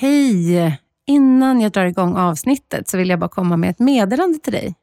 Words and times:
Hej! 0.00 0.78
Innan 1.06 1.60
jag 1.60 1.72
drar 1.72 1.84
igång 1.84 2.16
avsnittet 2.16 2.88
så 2.88 2.98
vill 2.98 3.08
jag 3.08 3.18
bara 3.18 3.30
komma 3.30 3.56
med 3.56 3.70
ett 3.70 3.78
meddelande 3.78 4.38
till 4.38 4.52
dig. 4.52 4.74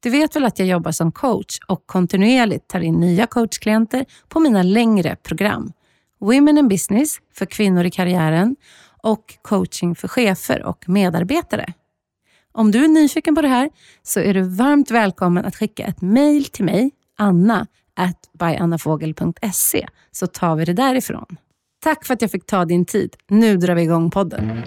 Du 0.00 0.10
vet 0.10 0.36
väl 0.36 0.44
att 0.44 0.58
jag 0.58 0.68
jobbar 0.68 0.92
som 0.92 1.12
coach 1.12 1.58
och 1.68 1.86
kontinuerligt 1.86 2.68
tar 2.68 2.80
in 2.80 2.94
nya 2.94 3.26
coachklienter 3.26 4.04
på 4.28 4.40
mina 4.40 4.62
längre 4.62 5.16
program. 5.16 5.72
Women 6.18 6.58
in 6.58 6.68
Business 6.68 7.18
för 7.34 7.46
kvinnor 7.46 7.84
i 7.84 7.90
karriären 7.90 8.56
och 9.02 9.24
coaching 9.42 9.94
för 9.94 10.08
chefer 10.08 10.62
och 10.62 10.88
medarbetare. 10.88 11.72
Om 12.52 12.70
du 12.70 12.84
är 12.84 12.88
nyfiken 12.88 13.34
på 13.34 13.42
det 13.42 13.48
här 13.48 13.70
så 14.02 14.20
är 14.20 14.34
du 14.34 14.42
varmt 14.42 14.90
välkommen 14.90 15.44
att 15.44 15.56
skicka 15.56 15.84
ett 15.84 16.00
mejl 16.00 16.44
till 16.44 16.64
mig, 16.64 16.90
anna 17.18 17.66
at 17.96 18.30
byannafogel.se, 18.38 19.88
så 20.10 20.26
tar 20.26 20.56
vi 20.56 20.64
det 20.64 20.72
därifrån. 20.72 21.36
Tack 21.82 22.04
för 22.04 22.14
att 22.14 22.22
jag 22.22 22.30
fick 22.30 22.46
ta 22.46 22.64
din 22.64 22.84
tid. 22.84 23.16
Nu 23.28 23.56
drar 23.56 23.74
vi 23.74 23.82
igång 23.82 24.10
podden. 24.10 24.62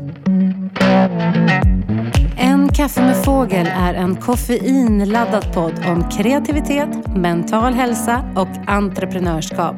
En 2.37 2.69
kaffe 2.69 3.01
med 3.01 3.23
fågel 3.23 3.67
är 3.73 3.93
en 3.93 4.15
koffeinladdad 4.15 5.53
podd 5.53 5.73
om 5.87 6.09
kreativitet, 6.09 7.07
mental 7.15 7.73
hälsa 7.73 8.33
och 8.35 8.47
entreprenörskap. 8.67 9.75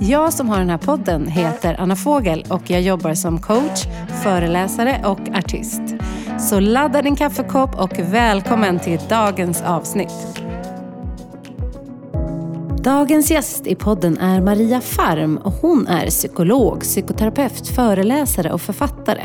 Jag 0.00 0.32
som 0.32 0.48
har 0.48 0.58
den 0.58 0.70
här 0.70 0.78
podden 0.78 1.26
heter 1.26 1.76
Anna 1.80 1.96
Fågel 1.96 2.44
och 2.50 2.70
jag 2.70 2.82
jobbar 2.82 3.14
som 3.14 3.38
coach, 3.40 3.84
föreläsare 4.22 5.00
och 5.04 5.20
artist. 5.38 5.82
Så 6.38 6.60
ladda 6.60 7.02
din 7.02 7.16
kaffekopp 7.16 7.80
och 7.80 7.98
välkommen 7.98 8.78
till 8.78 9.00
dagens 9.08 9.62
avsnitt. 9.62 10.40
Dagens 12.82 13.30
gäst 13.30 13.66
i 13.66 13.74
podden 13.74 14.18
är 14.18 14.40
Maria 14.40 14.80
Farm 14.80 15.36
och 15.36 15.52
hon 15.52 15.86
är 15.86 16.06
psykolog, 16.06 16.80
psykoterapeut, 16.80 17.68
föreläsare 17.68 18.52
och 18.52 18.60
författare. 18.60 19.22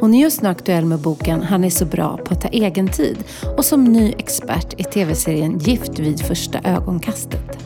Hon 0.00 0.14
är 0.14 0.22
just 0.22 0.42
nu 0.42 0.48
aktuell 0.48 0.84
med 0.84 0.98
boken 0.98 1.42
Han 1.42 1.64
är 1.64 1.70
så 1.70 1.84
bra 1.84 2.16
på 2.16 2.34
att 2.34 2.40
ta 2.40 2.48
egen 2.48 2.88
tid 2.88 3.24
och 3.56 3.64
som 3.64 3.84
ny 3.84 4.14
expert 4.18 4.80
i 4.80 4.84
tv-serien 4.84 5.58
Gift 5.58 5.98
vid 5.98 6.20
första 6.20 6.58
ögonkastet. 6.64 7.58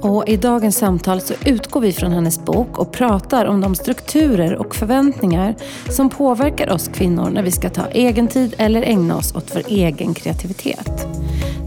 Och 0.00 0.28
I 0.28 0.36
dagens 0.36 0.76
samtal 0.76 1.20
så 1.20 1.34
utgår 1.44 1.80
vi 1.80 1.92
från 1.92 2.12
hennes 2.12 2.44
bok 2.44 2.78
och 2.78 2.92
pratar 2.92 3.44
om 3.44 3.60
de 3.60 3.74
strukturer 3.74 4.54
och 4.56 4.74
förväntningar 4.74 5.54
som 5.90 6.10
påverkar 6.10 6.70
oss 6.70 6.88
kvinnor 6.88 7.30
när 7.30 7.42
vi 7.42 7.50
ska 7.50 7.70
ta 7.70 7.86
egen 7.86 8.28
tid 8.28 8.54
eller 8.58 8.82
ägna 8.82 9.16
oss 9.16 9.34
åt 9.34 9.56
vår 9.56 9.62
egen 9.68 10.14
kreativitet. 10.14 11.06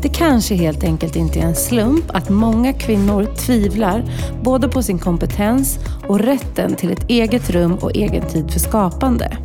Det 0.02 0.09
kanske 0.09 0.55
helt 0.55 0.83
enkelt 0.83 1.16
inte 1.16 1.39
är 1.39 1.44
en 1.44 1.55
slump 1.55 2.05
att 2.07 2.30
många 2.30 2.73
kvinnor 2.73 3.35
tvivlar 3.35 4.03
både 4.44 4.69
på 4.69 4.83
sin 4.83 5.00
kompetens 5.00 5.80
och 6.07 6.19
rätten 6.19 6.75
till 6.75 6.91
ett 6.91 7.09
eget 7.09 7.50
rum 7.50 7.75
och 7.75 7.95
egen 7.95 8.27
tid 8.27 8.52
för 8.52 8.59
skapande. 8.59 9.38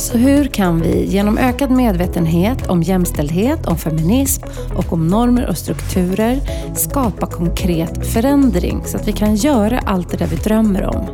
Så 0.00 0.18
hur 0.18 0.44
kan 0.44 0.80
vi 0.80 1.04
genom 1.04 1.38
ökad 1.38 1.70
medvetenhet 1.70 2.66
om 2.66 2.82
jämställdhet, 2.82 3.66
om 3.66 3.78
feminism 3.78 4.42
och 4.76 4.92
om 4.92 5.08
normer 5.08 5.48
och 5.48 5.58
strukturer 5.58 6.40
skapa 6.74 7.26
konkret 7.26 8.06
förändring 8.06 8.82
så 8.86 8.96
att 8.96 9.08
vi 9.08 9.12
kan 9.12 9.34
göra 9.34 9.78
allt 9.78 10.10
det 10.10 10.16
där 10.16 10.26
vi 10.26 10.36
drömmer 10.36 10.86
om? 10.96 11.06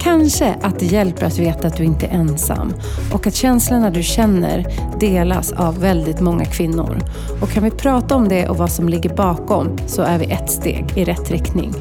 Kanske 0.00 0.54
att 0.62 0.78
det 0.78 0.86
hjälper 0.86 1.26
att 1.26 1.38
veta 1.38 1.66
att 1.66 1.76
du 1.76 1.84
inte 1.84 2.06
är 2.06 2.10
ensam 2.10 2.72
och 3.12 3.26
att 3.26 3.34
känslorna 3.34 3.90
du 3.90 4.02
känner 4.02 4.66
delas 5.00 5.52
av 5.52 5.80
väldigt 5.80 6.20
många 6.20 6.44
kvinnor. 6.44 6.98
Och 7.40 7.50
kan 7.50 7.64
vi 7.64 7.70
prata 7.70 8.14
om 8.14 8.28
det 8.28 8.48
och 8.48 8.56
vad 8.56 8.72
som 8.72 8.88
ligger 8.88 9.14
bakom 9.14 9.78
så 9.86 10.02
är 10.02 10.18
vi 10.18 10.24
ett 10.24 10.50
steg 10.50 10.92
i 10.96 11.04
rätt 11.04 11.30
riktning. 11.30 11.74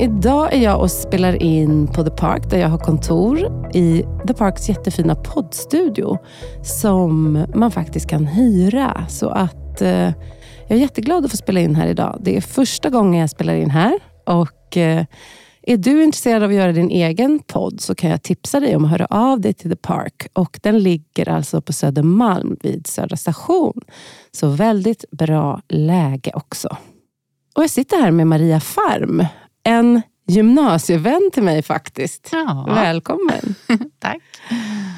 Idag 0.00 0.52
är 0.52 0.58
jag 0.58 0.80
och 0.80 0.90
spelar 0.90 1.42
in 1.42 1.86
på 1.86 2.04
The 2.04 2.10
Park 2.10 2.50
där 2.50 2.58
jag 2.58 2.68
har 2.68 2.78
kontor 2.78 3.38
i 3.74 4.04
The 4.26 4.34
Parks 4.34 4.68
jättefina 4.68 5.14
poddstudio 5.14 6.18
som 6.62 7.44
man 7.54 7.70
faktiskt 7.70 8.08
kan 8.08 8.26
hyra. 8.26 9.06
Så 9.08 9.28
att 9.28 9.82
eh, 9.82 10.12
jag 10.68 10.70
är 10.70 10.76
jätteglad 10.76 11.24
att 11.24 11.30
få 11.30 11.36
spela 11.36 11.60
in 11.60 11.74
här 11.74 11.86
idag. 11.86 12.18
Det 12.20 12.36
är 12.36 12.40
första 12.40 12.90
gången 12.90 13.20
jag 13.20 13.30
spelar 13.30 13.54
in 13.54 13.70
här 13.70 13.98
och 14.26 14.76
eh, 14.76 15.04
är 15.62 15.76
du 15.76 16.04
intresserad 16.04 16.42
av 16.42 16.50
att 16.50 16.56
göra 16.56 16.72
din 16.72 16.90
egen 16.90 17.38
podd 17.38 17.80
så 17.80 17.94
kan 17.94 18.10
jag 18.10 18.22
tipsa 18.22 18.60
dig 18.60 18.76
om 18.76 18.84
att 18.84 18.90
höra 18.90 19.06
av 19.06 19.40
dig 19.40 19.54
till 19.54 19.70
The 19.70 19.76
Park. 19.76 20.26
Och 20.32 20.60
Den 20.62 20.78
ligger 20.78 21.28
alltså 21.28 21.60
på 21.60 21.72
Södermalm 21.72 22.56
vid 22.62 22.86
Södra 22.86 23.16
station. 23.16 23.80
Så 24.32 24.48
väldigt 24.48 25.04
bra 25.10 25.62
läge 25.68 26.32
också. 26.34 26.76
Och 27.56 27.62
Jag 27.62 27.70
sitter 27.70 27.96
här 27.96 28.10
med 28.10 28.26
Maria 28.26 28.60
Farm 28.60 29.22
en 29.68 30.02
gymnasievän 30.26 31.30
till 31.32 31.42
mig 31.42 31.62
faktiskt. 31.62 32.28
Ja. 32.32 32.64
Välkommen. 32.68 33.54
Tack. 33.98 34.18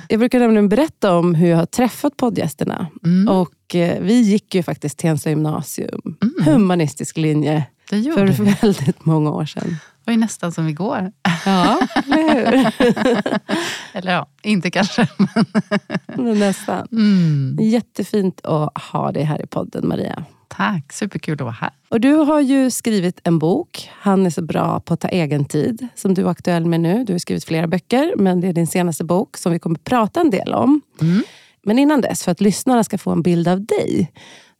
Jag 0.09 0.19
brukar 0.19 0.39
nämligen 0.41 0.69
berätta 0.69 1.17
om 1.17 1.35
hur 1.35 1.49
jag 1.49 1.57
har 1.57 1.67
träffat 1.67 2.17
poddgästerna. 2.17 2.87
Mm. 3.05 3.29
Och 3.37 3.75
eh, 3.75 4.01
Vi 4.03 4.21
gick 4.21 4.55
ju 4.55 4.63
faktiskt 4.63 4.99
Tensta 4.99 5.31
gymnasium, 5.31 6.01
Mm. 6.23 6.53
humanistisk 6.55 7.17
linje, 7.17 7.65
för 7.89 8.25
vi. 8.27 8.57
väldigt 8.63 9.05
många 9.05 9.31
år 9.31 9.45
sedan. 9.45 9.65
Det 9.69 10.11
var 10.11 10.13
ju 10.15 10.21
nästan 10.21 10.53
som 10.53 10.69
igår. 10.69 11.13
Ja, 11.47 11.81
eller 11.95 12.35
hur? 12.35 12.73
Eller 13.99 14.13
ja, 14.13 14.27
inte 14.43 14.71
kanske. 14.71 15.09
Men 16.17 16.39
Nästan. 16.39 16.89
Mm. 16.93 17.57
Jättefint 17.61 18.41
att 18.45 18.83
ha 18.83 19.13
dig 19.13 19.23
här 19.23 19.43
i 19.43 19.47
podden, 19.47 19.89
Maria. 19.89 20.25
Tack, 20.57 20.93
superkul 20.93 21.35
att 21.35 21.41
vara 21.41 21.51
här. 21.51 21.71
Och 21.89 22.01
Du 22.01 22.15
har 22.15 22.41
ju 22.41 22.71
skrivit 22.71 23.21
en 23.25 23.39
bok, 23.39 23.91
Han 23.93 24.27
är 24.27 24.31
så 24.31 24.43
bra 24.43 24.81
på 24.81 24.95
att 24.95 25.01
ta 25.01 25.09
egen 25.09 25.45
tid, 25.45 25.89
som 25.95 26.15
du 26.15 26.23
är 26.23 26.29
aktuell 26.31 26.67
med 26.67 26.81
nu. 26.81 27.05
Du 27.05 27.13
har 27.13 27.19
skrivit 27.19 27.45
flera 27.45 27.67
böcker, 27.67 28.15
men 28.17 28.41
det 28.41 28.49
är 28.49 28.53
din 28.53 28.67
senaste 28.67 29.05
bok 29.05 29.37
som 29.37 29.53
vi 29.53 29.59
kommer 29.59 29.79
prata 29.79 30.21
en 30.21 30.31
del 30.31 30.55
om. 30.55 30.81
Mm. 31.01 31.23
Men 31.63 31.79
innan 31.79 32.01
dess, 32.01 32.25
för 32.25 32.33
att 32.33 32.41
lyssnarna 32.41 32.85
ska 32.85 32.99
få 32.99 33.11
en 33.11 33.23
bild 33.23 33.49
av 33.49 33.65
dig. 33.67 34.13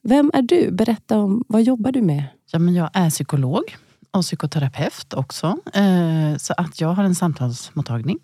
Vem 0.03 0.31
är 0.35 0.43
du? 0.43 0.71
Berätta 0.73 1.19
om 1.19 1.45
vad 1.49 1.63
jobbar 1.63 1.93
du 1.93 2.03
med? 2.03 2.25
Ja, 2.53 2.59
men 2.59 2.75
jag 2.75 2.91
är 2.93 3.11
psykolog 3.11 3.63
och 4.11 4.23
psykoterapeut 4.23 5.15
också. 5.15 5.47
Eh, 5.75 6.37
Så 6.39 6.55
att 6.57 6.81
jag 6.81 6.89
har 6.89 7.05
en 7.05 7.15
samtalsmottagning 7.15 8.19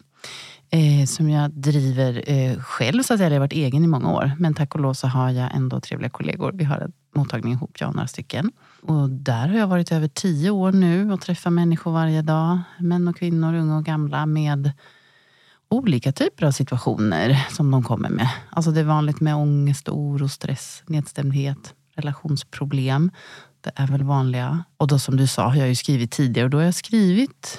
eh, 0.70 1.06
som 1.06 1.30
jag 1.30 1.50
driver 1.50 2.30
eh, 2.30 2.58
själv. 2.60 3.02
Så 3.02 3.14
att 3.14 3.20
jag 3.20 3.30
har 3.30 3.38
varit 3.38 3.52
egen 3.52 3.84
i 3.84 3.86
många 3.86 4.12
år. 4.12 4.32
Men 4.38 4.54
tack 4.54 4.74
och 4.74 4.80
lov 4.80 4.94
så 4.94 5.06
har 5.06 5.30
jag 5.30 5.54
ändå 5.54 5.80
trevliga 5.80 6.10
kollegor. 6.10 6.52
Vi 6.54 6.64
har 6.64 6.78
en 6.78 6.92
mottagning 7.14 7.52
ihop, 7.52 7.76
jag 7.80 7.88
och 7.88 7.94
några 7.94 8.08
stycken. 8.08 8.50
Och 8.82 9.10
där 9.10 9.48
har 9.48 9.58
jag 9.58 9.66
varit 9.66 9.92
över 9.92 10.08
tio 10.08 10.50
år 10.50 10.72
nu 10.72 11.12
och 11.12 11.20
träffar 11.20 11.50
människor 11.50 11.92
varje 11.92 12.22
dag. 12.22 12.58
Män 12.78 13.08
och 13.08 13.16
kvinnor, 13.16 13.54
unga 13.54 13.76
och 13.76 13.84
gamla 13.84 14.26
med 14.26 14.72
olika 15.68 16.12
typer 16.12 16.46
av 16.46 16.50
situationer 16.50 17.46
som 17.50 17.70
de 17.70 17.82
kommer 17.82 18.08
med. 18.08 18.28
Alltså 18.50 18.70
det 18.70 18.80
är 18.80 18.84
vanligt 18.84 19.20
med 19.20 19.36
ångest, 19.36 19.88
oro, 19.88 20.28
stress, 20.28 20.82
nedstämdhet, 20.86 21.74
relationsproblem. 21.96 23.10
Det 23.60 23.72
är 23.74 23.86
väl 23.86 24.02
vanliga. 24.02 24.64
Och 24.76 24.86
då 24.86 24.98
som 24.98 25.16
du 25.16 25.26
sa 25.26 25.48
har 25.48 25.56
jag 25.56 25.68
ju 25.68 25.74
skrivit 25.74 26.10
tidigare 26.10 26.44
och 26.44 26.50
då 26.50 26.58
har 26.58 26.64
jag 26.64 26.74
skrivit 26.74 27.58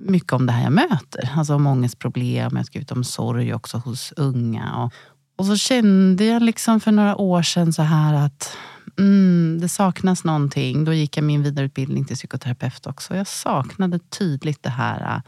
mycket 0.00 0.32
om 0.32 0.46
det 0.46 0.52
här 0.52 0.62
jag 0.62 0.72
möter. 0.72 1.30
Alltså 1.36 1.54
om 1.54 1.66
ångestproblem, 1.66 2.50
jag 2.52 2.58
har 2.58 2.64
skrivit 2.64 2.92
om 2.92 3.04
sorg 3.04 3.54
också 3.54 3.78
hos 3.78 4.12
unga. 4.16 4.76
Och, 4.76 4.92
och 5.36 5.46
så 5.46 5.56
kände 5.56 6.24
jag 6.24 6.42
liksom 6.42 6.80
för 6.80 6.92
några 6.92 7.16
år 7.16 7.42
sedan 7.42 7.72
så 7.72 7.82
här 7.82 8.14
att 8.14 8.56
mm, 8.98 9.58
det 9.60 9.68
saknas 9.68 10.24
någonting. 10.24 10.84
Då 10.84 10.92
gick 10.92 11.16
jag 11.16 11.24
min 11.24 11.42
vidareutbildning 11.42 12.04
till 12.04 12.16
psykoterapeut 12.16 12.86
också. 12.86 13.16
Jag 13.16 13.26
saknade 13.26 13.98
tydligt 13.98 14.62
det 14.62 14.70
här 14.70 15.16
äh, 15.16 15.22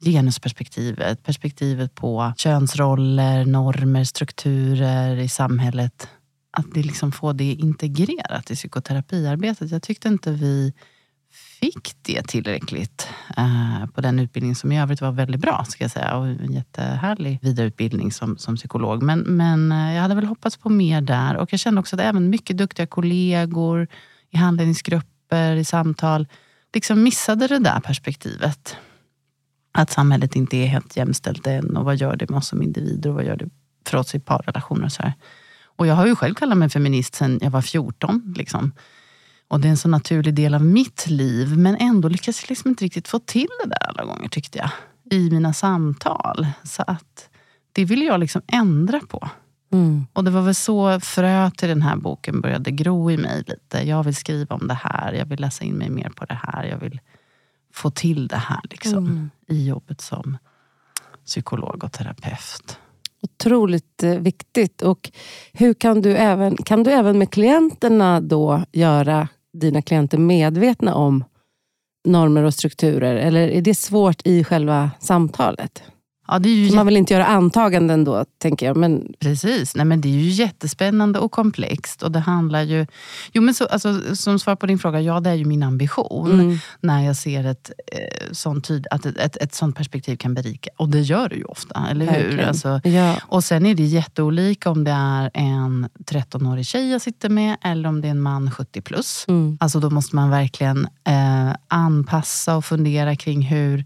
genusperspektivet. 0.00 1.22
Perspektivet 1.22 1.94
på 1.94 2.32
könsroller, 2.36 3.44
normer, 3.44 4.04
strukturer 4.04 5.16
i 5.16 5.28
samhället. 5.28 6.08
Att 6.50 6.66
det 6.74 6.82
liksom 6.82 7.12
få 7.12 7.32
det 7.32 7.52
integrerat 7.52 8.50
i 8.50 8.54
psykoterapiarbetet. 8.54 9.70
Jag 9.70 9.82
tyckte 9.82 10.08
inte 10.08 10.32
vi 10.32 10.72
fick 11.60 11.96
det 12.02 12.22
tillräckligt 12.22 13.08
eh, 13.36 13.86
på 13.94 14.00
den 14.00 14.18
utbildningen 14.18 14.54
som 14.54 14.72
i 14.72 14.80
övrigt 14.80 15.00
var 15.00 15.12
väldigt 15.12 15.40
bra. 15.40 15.64
Ska 15.68 15.84
jag 15.84 15.90
säga. 15.90 16.16
Och 16.16 16.26
en 16.26 16.52
jättehärlig 16.52 17.38
vidareutbildning 17.42 18.12
som, 18.12 18.38
som 18.38 18.56
psykolog. 18.56 19.02
Men, 19.02 19.20
men 19.20 19.72
eh, 19.72 19.94
jag 19.94 20.02
hade 20.02 20.14
väl 20.14 20.24
hoppats 20.24 20.56
på 20.56 20.68
mer 20.68 21.00
där. 21.00 21.36
Och 21.36 21.52
jag 21.52 21.60
kände 21.60 21.80
också 21.80 21.96
att 21.96 22.02
även 22.02 22.30
mycket 22.30 22.58
duktiga 22.58 22.86
kollegor 22.86 23.88
i 24.30 24.36
handledningsgrupper, 24.36 25.56
i 25.56 25.64
samtal, 25.64 26.26
liksom 26.74 27.02
missade 27.02 27.46
det 27.46 27.58
där 27.58 27.80
perspektivet. 27.80 28.76
Att 29.72 29.90
samhället 29.90 30.36
inte 30.36 30.56
är 30.56 30.66
helt 30.66 30.96
jämställt 30.96 31.46
än 31.46 31.76
och 31.76 31.84
vad 31.84 31.96
gör 31.96 32.16
det 32.16 32.30
med 32.30 32.38
oss 32.38 32.48
som 32.48 32.62
individer 32.62 33.10
och 33.10 33.16
vad 33.16 33.24
gör 33.24 33.36
det 33.36 33.48
för 33.86 33.98
oss 33.98 34.14
i 34.14 34.20
parrelationer 34.20 34.84
och 34.84 34.92
så 34.92 35.02
här. 35.02 35.12
Och 35.64 35.86
jag 35.86 35.94
har 35.94 36.06
ju 36.06 36.16
själv 36.16 36.34
kallat 36.34 36.58
mig 36.58 36.68
feminist 36.68 37.14
sedan 37.14 37.38
jag 37.42 37.50
var 37.50 37.62
14. 37.62 38.34
Liksom. 38.36 38.72
Och 39.48 39.60
det 39.60 39.68
är 39.68 39.70
en 39.70 39.76
så 39.76 39.88
naturlig 39.88 40.34
del 40.34 40.54
av 40.54 40.64
mitt 40.64 41.06
liv. 41.06 41.58
Men 41.58 41.76
ändå 41.76 42.08
lyckas 42.08 42.42
jag 42.42 42.50
liksom 42.50 42.68
inte 42.68 42.84
riktigt 42.84 43.08
få 43.08 43.18
till 43.18 43.48
det 43.64 43.68
där 43.68 43.88
alla 43.88 44.04
gånger 44.04 44.28
tyckte 44.28 44.58
jag. 44.58 44.70
I 45.10 45.30
mina 45.30 45.52
samtal. 45.52 46.46
Så 46.64 46.84
att 46.86 47.28
det 47.72 47.84
vill 47.84 48.02
jag 48.02 48.20
liksom 48.20 48.42
ändra 48.46 49.00
på. 49.00 49.28
Mm. 49.72 50.06
Och 50.12 50.24
det 50.24 50.30
var 50.30 50.42
väl 50.42 50.54
så 50.54 51.00
frö 51.00 51.50
till 51.50 51.68
den 51.68 51.82
här 51.82 51.96
boken 51.96 52.40
började 52.40 52.70
gro 52.70 53.10
i 53.10 53.16
mig 53.16 53.44
lite. 53.46 53.88
Jag 53.88 54.02
vill 54.02 54.16
skriva 54.16 54.54
om 54.54 54.68
det 54.68 54.78
här, 54.82 55.12
jag 55.12 55.26
vill 55.26 55.40
läsa 55.40 55.64
in 55.64 55.74
mig 55.74 55.90
mer 55.90 56.10
på 56.10 56.24
det 56.24 56.40
här. 56.42 56.64
Jag 56.64 56.78
vill 56.78 57.00
få 57.72 57.90
till 57.90 58.28
det 58.28 58.36
här 58.36 58.60
liksom, 58.70 59.06
Mm. 59.06 59.30
i 59.48 59.68
jobbet 59.68 60.00
som, 60.00 60.38
psykolog 61.24 61.84
och 61.84 61.92
terapeut. 61.92 62.78
Otroligt 63.22 64.02
eh, 64.02 64.10
viktigt. 64.14 64.82
Och 64.82 65.10
hur 65.52 65.74
kan 65.74 66.02
du 66.02 66.16
även, 66.16 66.56
kan 66.56 66.82
du 66.82 66.90
även 66.90 67.18
med 67.18 67.30
klienterna 67.30 68.20
då 68.20 68.64
göra 68.72 69.28
dina 69.60 69.82
klienter 69.82 70.18
medvetna 70.18 70.94
om 70.94 71.24
normer 72.08 72.42
och 72.42 72.54
strukturer? 72.54 73.14
Eller 73.16 73.48
är 73.48 73.60
det 73.60 73.74
svårt 73.74 74.26
i 74.26 74.44
själva 74.44 74.90
samtalet? 75.00 75.82
Ja, 76.28 76.40
ju 76.40 76.74
Man 76.74 76.86
vill 76.86 76.96
inte 76.96 77.14
göra 77.14 77.26
antaganden 77.26 78.04
då, 78.04 78.24
tänker 78.38 78.66
jag. 78.66 78.76
Men... 78.76 79.12
Precis, 79.20 79.76
Nej, 79.76 79.84
men 79.84 80.00
det 80.00 80.08
är 80.08 80.12
ju 80.12 80.28
jättespännande 80.28 81.18
och 81.18 81.32
komplext. 81.32 82.02
Och 82.02 82.12
det 82.12 82.18
handlar 82.18 82.62
ju... 82.62 82.86
Jo, 83.32 83.42
men 83.42 83.54
så, 83.54 83.66
alltså, 83.66 84.16
som 84.16 84.38
svar 84.38 84.56
på 84.56 84.66
din 84.66 84.78
fråga, 84.78 85.00
ja 85.00 85.20
det 85.20 85.30
är 85.30 85.34
ju 85.34 85.44
min 85.44 85.62
ambition. 85.62 86.32
Mm. 86.32 86.58
När 86.80 87.02
jag 87.02 87.16
ser 87.16 87.44
ett, 87.44 87.70
eh, 87.92 88.32
sånt 88.32 88.64
tyd, 88.64 88.86
att 88.90 89.06
ett, 89.06 89.16
ett, 89.18 89.36
ett 89.36 89.54
sånt 89.54 89.76
perspektiv 89.76 90.16
kan 90.16 90.34
berika. 90.34 90.70
Och 90.76 90.88
det 90.88 91.00
gör 91.00 91.28
det 91.28 91.36
ju 91.36 91.44
ofta, 91.44 91.86
eller 91.90 92.06
hur? 92.06 92.40
Alltså, 92.40 92.80
Ja. 92.84 93.16
och 93.22 93.44
sen 93.44 93.66
är 93.66 93.74
det 93.74 93.82
jätteolika 93.82 94.70
om 94.70 94.84
det 94.84 94.90
är 94.90 95.30
en 95.34 95.88
13-årig 96.10 96.66
tjej 96.66 96.90
jag 96.90 97.00
sitter 97.00 97.28
med 97.28 97.56
eller 97.62 97.88
om 97.88 98.00
det 98.00 98.08
är 98.08 98.10
en 98.10 98.20
man 98.20 98.50
70 98.50 98.80
plus. 98.80 99.24
Mm. 99.28 99.58
Alltså 99.60 99.80
då 99.80 99.90
måste 99.90 100.16
man 100.16 100.30
verkligen 100.30 100.88
eh, 101.04 101.56
anpassa 101.68 102.56
och 102.56 102.64
fundera 102.64 103.16
kring 103.16 103.42
hur, 103.42 103.84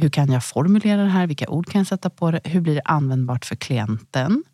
hur 0.00 0.08
kan 0.08 0.32
jag 0.32 0.44
formulera 0.44 1.02
det 1.02 1.08
här? 1.08 1.26
Vilka 1.26 1.48
ord 1.48 1.66
kan 1.66 1.78
jag 1.78 1.86
sätta 1.86 2.10
på 2.10 2.30
det? 2.30 2.40
Hur 2.44 2.60
blir 2.60 2.74
det 2.74 2.82
användbart 2.84 3.44
för 3.44 3.56
klienten? 3.56 4.44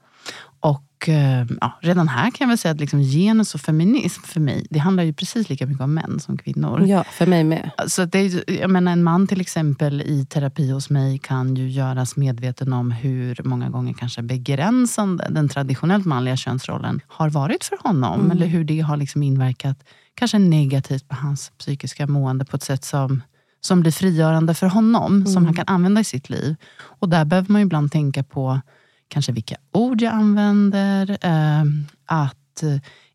Och 0.60 1.08
eh, 1.08 1.46
ja, 1.60 1.78
redan 1.80 2.08
här 2.08 2.30
kan 2.30 2.36
jag 2.38 2.48
väl 2.48 2.58
säga 2.58 2.72
att 2.72 2.80
liksom 2.80 3.00
genus 3.00 3.54
och 3.54 3.60
feminism 3.60 4.22
för 4.22 4.40
mig, 4.40 4.66
det 4.70 4.78
handlar 4.78 5.04
ju 5.04 5.12
precis 5.12 5.48
lika 5.48 5.66
mycket 5.66 5.82
om 5.82 5.94
män 5.94 6.20
som 6.20 6.38
kvinnor. 6.38 6.86
ja, 6.86 7.04
för 7.04 7.26
mig 7.26 7.44
med. 7.44 7.70
Så 7.86 8.04
det 8.04 8.18
är, 8.18 8.50
jag 8.60 8.70
menar, 8.70 8.92
en 8.92 9.02
man 9.02 9.26
till 9.26 9.40
exempel 9.40 10.02
i 10.02 10.26
terapi 10.26 10.70
hos 10.70 10.90
mig 10.90 11.18
kan 11.18 11.54
ju 11.54 11.70
göras 11.70 12.16
medveten 12.16 12.72
om 12.72 12.90
hur 12.90 13.40
många 13.44 13.70
gånger 13.70 13.92
kanske 13.92 14.22
begränsande 14.22 15.26
den 15.30 15.48
traditionellt 15.48 16.06
manliga 16.06 16.36
könsrollen 16.36 17.00
har 17.06 17.30
varit 17.30 17.64
för 17.64 17.78
honom. 17.82 18.20
Mm. 18.20 18.30
Eller 18.30 18.46
hur 18.46 18.64
det 18.64 18.80
har 18.80 18.96
liksom 18.96 19.22
inverkat 19.22 19.84
kanske 20.14 20.38
negativt 20.38 21.08
på 21.08 21.14
hans 21.14 21.52
psykiska 21.58 22.06
mående 22.06 22.44
på 22.44 22.56
ett 22.56 22.62
sätt 22.62 22.84
som, 22.84 23.22
som 23.60 23.80
blir 23.80 23.92
frigörande 23.92 24.54
för 24.54 24.66
honom. 24.66 25.26
Som 25.26 25.44
han 25.44 25.54
kan 25.54 25.64
använda 25.68 26.00
i 26.00 26.04
sitt 26.04 26.30
liv. 26.30 26.56
Och 26.78 27.08
där 27.08 27.24
behöver 27.24 27.52
man 27.52 27.62
ibland 27.62 27.92
tänka 27.92 28.22
på 28.22 28.60
kanske 29.08 29.32
vilka 29.32 29.56
ord 29.72 30.02
jag 30.02 30.14
använder. 30.14 31.18
Eh, 31.20 31.64
att 32.06 32.62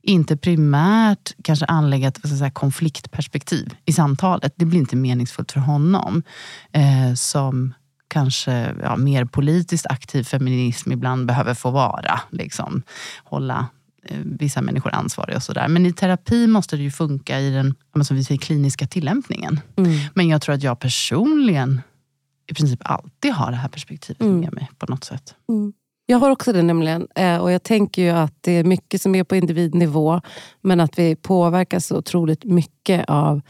inte 0.04 0.38
primärt 0.38 1.34
kanske 1.44 1.66
anlägga 1.66 2.08
ett 2.08 2.30
säga, 2.30 2.52
konfliktperspektiv 2.52 3.76
i 3.86 3.94
samtalet. 3.94 4.54
Det 4.56 4.66
blir 4.66 4.80
inte 4.80 4.96
meningsfullt 4.96 5.52
för 5.52 5.60
honom. 5.60 6.24
Eh, 6.72 7.14
som 7.16 7.74
kanske 8.08 8.76
ja, 8.82 8.96
mer 8.96 9.26
politiskt 9.26 9.86
aktiv 9.86 10.24
feminism 10.24 10.92
ibland 10.92 11.26
behöver 11.26 11.54
få 11.54 11.72
vara. 11.72 12.22
Liksom, 12.32 12.84
hålla 13.24 13.68
vissa 14.24 14.62
människor 14.62 14.94
ansvariga 14.96 15.38
och 15.38 15.44
sådär. 15.44 15.68
Men 15.68 15.86
i 15.86 15.94
terapi 15.94 16.48
måste 16.48 16.76
det 16.78 16.84
ju 16.84 16.92
funka 16.92 17.40
i 17.40 17.50
den 17.52 17.76
som 18.06 18.16
vi 18.18 18.24
säger, 18.24 18.40
kliniska 18.42 18.88
tillämpningen. 18.88 19.60
Mm. 19.76 19.92
Men 20.14 20.28
jag 20.30 20.42
tror 20.42 20.56
att 20.56 20.64
jag 20.64 20.80
personligen 20.80 21.82
i 22.52 22.54
princip 22.54 22.80
alltid 22.84 23.32
har 23.34 23.52
det 23.52 23.58
här 23.58 23.70
perspektivet 23.70 24.22
Mm. 24.22 24.40
med 24.40 24.54
mig 24.54 24.70
på 24.78 24.86
något 24.86 25.04
sätt. 25.04 25.36
Jag 26.06 26.18
har 26.18 26.32
också 26.32 26.54
det 26.54 26.62
nämligen. 26.64 27.08
Eh, 27.16 27.38
Och 27.38 27.52
jag 27.52 27.64
tänker 27.64 28.02
ju 28.02 28.10
att 28.10 28.34
det 28.42 28.52
är 28.52 28.64
mycket 28.64 29.02
som 29.02 29.16
är 29.16 29.24
på 29.24 29.36
individnivå. 29.36 30.22
Men 30.62 30.80
att 30.80 31.00
vi 31.00 31.16
påverkas 31.16 31.86
så 31.86 31.98
otroligt 31.98 32.44
mycket 32.44 33.06
av 33.10 33.42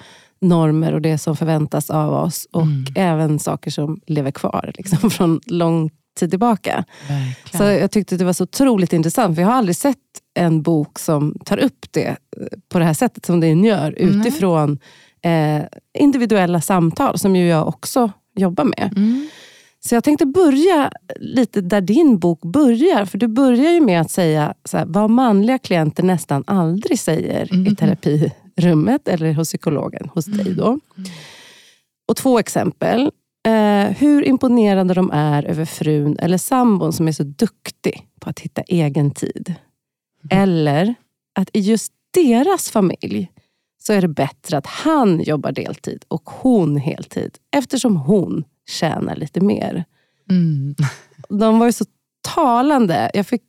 normer 0.41 0.93
och 0.93 1.01
det 1.01 1.17
som 1.17 1.35
förväntas 1.37 1.89
av 1.89 2.13
oss. 2.13 2.47
Och 2.51 2.61
Mm. 2.61 2.85
även 2.95 3.39
saker 3.39 3.71
som 3.71 4.01
lever 4.07 4.31
kvar 4.31 4.71
liksom, 4.77 5.09
från 5.09 5.39
lång 5.45 5.89
tid 6.19 6.29
tillbaka. 6.29 6.83
Verkligen. 7.09 7.57
Så 7.77 7.81
jag 7.81 7.91
tyckte 7.91 8.17
det 8.17 8.25
var 8.25 8.33
så 8.33 8.43
otroligt 8.43 8.93
intressant. 8.93 9.35
För 9.35 9.41
jag 9.41 9.49
har 9.49 9.55
aldrig 9.55 9.75
sett 9.75 9.97
en 10.33 10.61
bok 10.61 10.99
som 10.99 11.35
tar 11.45 11.57
upp 11.57 11.85
det 11.91 12.07
eh, 12.07 12.15
på 12.69 12.79
det 12.79 12.85
här 12.85 12.93
sättet 12.93 13.25
som 13.25 13.39
den 13.39 13.63
gör. 13.63 13.95
Nej. 13.99 14.19
Utifrån 14.19 14.79
eh, 15.23 15.61
individuella 15.99 16.61
samtal 16.61 17.19
som 17.19 17.35
ju 17.35 17.47
jag 17.47 17.67
också 17.67 18.11
jobbar 18.35 18.63
med. 18.63 18.93
Mm. 18.97 19.29
Så 19.79 19.95
jag 19.95 20.03
tänkte 20.03 20.25
börja 20.25 20.91
lite 21.19 21.61
där 21.61 21.81
din 21.81 22.19
bok 22.19 22.41
börjar. 22.41 23.05
För 23.05 23.17
du 23.17 23.27
börjar 23.27 23.71
ju 23.71 23.81
med 23.81 24.01
att 24.01 24.11
säga 24.11 24.53
här, 24.73 24.85
vad 24.87 25.09
manliga 25.09 25.57
klienter 25.57 26.03
nästan 26.03 26.43
aldrig 26.47 26.99
säger 26.99 27.53
i 27.53 27.57
Mhm. 27.57 27.75
terapirummet 27.75 29.07
eller 29.07 29.33
hos 29.33 29.47
psykologen, 29.47 30.09
hos 30.13 30.25
dig 30.25 30.53
då. 30.53 30.79
Och 32.07 32.15
två 32.17 32.39
exempel. 32.39 33.11
Eh, 33.47 33.91
hur 33.97 34.23
imponerande 34.23 34.93
de 34.93 35.11
är 35.11 35.43
över 35.43 35.65
frun 35.65 36.19
eller 36.19 36.37
sambon 36.37 36.93
som 36.93 37.07
är 37.07 37.11
så 37.11 37.23
duktig 37.23 38.07
på 38.19 38.29
att 38.29 38.39
hitta 38.39 38.61
egen 38.61 39.11
tid. 39.11 39.53
Eller 40.29 40.95
att 41.35 41.49
i 41.53 41.59
just 41.59 41.93
deras 42.13 42.71
familj 42.71 43.31
så 43.81 43.93
är 43.93 44.01
det 44.01 44.07
bättre 44.07 44.57
att 44.57 44.67
han 44.67 45.21
jobbar 45.21 45.51
deltid 45.51 46.05
och 46.07 46.29
hon 46.29 46.77
heltid. 46.77 47.37
Eftersom 47.51 47.95
hon 47.95 48.43
tjänar 48.69 49.15
lite 49.15 49.41
mer. 49.41 49.85
Mm. 50.29 50.75
De 51.29 51.59
var 51.59 51.65
ju 51.65 51.71
så 51.71 51.85
talande. 52.35 53.11
Jag 53.13 53.27
fick 53.27 53.41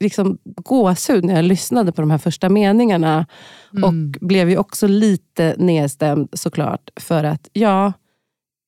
liksom 0.00 0.38
gåshud 0.44 1.24
när 1.24 1.34
jag 1.34 1.44
lyssnade 1.44 1.92
på 1.92 2.00
de 2.00 2.10
här 2.10 2.18
första 2.18 2.48
meningarna. 2.48 3.26
Mm. 3.72 3.84
Och 3.84 4.20
blev 4.20 4.50
ju 4.50 4.58
också 4.58 4.86
lite 4.86 5.54
nedstämd 5.58 6.28
såklart. 6.32 6.90
För 6.96 7.24
att 7.24 7.48
ja, 7.52 7.92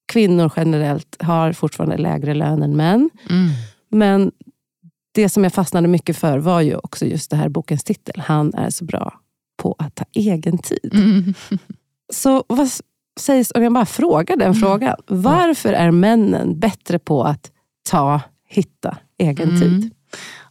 kvinnor 0.07 0.53
generellt 0.57 1.17
har 1.23 1.53
fortfarande 1.53 1.97
lägre 1.97 2.35
lön 2.35 2.63
än 2.63 2.77
män. 2.77 3.11
Mm. 3.31 3.49
Men 3.89 4.33
det 5.15 5.29
som 5.29 5.45
jag 5.45 5.53
fastnade 5.53 5.89
mycket 5.89 6.17
för 6.17 6.39
var 6.39 6.61
ju 6.61 6.77
också 6.77 7.07
just 7.07 7.31
det 7.31 7.37
här 7.37 7.49
bokens 7.49 7.85
titel. 7.85 8.21
Han 8.21 8.55
är 8.55 8.71
så 8.71 8.85
bra 8.85 9.15
på 9.57 9.77
att 9.79 9.95
ta 9.95 10.05
egen 10.15 10.59
tid. 10.59 10.91
Mm. 10.95 11.35
Så 12.13 12.45
vad 12.49 12.71
sägs 13.21 13.53
om 13.55 13.63
jag 13.63 13.73
bara 13.73 13.87
frågar 13.87 14.37
den 14.37 14.55
frågan. 14.55 14.97
Varför 15.07 15.73
är 15.73 15.91
männen 15.91 16.59
bättre 16.59 16.99
på 16.99 17.25
att 17.25 17.51
ta, 17.91 18.21
hitta 18.49 18.97
egen 19.19 19.49
Mm. 19.49 19.61
tid? 19.61 19.91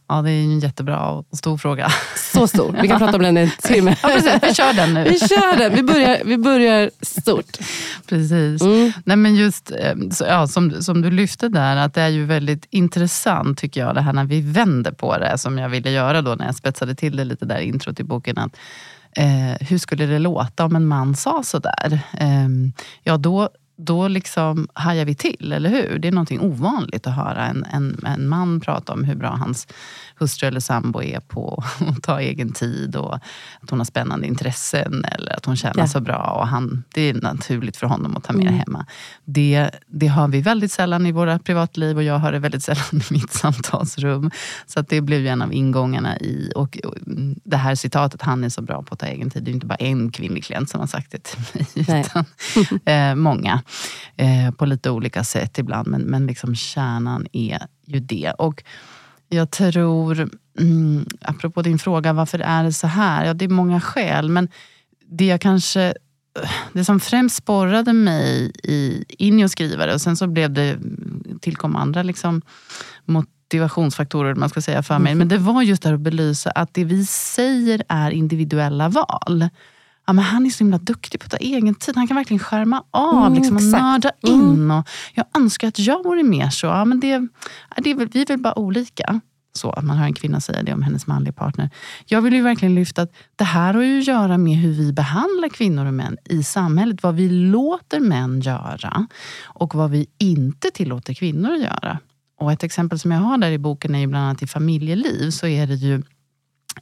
Ja, 0.08 0.22
det 0.22 0.30
är 0.30 0.42
en 0.42 0.60
jättebra 0.60 1.10
och 1.10 1.26
stor 1.32 1.56
fråga. 1.56 1.88
Så 2.32 2.48
stor. 2.48 2.76
Vi 2.82 2.88
kan 2.88 2.98
prata 2.98 3.16
om 3.16 3.22
den 3.22 3.38
i 3.38 3.40
en 3.40 3.50
timme. 3.62 3.96
Ja, 4.02 4.08
precis. 4.08 4.38
Vi 4.42 4.54
kör 4.54 4.72
den 4.72 4.94
nu. 4.94 5.04
Vi 5.04 5.18
kör 5.18 5.56
den. 5.58 5.74
Vi 5.74 5.82
börjar, 5.82 6.18
vi 6.24 6.38
börjar 6.38 6.90
stort. 7.00 7.58
Precis. 8.08 8.62
Mm. 8.62 8.92
Nej, 9.04 9.16
men 9.16 9.34
just 9.34 9.70
eh, 9.70 9.94
ja, 10.20 10.46
som, 10.46 10.82
som 10.82 11.02
du 11.02 11.10
lyfte 11.10 11.48
där, 11.48 11.76
att 11.76 11.94
det 11.94 12.02
är 12.02 12.08
ju 12.08 12.24
väldigt 12.24 12.66
intressant 12.70 13.58
tycker 13.58 13.80
jag, 13.80 13.94
det 13.94 14.00
här 14.00 14.12
när 14.12 14.24
vi 14.24 14.40
vänder 14.40 14.92
på 14.92 15.18
det, 15.18 15.38
som 15.38 15.58
jag 15.58 15.68
ville 15.68 15.90
göra 15.90 16.22
då 16.22 16.34
när 16.34 16.46
jag 16.46 16.54
spetsade 16.54 16.94
till 16.94 17.16
det 17.16 17.24
lite 17.24 17.44
där 17.44 17.58
i 17.58 17.68
intro 17.68 17.94
till 17.94 18.06
boken. 18.06 18.38
Att, 18.38 18.56
eh, 19.16 19.66
hur 19.68 19.78
skulle 19.78 20.06
det 20.06 20.18
låta 20.18 20.64
om 20.64 20.76
en 20.76 20.86
man 20.86 21.16
sa 21.16 21.42
sådär? 21.42 22.00
Eh, 22.18 22.48
ja, 23.02 23.16
då, 23.16 23.48
då 23.84 24.08
liksom 24.08 24.68
hajar 24.74 25.04
vi 25.04 25.14
till, 25.14 25.52
eller 25.52 25.70
hur? 25.70 25.98
Det 25.98 26.08
är 26.08 26.12
någonting 26.12 26.40
ovanligt 26.40 27.06
att 27.06 27.16
höra 27.16 27.46
en, 27.46 27.64
en, 27.72 28.04
en 28.06 28.28
man 28.28 28.60
prata 28.60 28.92
om 28.92 29.04
hur 29.04 29.14
bra 29.14 29.28
hans 29.30 29.66
hustru 30.18 30.48
eller 30.48 30.60
sambo 30.60 31.02
är 31.02 31.20
på 31.20 31.64
att 31.88 32.02
ta 32.02 32.20
egen 32.20 32.52
tid 32.52 32.96
och 32.96 33.14
att 33.60 33.70
hon 33.70 33.80
har 33.80 33.84
spännande 33.84 34.26
intressen 34.26 35.04
eller 35.04 35.36
att 35.36 35.44
hon 35.46 35.56
tjänar 35.56 35.74
Ja. 35.82 35.86
så 35.88 36.00
bra 36.00 36.36
och 36.40 36.48
han, 36.48 36.84
det 36.94 37.02
är 37.02 37.14
naturligt 37.14 37.76
för 37.76 37.86
honom 37.86 38.16
att 38.16 38.24
ta 38.24 38.32
med 38.32 38.42
Mm. 38.42 38.54
hemma. 38.58 38.86
Det, 39.24 39.70
det 39.86 40.06
har 40.06 40.28
vi 40.28 40.40
väldigt 40.40 40.72
sällan 40.72 41.06
i 41.06 41.12
våra 41.12 41.38
privatliv 41.38 41.96
och 41.96 42.02
jag 42.02 42.18
har 42.18 42.32
det 42.32 42.38
väldigt 42.38 42.62
sällan 42.62 42.84
i 42.92 43.12
mitt 43.12 43.32
samtalsrum. 43.32 44.30
Så 44.66 44.80
att 44.80 44.88
det 44.88 45.00
blev 45.00 45.20
ju 45.20 45.28
en 45.28 45.42
av 45.42 45.52
ingångarna 45.52 46.18
i 46.18 46.52
och, 46.56 46.78
och 46.84 46.96
mm, 47.06 47.40
det 47.44 47.56
här 47.56 47.74
citatet, 47.74 48.22
han 48.22 48.44
är 48.44 48.48
så 48.48 48.62
bra 48.62 48.82
på 48.82 48.94
att 48.94 48.98
ta 48.98 49.06
egen 49.06 49.30
tid. 49.30 49.42
Det 49.44 49.50
är 49.50 49.52
inte 49.52 49.66
bara 49.66 49.74
en 49.74 50.10
kvinnlig 50.10 50.44
klient 50.44 50.70
som 50.70 50.80
har 50.80 50.86
sagt 50.86 51.12
det 51.12 51.22
till 51.22 51.38
mig, 51.52 51.66
utan 52.04 52.24
eh, 52.84 53.14
många. 53.14 53.62
Eh, 54.16 54.50
på 54.50 54.66
lite 54.66 54.90
olika 54.90 55.24
sätt 55.24 55.58
ibland, 55.58 55.88
men, 55.88 56.02
men 56.02 56.26
liksom 56.26 56.54
kärnan 56.54 57.26
är 57.32 57.58
ju 57.86 58.00
det. 58.00 58.32
Och 58.38 58.64
jag 59.28 59.50
tror, 59.50 60.30
mm, 60.58 61.06
apropå 61.20 61.62
din 61.62 61.78
fråga, 61.78 62.12
varför 62.12 62.38
är 62.38 62.64
det 62.64 62.72
så 62.72 62.86
här? 62.86 63.24
Ja, 63.24 63.34
det 63.34 63.44
är 63.44 63.48
många 63.48 63.80
skäl, 63.80 64.28
men 64.28 64.48
det 65.06 65.26
jag 65.26 65.40
kanske 65.40 65.94
det 66.72 66.84
som 66.84 67.00
främst 67.00 67.36
sporrade 67.36 67.92
mig 67.92 68.52
i, 68.64 69.04
in 69.08 69.40
i 69.40 69.44
att 69.44 69.50
skriva 69.50 69.86
det, 69.86 69.94
och 69.94 70.00
sen 70.00 70.16
så 70.16 70.26
blev 70.26 70.52
det, 70.52 70.78
tillkom 71.40 71.76
andra 71.76 72.02
liksom, 72.02 72.42
motivationsfaktorer 73.04 74.34
man 74.34 74.48
ska 74.48 74.60
säga 74.60 74.82
för 74.82 74.98
mig. 74.98 75.14
Men 75.14 75.28
det 75.28 75.38
var 75.38 75.62
just 75.62 75.82
det 75.82 75.94
att 75.94 76.00
belysa 76.00 76.50
att 76.50 76.74
det 76.74 76.84
vi 76.84 77.06
säger 77.06 77.82
är 77.88 78.10
individuella 78.10 78.88
val. 78.88 79.48
Ja, 80.06 80.12
men 80.12 80.24
han 80.24 80.46
är 80.46 80.50
så 80.50 80.58
himla 80.64 80.78
duktig 80.78 81.20
på 81.20 81.24
att 81.24 81.30
ta 81.30 81.36
egen 81.36 81.74
tid. 81.74 81.96
Han 81.96 82.06
kan 82.08 82.16
verkligen 82.16 82.38
skärma 82.38 82.84
av 82.90 83.26
Mm, 83.26 83.34
liksom, 83.34 83.56
och 83.56 83.62
exakt. 83.62 83.82
nörda 83.82 84.10
in. 84.22 84.70
Och 84.70 84.88
jag 85.14 85.24
önskar 85.36 85.68
att 85.68 85.78
jag 85.78 86.04
vore 86.04 86.22
mer 86.22 86.50
så. 86.50 86.66
Ja, 86.66 86.84
men 86.84 87.00
det, 87.00 87.28
det 87.76 87.90
är 87.90 87.94
väl, 87.94 88.08
vi 88.12 88.22
är 88.22 88.26
väl 88.26 88.38
bara 88.38 88.58
olika. 88.58 89.20
Så 89.54 89.70
att 89.70 89.84
man 89.84 89.96
hör 89.96 90.06
en 90.06 90.14
kvinna 90.14 90.40
säga 90.40 90.62
det 90.62 90.72
om 90.74 90.82
hennes 90.82 91.06
manliga 91.06 91.32
partner. 91.32 91.70
Jag 92.06 92.22
vill 92.22 92.32
ju 92.34 92.42
verkligen 92.42 92.74
lyfta 92.74 93.02
att 93.02 93.12
det 93.36 93.44
här 93.44 93.74
har 93.74 93.82
ju 93.82 93.98
att 93.98 94.06
göra 94.06 94.38
med 94.38 94.56
hur 94.56 94.72
vi 94.72 94.92
behandlar 94.92 95.48
kvinnor 95.48 95.86
och 95.86 95.94
män 95.94 96.16
i 96.24 96.42
samhället. 96.42 97.02
Vad 97.02 97.14
vi 97.14 97.28
låter 97.28 98.00
män 98.00 98.40
göra 98.40 99.06
och 99.44 99.74
vad 99.74 99.90
vi 99.90 100.06
inte 100.18 100.70
tillåter 100.70 101.14
kvinnor 101.14 101.52
att 101.52 101.60
göra. 101.60 101.98
och 102.40 102.52
ett 102.52 102.62
exempel 102.62 102.98
som 102.98 103.10
jag 103.10 103.18
har 103.20 103.38
där 103.38 103.50
i 103.50 103.58
boken 103.58 103.94
är 103.94 103.98
ju 104.00 104.06
bland 104.06 104.24
annat 104.24 104.42
i 104.42 104.46
familjeliv 104.46 105.30
så 105.30 105.46
är 105.46 105.66
det 105.66 105.74
ju 105.74 106.02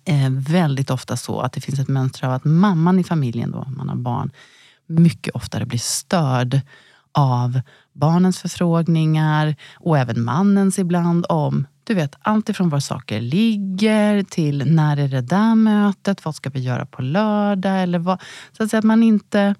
eh, 0.04 0.30
väldigt 0.30 0.90
ofta 0.90 1.16
så 1.16 1.40
att 1.40 1.52
det 1.52 1.61
finns 1.61 1.78
ett 1.78 1.88
mönster 1.88 2.26
av 2.26 2.33
att 2.33 2.45
mamman 2.45 2.99
i 2.99 3.04
familjen, 3.04 3.50
då, 3.50 3.59
om 3.59 3.76
man 3.76 3.88
har 3.88 3.97
barn, 3.97 4.30
mycket 4.87 5.35
oftare 5.35 5.66
blir 5.66 5.78
störd 5.78 6.61
av 7.12 7.61
barnens 7.92 8.38
förfrågningar 8.38 9.57
och 9.75 9.99
även 9.99 10.25
mannens 10.25 10.78
ibland 10.78 11.26
om 11.28 11.66
du 11.85 11.95
vet, 11.95 12.16
allt 12.21 12.49
ifrån 12.49 12.69
var 12.69 12.80
saker 12.80 13.21
ligger 13.21 14.23
till 14.23 14.75
när 14.75 14.97
är 14.97 15.09
det 15.09 15.21
där 15.21 15.54
mötet, 15.54 16.25
vad 16.25 16.35
ska 16.35 16.50
vi 16.50 16.61
göra 16.61 16.87
på 16.87 17.02
lördag? 17.02 17.83
Eller 17.83 17.99
vad, 17.99 18.23
så 18.57 18.62
att, 18.62 18.71
säga 18.71 18.78
att 18.78 18.85
man 18.85 19.02
inte 19.02 19.54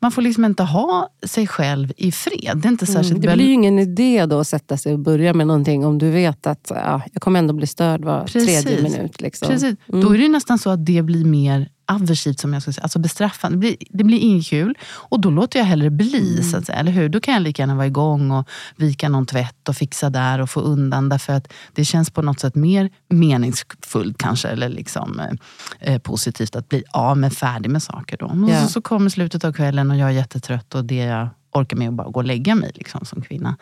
man 0.00 0.12
får 0.12 0.22
liksom 0.22 0.44
inte 0.44 0.62
ha 0.62 1.08
sig 1.26 1.46
själv 1.46 1.92
i 1.96 2.12
fred. 2.12 2.56
Det, 2.56 2.68
är 2.68 2.70
inte 2.70 2.86
särskilt 2.86 3.10
mm, 3.10 3.20
det 3.20 3.34
blir 3.34 3.46
ju 3.46 3.52
ingen 3.52 3.78
idé 3.78 4.26
då 4.26 4.40
att 4.40 4.46
sätta 4.48 4.76
sig 4.76 4.92
och 4.92 4.98
börja 4.98 5.34
med 5.34 5.46
någonting 5.46 5.86
om 5.86 5.98
du 5.98 6.10
vet 6.10 6.46
att 6.46 6.66
ja, 6.74 7.02
jag 7.12 7.22
kommer 7.22 7.38
ändå 7.38 7.54
bli 7.54 7.66
störd 7.66 8.04
var 8.04 8.24
Precis. 8.24 8.62
tredje 8.62 8.82
minut. 8.82 9.20
Liksom. 9.20 9.48
Precis. 9.48 9.76
Mm. 9.88 10.00
Då 10.00 10.14
är 10.14 10.18
det 10.18 10.28
nästan 10.28 10.58
så 10.58 10.70
att 10.70 10.86
det 10.86 11.02
blir 11.02 11.24
mer 11.24 11.68
aversivt, 11.88 12.40
som 12.40 12.52
jag 12.52 12.62
ska 12.62 12.72
säga, 12.72 12.82
alltså 12.82 12.98
bestraffande. 12.98 13.56
Det 13.56 13.60
blir, 13.60 13.76
det 13.90 14.04
blir 14.04 14.18
inget 14.18 14.46
kul 14.46 14.74
och 14.84 15.20
då 15.20 15.30
låter 15.30 15.58
jag 15.58 15.66
hellre 15.66 15.90
bli. 15.90 16.32
Mm. 16.32 16.50
Så 16.50 16.56
att 16.56 16.66
säga, 16.66 16.78
eller 16.78 16.92
hur? 16.92 17.08
Då 17.08 17.20
kan 17.20 17.34
jag 17.34 17.42
lika 17.42 17.62
gärna 17.62 17.74
vara 17.74 17.86
igång 17.86 18.30
och 18.30 18.48
vika 18.76 19.08
någon 19.08 19.26
tvätt 19.26 19.68
och 19.68 19.76
fixa 19.76 20.10
där 20.10 20.40
och 20.40 20.50
få 20.50 20.60
undan. 20.60 21.08
Därför 21.08 21.32
att 21.32 21.52
det 21.72 21.84
känns 21.84 22.10
på 22.10 22.22
något 22.22 22.40
sätt 22.40 22.54
mer 22.54 22.90
meningsfullt 23.08 24.18
kanske, 24.18 24.48
eller 24.48 24.68
liksom, 24.68 25.20
eh, 25.20 25.92
eh 25.92 25.98
positivt 25.98 26.56
att 26.56 26.68
bli 26.68 26.84
av 26.90 27.18
med, 27.18 27.32
färdig 27.32 27.70
med 27.70 27.82
saker. 27.82 28.16
Då. 28.16 28.26
Och 28.26 28.62
så, 28.62 28.68
så 28.68 28.80
kommer 28.82 29.10
slutet 29.10 29.44
av 29.44 29.52
kvällen 29.52 29.90
och 29.90 29.96
jag 29.96 30.08
är 30.08 30.12
jättetrött 30.12 30.74
och 30.74 30.84
det 30.84 30.96
jag 30.96 31.28
orkar 31.52 31.76
med 31.76 31.88
att 31.88 31.94
bara 31.94 32.10
gå 32.10 32.20
och 32.20 32.24
lägga 32.24 32.54
mig 32.54 32.72
liksom, 32.74 33.04
som 33.04 33.22
kvinna. 33.22 33.56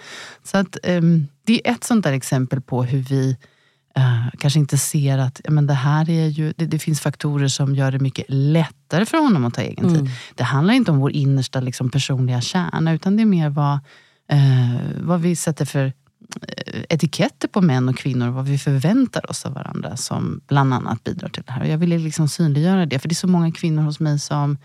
Så 0.45 0.59
att, 0.59 0.78
eh, 0.83 1.00
det 1.45 1.68
är 1.68 1.73
ett 1.73 1.85
sånt 1.85 2.04
där 2.04 2.12
exempel 2.12 2.61
på 2.61 2.83
hur 2.85 2.99
vi 2.99 3.37
Uh, 3.98 4.28
kanske 4.38 4.58
inte 4.58 4.78
ser 4.78 5.18
att 5.18 5.40
ja, 5.44 5.50
men 5.50 5.66
det 5.66 5.74
här 5.74 6.10
är 6.10 6.26
ju, 6.26 6.52
det, 6.56 6.66
det, 6.66 6.78
finns 6.78 7.00
faktorer 7.00 7.48
som 7.48 7.74
gör 7.74 7.92
det 7.92 7.98
mycket 7.98 8.24
lättare 8.28 9.06
för 9.06 9.18
honom 9.18 9.44
att 9.44 9.54
ta 9.54 9.62
egen 9.62 9.88
tid. 9.88 10.00
Mm. 10.00 10.12
Det 10.34 10.44
handlar 10.44 10.74
inte 10.74 10.90
om 10.90 10.98
vår 10.98 11.12
innersta 11.12 11.60
liksom, 11.60 11.90
personliga 11.90 12.40
kärna, 12.40 12.92
utan 12.92 13.16
det 13.16 13.22
är 13.22 13.26
mer 13.26 13.48
vad, 13.48 13.78
uh, 14.32 14.80
vad 15.00 15.20
vi 15.20 15.36
sätter 15.36 15.64
för 15.64 15.84
uh, 15.86 15.92
etiketter 16.88 17.48
på 17.48 17.60
män 17.60 17.88
och 17.88 17.96
kvinnor, 17.96 18.28
vad 18.28 18.44
vi 18.44 18.58
förväntar 18.58 19.30
oss 19.30 19.46
av 19.46 19.52
varandra 19.52 19.96
som 19.96 20.40
bland 20.46 20.74
annat 20.74 21.04
bidrar 21.04 21.28
till 21.28 21.42
det 21.46 21.52
här. 21.52 21.60
Och 21.60 21.68
jag 21.68 21.78
ville 21.78 21.98
liksom 21.98 22.28
synliggöra 22.28 22.86
det, 22.86 22.98
för 22.98 23.08
det 23.08 23.12
är 23.12 23.14
så 23.14 23.28
många 23.28 23.52
kvinnor 23.52 23.82
hos 23.82 24.00
mig 24.00 24.18
som 24.18 24.58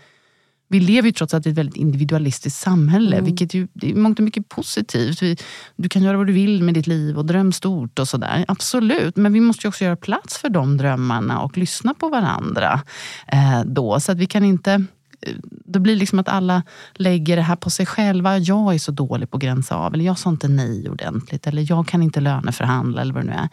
vi 0.72 0.80
lever 0.80 1.08
ju 1.08 1.12
trots 1.12 1.34
allt 1.34 1.46
i 1.46 1.50
ett 1.50 1.58
väldigt 1.58 1.76
individualistiskt 1.76 2.60
samhälle, 2.60 3.16
mm. 3.16 3.24
vilket 3.24 3.54
ju 3.54 3.68
det 3.72 3.90
är 3.90 3.94
mångt 3.94 4.18
och 4.18 4.24
mycket 4.24 4.48
positivt. 4.48 5.22
Vi, 5.22 5.36
du 5.76 5.88
kan 5.88 6.02
göra 6.02 6.16
vad 6.16 6.26
du 6.26 6.32
vill 6.32 6.62
med 6.62 6.74
ditt 6.74 6.86
liv 6.86 7.18
och 7.18 7.26
dröm 7.26 7.52
stort 7.52 7.98
och 7.98 8.08
sådär. 8.08 8.44
Absolut, 8.48 9.16
men 9.16 9.32
vi 9.32 9.40
måste 9.40 9.66
ju 9.66 9.68
också 9.68 9.84
göra 9.84 9.96
plats 9.96 10.38
för 10.38 10.48
de 10.48 10.76
drömmarna 10.76 11.40
och 11.40 11.58
lyssna 11.58 11.94
på 11.94 12.08
varandra 12.08 12.80
eh, 13.26 13.60
då. 13.64 14.00
Så 14.00 14.12
att 14.12 14.18
vi 14.18 14.26
kan 14.26 14.44
inte 14.44 14.72
eh, 14.72 15.34
det 15.64 15.80
blir 15.80 15.96
liksom 15.96 16.18
att 16.18 16.28
alla 16.28 16.62
lägger 16.94 17.36
det 17.36 17.42
här 17.42 17.56
på 17.56 17.70
sig 17.70 17.86
själva. 17.86 18.38
Jag 18.38 18.74
är 18.74 18.78
så 18.78 18.92
dålig 18.92 19.30
på 19.30 19.36
att 19.36 19.42
gränsa 19.42 19.76
av, 19.76 19.94
eller 19.94 20.04
jag 20.04 20.18
sa 20.18 20.30
inte 20.30 20.48
nej 20.48 20.90
ordentligt, 20.90 21.46
eller 21.46 21.66
jag 21.68 21.86
kan 21.88 22.02
inte 22.02 22.20
löneförhandla 22.20 23.00
eller 23.00 23.14
vad 23.14 23.24
det 23.24 23.30
nu 23.30 23.36
är. 23.36 23.48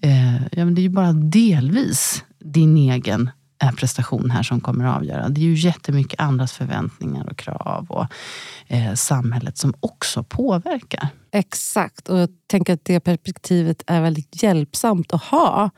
Eh, 0.00 0.42
ja, 0.52 0.64
men 0.64 0.74
det 0.74 0.80
är 0.80 0.82
ju 0.82 0.88
bara 0.88 1.12
delvis 1.12 2.24
din 2.38 2.76
egen 2.76 3.30
prestation 3.76 4.30
här 4.30 4.42
som 4.42 4.60
kommer 4.60 4.84
att 4.84 4.96
avgöra. 4.96 5.28
Det 5.28 5.40
är 5.40 5.44
ju 5.44 5.54
jättemycket 5.54 6.20
andras 6.20 6.52
förväntningar 6.52 7.28
och 7.30 7.36
krav 7.36 7.86
och 7.88 8.06
eh, 8.66 8.94
samhället 8.94 9.58
som 9.58 9.74
också 9.80 10.22
påverkar. 10.22 11.08
Exakt, 11.32 12.08
och 12.08 12.18
jag 12.18 12.28
tänker 12.46 12.72
att 12.74 12.84
det 12.84 13.00
perspektivet 13.00 13.82
är 13.86 14.00
väldigt 14.00 14.42
hjälpsamt 14.42 15.14
att 15.14 15.22
ha. 15.22 15.70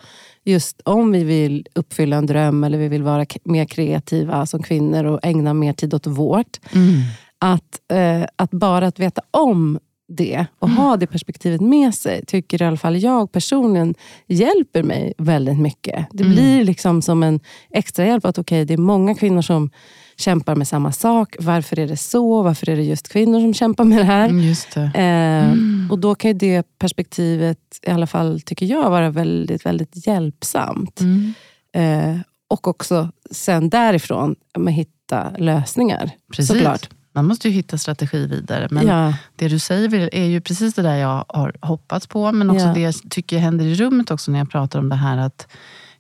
Just 0.45 0.81
om 0.85 1.13
vi 1.13 1.25
vill 1.25 1.67
uppfylla 1.75 2.17
en 2.17 2.27
dröm 2.27 2.65
eller 2.65 2.79
vi 2.79 2.89
vill 2.89 3.03
vara 3.03 3.27
mer 3.45 3.65
kreativa 3.65 4.47
som 4.47 4.63
kvinnor 4.63 5.05
och 5.05 5.21
ägna 5.23 5.55
mer 5.55 5.73
tid 5.73 5.95
åt 5.95 6.07
vårt. 6.07 6.75
Mm. 6.75 7.03
Att, 7.39 7.81
eh, 7.93 8.27
att 8.37 8.51
bara 8.51 8.87
att 8.87 8.99
veta 8.99 9.23
om 9.31 9.79
det 10.09 10.47
och 10.59 10.71
ha 10.71 10.97
det 10.97 11.07
perspektivet 11.07 11.61
med 11.61 11.95
sig 11.95 12.25
tycker 12.27 12.63
i 12.63 12.65
alla 12.65 12.77
fall 12.77 12.97
jag 12.97 13.33
personligen 13.33 13.95
hjälper 14.27 14.83
mig 14.83 15.13
väldigt 15.19 15.59
mycket. 15.59 16.07
Det 16.13 16.23
mm. 16.23 16.35
blir 16.35 16.65
liksom 16.65 17.03
som 17.03 17.23
en 17.23 17.41
extra 17.71 18.07
hjälp 18.07 18.25
att 18.25 18.39
okej, 18.39 18.63
okay, 18.63 18.65
det 18.65 18.75
är 18.75 18.79
många 18.79 19.15
kvinnor 19.15 19.43
som 19.43 19.71
kämpar 20.17 20.55
med 20.55 20.69
samma 20.69 20.93
sak. 20.93 21.37
Varför 21.39 21.79
är 21.79 21.87
det 21.87 21.97
så? 21.97 22.43
Varför 22.43 22.71
är 22.71 22.77
det 22.77 22.83
just 22.83 23.09
kvinnor 23.09 23.41
som 23.41 23.55
kämpar 23.55 23.85
med 23.85 23.99
det 23.99 24.05
här? 24.05 24.29
Mm, 24.29 24.55
det. 24.75 24.81
Eh, 24.81 25.51
mm. 25.53 25.89
Och 25.91 25.99
Då 25.99 26.15
kan 26.15 26.39
det 26.39 26.79
perspektivet, 26.79 27.59
i 27.83 27.91
alla 27.91 28.07
fall 28.07 28.41
tycker 28.41 28.67
jag, 28.67 28.91
vara 28.91 29.11
väldigt, 29.11 29.67
väldigt 29.67 30.07
hjälpsamt. 30.07 31.01
Mm. 31.01 31.35
Eh, 31.73 32.21
och 32.51 32.69
också 32.69 33.11
sen 33.31 33.71
därifrån 33.71 34.37
med 34.59 34.75
hitta 34.75 35.31
lösningar. 35.39 36.11
Precis. 36.33 36.49
Såklart. 36.49 36.89
Man 37.19 37.27
måste 37.29 37.49
ju 37.49 37.55
hitta 37.55 37.79
strategi 37.79 38.27
vidare. 38.27 38.69
Men 38.71 38.87
ja. 38.87 39.15
det 39.37 39.49
du 39.49 39.59
säger 39.59 40.15
är 40.15 40.25
ju 40.25 40.41
precis 40.41 40.75
det 40.75 40.83
där 40.83 40.97
jag 40.97 41.25
har 41.29 41.57
hoppats 41.61 42.07
på. 42.07 42.33
Men 42.33 42.51
också 42.51 42.67
ja. 42.67 42.75
det 42.75 42.81
jag 42.81 42.95
tycker 43.11 43.39
händer 43.39 43.65
i 43.65 43.75
rummet 43.75 44.11
också 44.11 44.31
när 44.31 44.39
jag 44.39 44.51
pratar 44.51 44.79
om 44.79 44.89
det 44.89 44.97
här, 44.97 45.19
att, 45.19 45.49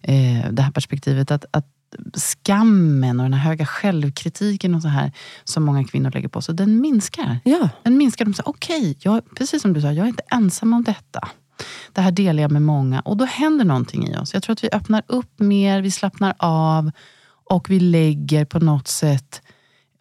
eh, 0.02 0.50
det 0.50 0.62
här 0.62 0.70
perspektivet. 0.70 1.30
Att, 1.30 1.44
att 1.50 1.66
skammen 2.14 3.20
och 3.20 3.24
den 3.24 3.34
här 3.34 3.50
höga 3.50 3.66
självkritiken 3.66 4.74
och 4.74 4.82
så 4.82 4.88
här 4.88 5.12
som 5.44 5.64
många 5.64 5.84
kvinnor 5.84 6.10
lägger 6.10 6.28
på 6.28 6.42
sig, 6.42 6.54
den 6.54 6.80
minskar. 6.80 7.38
Ja. 7.44 7.68
Den 7.82 7.96
minskar. 7.96 8.24
De 8.24 8.34
säger, 8.34 8.48
okej, 8.48 8.96
okay, 9.04 9.20
precis 9.36 9.62
som 9.62 9.72
du 9.72 9.80
sa, 9.80 9.92
jag 9.92 10.04
är 10.04 10.08
inte 10.08 10.22
ensam 10.30 10.72
om 10.72 10.84
detta. 10.84 11.28
Det 11.92 12.00
här 12.00 12.10
delar 12.10 12.42
jag 12.42 12.50
med 12.50 12.62
många 12.62 13.00
och 13.00 13.16
då 13.16 13.24
händer 13.24 13.64
någonting 13.64 14.08
i 14.08 14.16
oss. 14.16 14.34
Jag 14.34 14.42
tror 14.42 14.52
att 14.52 14.64
vi 14.64 14.68
öppnar 14.72 15.02
upp 15.06 15.40
mer, 15.40 15.82
vi 15.82 15.90
slappnar 15.90 16.34
av 16.38 16.90
och 17.50 17.70
vi 17.70 17.80
lägger 17.80 18.44
på 18.44 18.58
något 18.58 18.88
sätt 18.88 19.42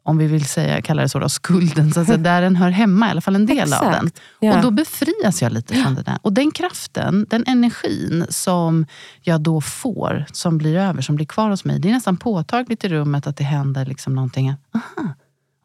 om 0.08 0.18
vi 0.18 0.28
vill 0.28 0.46
säga, 0.46 0.82
kalla 0.82 1.02
det 1.02 1.10
så, 1.10 1.20
då, 1.20 1.30
skulden, 1.30 1.94
så 1.94 2.06
säga, 2.06 2.18
där 2.18 2.42
den 2.42 2.56
hör 2.56 2.70
hemma, 2.70 3.08
i 3.08 3.12
alla 3.12 3.22
fall 3.22 3.36
en 3.36 3.46
del 3.46 3.58
Exakt. 3.58 3.84
av 3.84 3.92
den. 3.92 4.12
Ja. 4.40 4.56
Och 4.56 4.62
då 4.62 4.72
befrias 4.72 5.42
jag 5.42 5.52
lite 5.52 5.76
från 5.76 5.96
det 5.96 6.02
där. 6.02 6.18
Och 6.22 6.34
den 6.34 6.52
kraften, 6.52 7.26
den 7.30 7.44
energin 7.48 8.26
som 8.30 8.86
jag 9.22 9.42
då 9.42 9.62
får, 9.62 10.26
som 10.32 10.58
blir 10.58 10.76
över, 10.76 11.02
som 11.02 11.16
blir 11.16 11.26
kvar 11.26 11.50
hos 11.50 11.66
mig. 11.66 11.80
Det 11.80 11.90
är 11.90 11.94
nästan 11.94 12.18
påtagligt 12.18 12.84
i 12.84 12.90
rummet 12.90 13.28
att 13.28 13.38
det 13.38 13.44
händer 13.44 13.86
liksom 13.86 14.16
någonting. 14.16 14.50
Aha, 14.50 15.14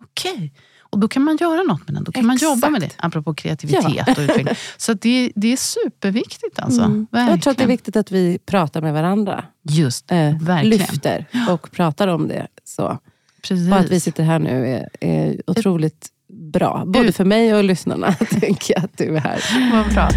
okej. 0.02 0.32
Okay. 0.32 0.50
Och 0.80 0.98
då 0.98 1.08
kan 1.08 1.22
man 1.22 1.36
göra 1.36 1.62
något 1.62 1.88
med 1.88 1.94
den. 1.94 2.04
Då 2.04 2.12
kan 2.12 2.30
Exakt. 2.30 2.42
man 2.42 2.50
jobba 2.50 2.70
med 2.70 2.80
det. 2.80 2.90
Apropå 2.96 3.34
kreativitet 3.34 3.92
ja. 3.96 4.02
och 4.02 4.18
utveckling. 4.18 4.48
Så 4.76 4.92
det, 4.92 5.32
det 5.34 5.52
är 5.52 5.56
superviktigt. 5.56 6.58
Alltså. 6.58 6.82
Mm. 6.82 7.06
Jag 7.10 7.42
tror 7.42 7.50
att 7.50 7.58
det 7.58 7.64
är 7.64 7.68
viktigt 7.68 7.96
att 7.96 8.10
vi 8.10 8.38
pratar 8.46 8.80
med 8.80 8.92
varandra. 8.92 9.44
Just, 9.68 10.12
eh, 10.12 10.18
verkligen. 10.18 10.68
Lyfter 10.68 11.26
och 11.48 11.70
pratar 11.70 12.08
om 12.08 12.28
det. 12.28 12.46
Så. 12.64 12.98
Precis. 13.48 13.70
Bara 13.70 13.80
att 13.80 13.90
vi 13.90 14.00
sitter 14.00 14.22
här 14.22 14.38
nu 14.38 14.68
är, 14.68 14.88
är 15.00 15.40
otroligt 15.46 16.08
bra. 16.52 16.84
Både 16.86 17.12
för 17.12 17.24
mig 17.24 17.54
och 17.54 17.64
lyssnarna, 17.64 18.12
tänker 18.40 18.74
jag 18.74 18.84
att 18.84 18.98
du 18.98 19.16
är 19.16 19.20
här. 19.20 19.40
Vad 19.72 19.94
bra. 19.94 20.08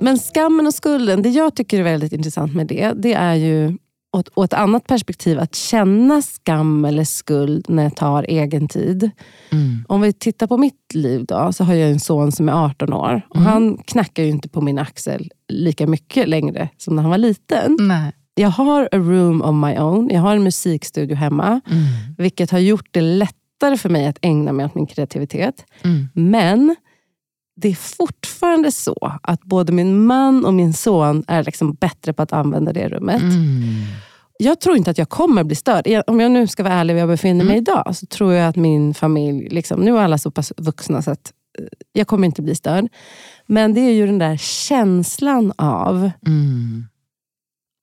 Men 0.00 0.18
skammen 0.18 0.66
och 0.66 0.74
skulden, 0.74 1.22
det 1.22 1.28
jag 1.28 1.54
tycker 1.54 1.78
är 1.78 1.82
väldigt 1.82 2.12
intressant 2.12 2.54
med 2.54 2.66
det, 2.66 2.92
det 2.96 3.12
är 3.12 3.34
ju 3.34 3.78
och 4.14 4.44
ett 4.44 4.52
annat 4.52 4.86
perspektiv, 4.86 5.38
att 5.38 5.54
känna 5.54 6.22
skam 6.22 6.84
eller 6.84 7.04
skuld 7.04 7.64
när 7.68 7.82
jag 7.82 7.96
tar 7.96 8.22
egen 8.28 8.68
tid. 8.68 9.10
Mm. 9.52 9.84
Om 9.88 10.00
vi 10.00 10.12
tittar 10.12 10.46
på 10.46 10.56
mitt 10.56 10.94
liv 10.94 11.24
då, 11.24 11.52
så 11.52 11.64
har 11.64 11.74
jag 11.74 11.90
en 11.90 12.00
son 12.00 12.32
som 12.32 12.48
är 12.48 12.52
18 12.52 12.92
år. 12.92 13.22
Och 13.30 13.36
mm. 13.36 13.48
Han 13.48 13.76
knackar 13.76 14.22
ju 14.22 14.28
inte 14.28 14.48
på 14.48 14.60
min 14.60 14.78
axel 14.78 15.30
lika 15.48 15.86
mycket 15.86 16.28
längre 16.28 16.68
som 16.76 16.96
när 16.96 17.02
han 17.02 17.10
var 17.10 17.18
liten. 17.18 17.76
Nej. 17.80 18.12
Jag 18.34 18.48
har 18.48 18.88
a 18.92 18.98
room 18.98 19.42
of 19.42 19.54
my 19.54 19.78
own. 19.78 20.10
Jag 20.12 20.20
har 20.20 20.36
en 20.36 20.42
musikstudio 20.42 21.16
hemma. 21.16 21.46
Mm. 21.46 21.84
Vilket 22.18 22.50
har 22.50 22.58
gjort 22.58 22.88
det 22.90 23.00
lättare 23.00 23.76
för 23.76 23.88
mig 23.88 24.06
att 24.06 24.18
ägna 24.22 24.52
mig 24.52 24.66
åt 24.66 24.74
min 24.74 24.86
kreativitet. 24.86 25.64
Mm. 25.84 26.08
Men 26.14 26.76
det 27.56 27.68
är 27.68 27.74
fortfarande 27.74 28.72
så 28.72 29.18
att 29.22 29.42
både 29.42 29.72
min 29.72 30.06
man 30.06 30.44
och 30.44 30.54
min 30.54 30.72
son 30.72 31.24
är 31.28 31.44
liksom 31.44 31.74
bättre 31.74 32.12
på 32.12 32.22
att 32.22 32.32
använda 32.32 32.72
det 32.72 32.88
rummet. 32.88 33.22
Mm. 33.22 33.84
Jag 34.38 34.60
tror 34.60 34.76
inte 34.76 34.90
att 34.90 34.98
jag 34.98 35.08
kommer 35.08 35.44
bli 35.44 35.56
störd. 35.56 36.02
Om 36.06 36.20
jag 36.20 36.30
nu 36.30 36.46
ska 36.46 36.62
vara 36.62 36.74
ärlig 36.74 36.94
var 36.94 36.98
jag 37.00 37.08
befinner 37.08 37.40
mm. 37.40 37.46
mig 37.46 37.56
idag, 37.56 37.96
så 37.96 38.06
tror 38.06 38.32
jag 38.32 38.48
att 38.48 38.56
min 38.56 38.94
familj, 38.94 39.48
liksom, 39.48 39.80
nu 39.80 39.96
är 39.96 40.00
alla 40.00 40.18
så 40.18 40.30
pass 40.30 40.52
vuxna 40.56 41.02
så 41.02 41.10
att 41.10 41.32
eh, 41.58 41.64
jag 41.92 42.06
kommer 42.06 42.26
inte 42.26 42.42
bli 42.42 42.54
störd. 42.54 42.88
Men 43.46 43.74
det 43.74 43.80
är 43.80 43.92
ju 43.92 44.06
den 44.06 44.18
där 44.18 44.36
känslan 44.36 45.52
av 45.56 46.10
mm. 46.26 46.84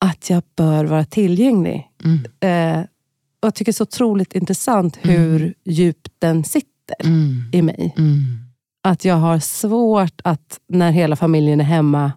att 0.05 0.29
jag 0.29 0.43
bör 0.55 0.85
vara 0.85 1.05
tillgänglig. 1.05 1.87
Mm. 2.03 2.79
Eh, 2.79 2.85
och 3.39 3.47
Jag 3.47 3.55
tycker 3.55 3.71
det 3.71 3.73
är 3.73 3.77
så 3.77 3.83
otroligt 3.83 4.33
intressant 4.33 4.97
hur 5.01 5.41
mm. 5.41 5.53
djupt 5.65 6.11
den 6.19 6.43
sitter 6.43 6.95
mm. 6.99 7.43
i 7.51 7.61
mig. 7.61 7.93
Att 8.83 9.05
jag 9.05 9.15
har 9.15 9.39
svårt 9.39 10.21
att, 10.23 10.59
när 10.69 10.91
hela 10.91 11.15
familjen 11.15 11.59
är 11.61 11.65
hemma, 11.65 12.11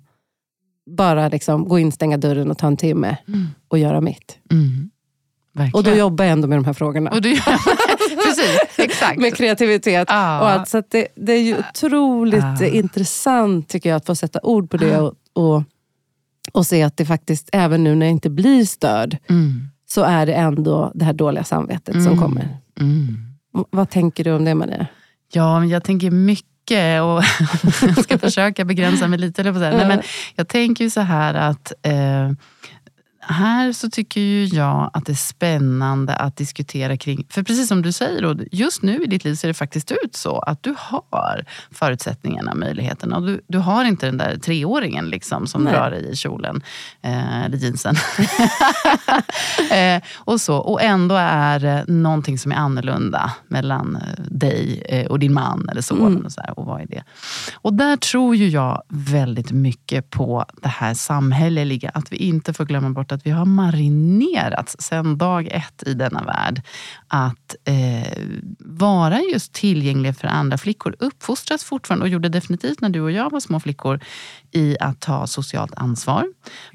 bara 0.97 1.29
liksom 1.29 1.69
gå 1.69 1.79
in, 1.79 1.93
stänga 1.93 2.17
dörren 2.17 2.51
och 2.51 2.59
ta 2.59 2.67
en 2.67 2.77
timme 2.77 3.17
mm. 3.29 3.47
och 3.69 3.79
göra 3.79 4.01
mitt. 4.01 4.39
Mm. 4.51 4.91
Och 5.73 5.85
då 5.85 5.91
jobbar 5.91 6.25
jag 6.25 6.33
ändå 6.33 6.49
med 6.49 6.59
de 6.59 6.65
här 6.65 6.73
frågorna. 6.73 7.11
Och 7.11 7.23
du, 7.23 7.37
precis, 8.25 8.59
Exakt. 8.79 9.21
med 9.21 9.35
kreativitet. 9.35 10.09
Ja. 10.11 10.41
Och 10.41 10.49
allt, 10.51 10.69
så 10.69 10.83
det, 10.91 11.09
det 11.17 11.33
är 11.33 11.43
ju 11.43 11.57
otroligt 11.59 12.45
Ja. 12.61 12.67
intressant 12.67 13.69
tycker 13.69 13.89
jag 13.91 13.97
att 13.97 14.07
få 14.07 14.15
sätta 14.15 14.41
ord 14.43 14.71
på 14.71 14.77
det 14.77 15.01
och, 15.01 15.15
och, 15.33 15.63
och 16.53 16.67
se 16.67 16.83
att 16.83 16.97
det 16.97 17.05
faktiskt, 17.07 17.49
även 17.53 17.85
nu 17.85 17.95
när 17.95 18.07
jag 18.07 18.11
inte 18.11 18.31
blir 18.31 18.65
störd, 18.65 19.17
Mm. 19.29 19.69
så 19.87 20.03
är 20.03 20.27
det 20.27 20.35
ändå 20.35 20.93
det 20.95 21.05
här 21.05 21.13
dåliga 21.13 21.45
samvetet 21.45 21.95
som 21.95 22.07
Mm. 22.13 22.19
kommer. 22.19 22.49
Mm. 22.81 23.17
Vad 23.71 23.91
tänker 23.91 24.25
du 24.25 24.33
om 24.33 24.45
det 24.45 24.55
Maria? 24.55 24.87
Ja, 25.33 25.61
men 25.61 25.69
jag 25.69 25.85
tänker 25.85 26.11
mycket 26.11 26.49
och 27.01 27.25
jag 27.83 28.05
ska 28.05 28.19
försöka 28.19 28.65
begränsa 28.65 29.09
mig 29.09 29.19
lite. 29.19 29.43
eller 29.43 29.53
på 29.53 29.59
så 29.59 29.65
här. 29.65 29.77
Nej, 29.77 29.87
men 29.89 30.03
jag 30.35 30.49
tänker 30.49 30.85
ju 30.85 30.91
så 30.91 31.01
här 31.01 31.35
att 31.35 31.73
eh, 31.83 32.31
här 33.27 33.73
så 33.73 33.91
tycker 33.91 34.21
ju 34.21 34.45
jag 34.45 34.91
att 34.93 35.07
det 35.07 35.13
är 35.13 35.17
spännande 35.17 36.17
att 36.17 36.37
diskutera 36.37 36.97
kring, 36.97 37.27
för 37.31 37.43
precis 37.43 37.69
som 37.69 37.83
du 37.83 37.93
säger, 37.93 38.47
just 38.53 38.83
nu 38.83 39.05
i 39.05 39.07
ditt 39.07 39.25
liv 39.25 39.35
ser 39.35 39.49
det 39.49 39.55
faktiskt 39.55 39.93
ut 40.05 40.17
så 40.17 40.39
att 40.39 40.63
du 40.63 40.75
har 40.79 41.45
förutsättningarna, 41.71 42.55
möjligheterna. 42.55 43.17
Och 43.17 43.27
du, 43.27 43.41
du 43.47 43.59
har 43.59 43.85
inte 43.85 44.07
den 44.07 44.19
där 44.19 44.37
treåringen 44.37 45.09
liksom, 45.09 45.47
som 45.47 45.65
Nej. 45.65 45.73
drar 45.73 45.91
dig 45.91 46.11
i 46.11 46.17
kjolen, 46.17 46.63
eh, 47.03 47.45
eller 47.45 47.57
jeansen. 47.57 47.97
eh, 49.71 50.03
och, 50.17 50.41
så. 50.41 50.57
och 50.57 50.83
ändå 50.83 51.15
är 51.15 51.59
det 51.59 51.85
någonting 51.89 52.39
som 52.39 52.53
är 52.53 52.57
annorlunda 52.57 53.33
mellan 53.49 53.97
eh, 53.97 54.25
dig 54.25 54.83
eh, 54.89 55.07
och 55.07 55.19
din 55.19 55.33
man 55.33 55.69
eller 55.69 55.83
son. 55.83 56.07
Mm. 56.07 56.25
Och, 56.25 56.33
så 56.33 56.41
här, 56.41 56.59
och 56.59 56.67
vad 56.67 56.81
är 56.81 56.87
det? 56.87 57.05
Och 57.55 57.75
där 57.75 57.97
tror 57.97 58.37
ju 58.37 58.49
jag 58.49 58.83
väldigt 58.89 59.53
mycket 59.53 60.11
på 60.11 60.45
det 60.63 60.69
här 60.69 60.95
samhälleliga. 60.95 61.91
Att 61.95 62.13
vi 62.13 62.17
inte 62.17 62.53
får 62.53 62.65
glömma 62.65 62.91
bort 62.91 63.13
att 63.15 63.27
vi 63.27 63.31
har 63.31 63.45
marinerats 63.45 64.77
sedan 64.79 65.19
dag 65.19 65.49
ett 65.51 65.83
i 65.87 65.95
denna 65.95 66.23
värld. 66.23 66.63
Att 67.09 67.57
eh, 67.65 68.19
vara 68.59 69.21
just 69.21 69.53
tillgänglig 69.53 70.17
för 70.17 70.29
andra 70.29 70.59
flickor. 70.59 70.97
Uppfostras 70.99 71.65
fortfarande, 71.65 72.05
och 72.05 72.09
gjorde 72.09 72.29
definitivt 72.29 72.81
när 72.81 72.89
du 72.89 73.01
och 73.01 73.11
jag 73.11 73.31
var 73.31 73.41
små 73.41 73.61
flickor, 73.61 74.01
i 74.51 74.77
att 74.81 75.01
ta 75.01 75.27
socialt 75.27 75.75
ansvar. 75.77 76.27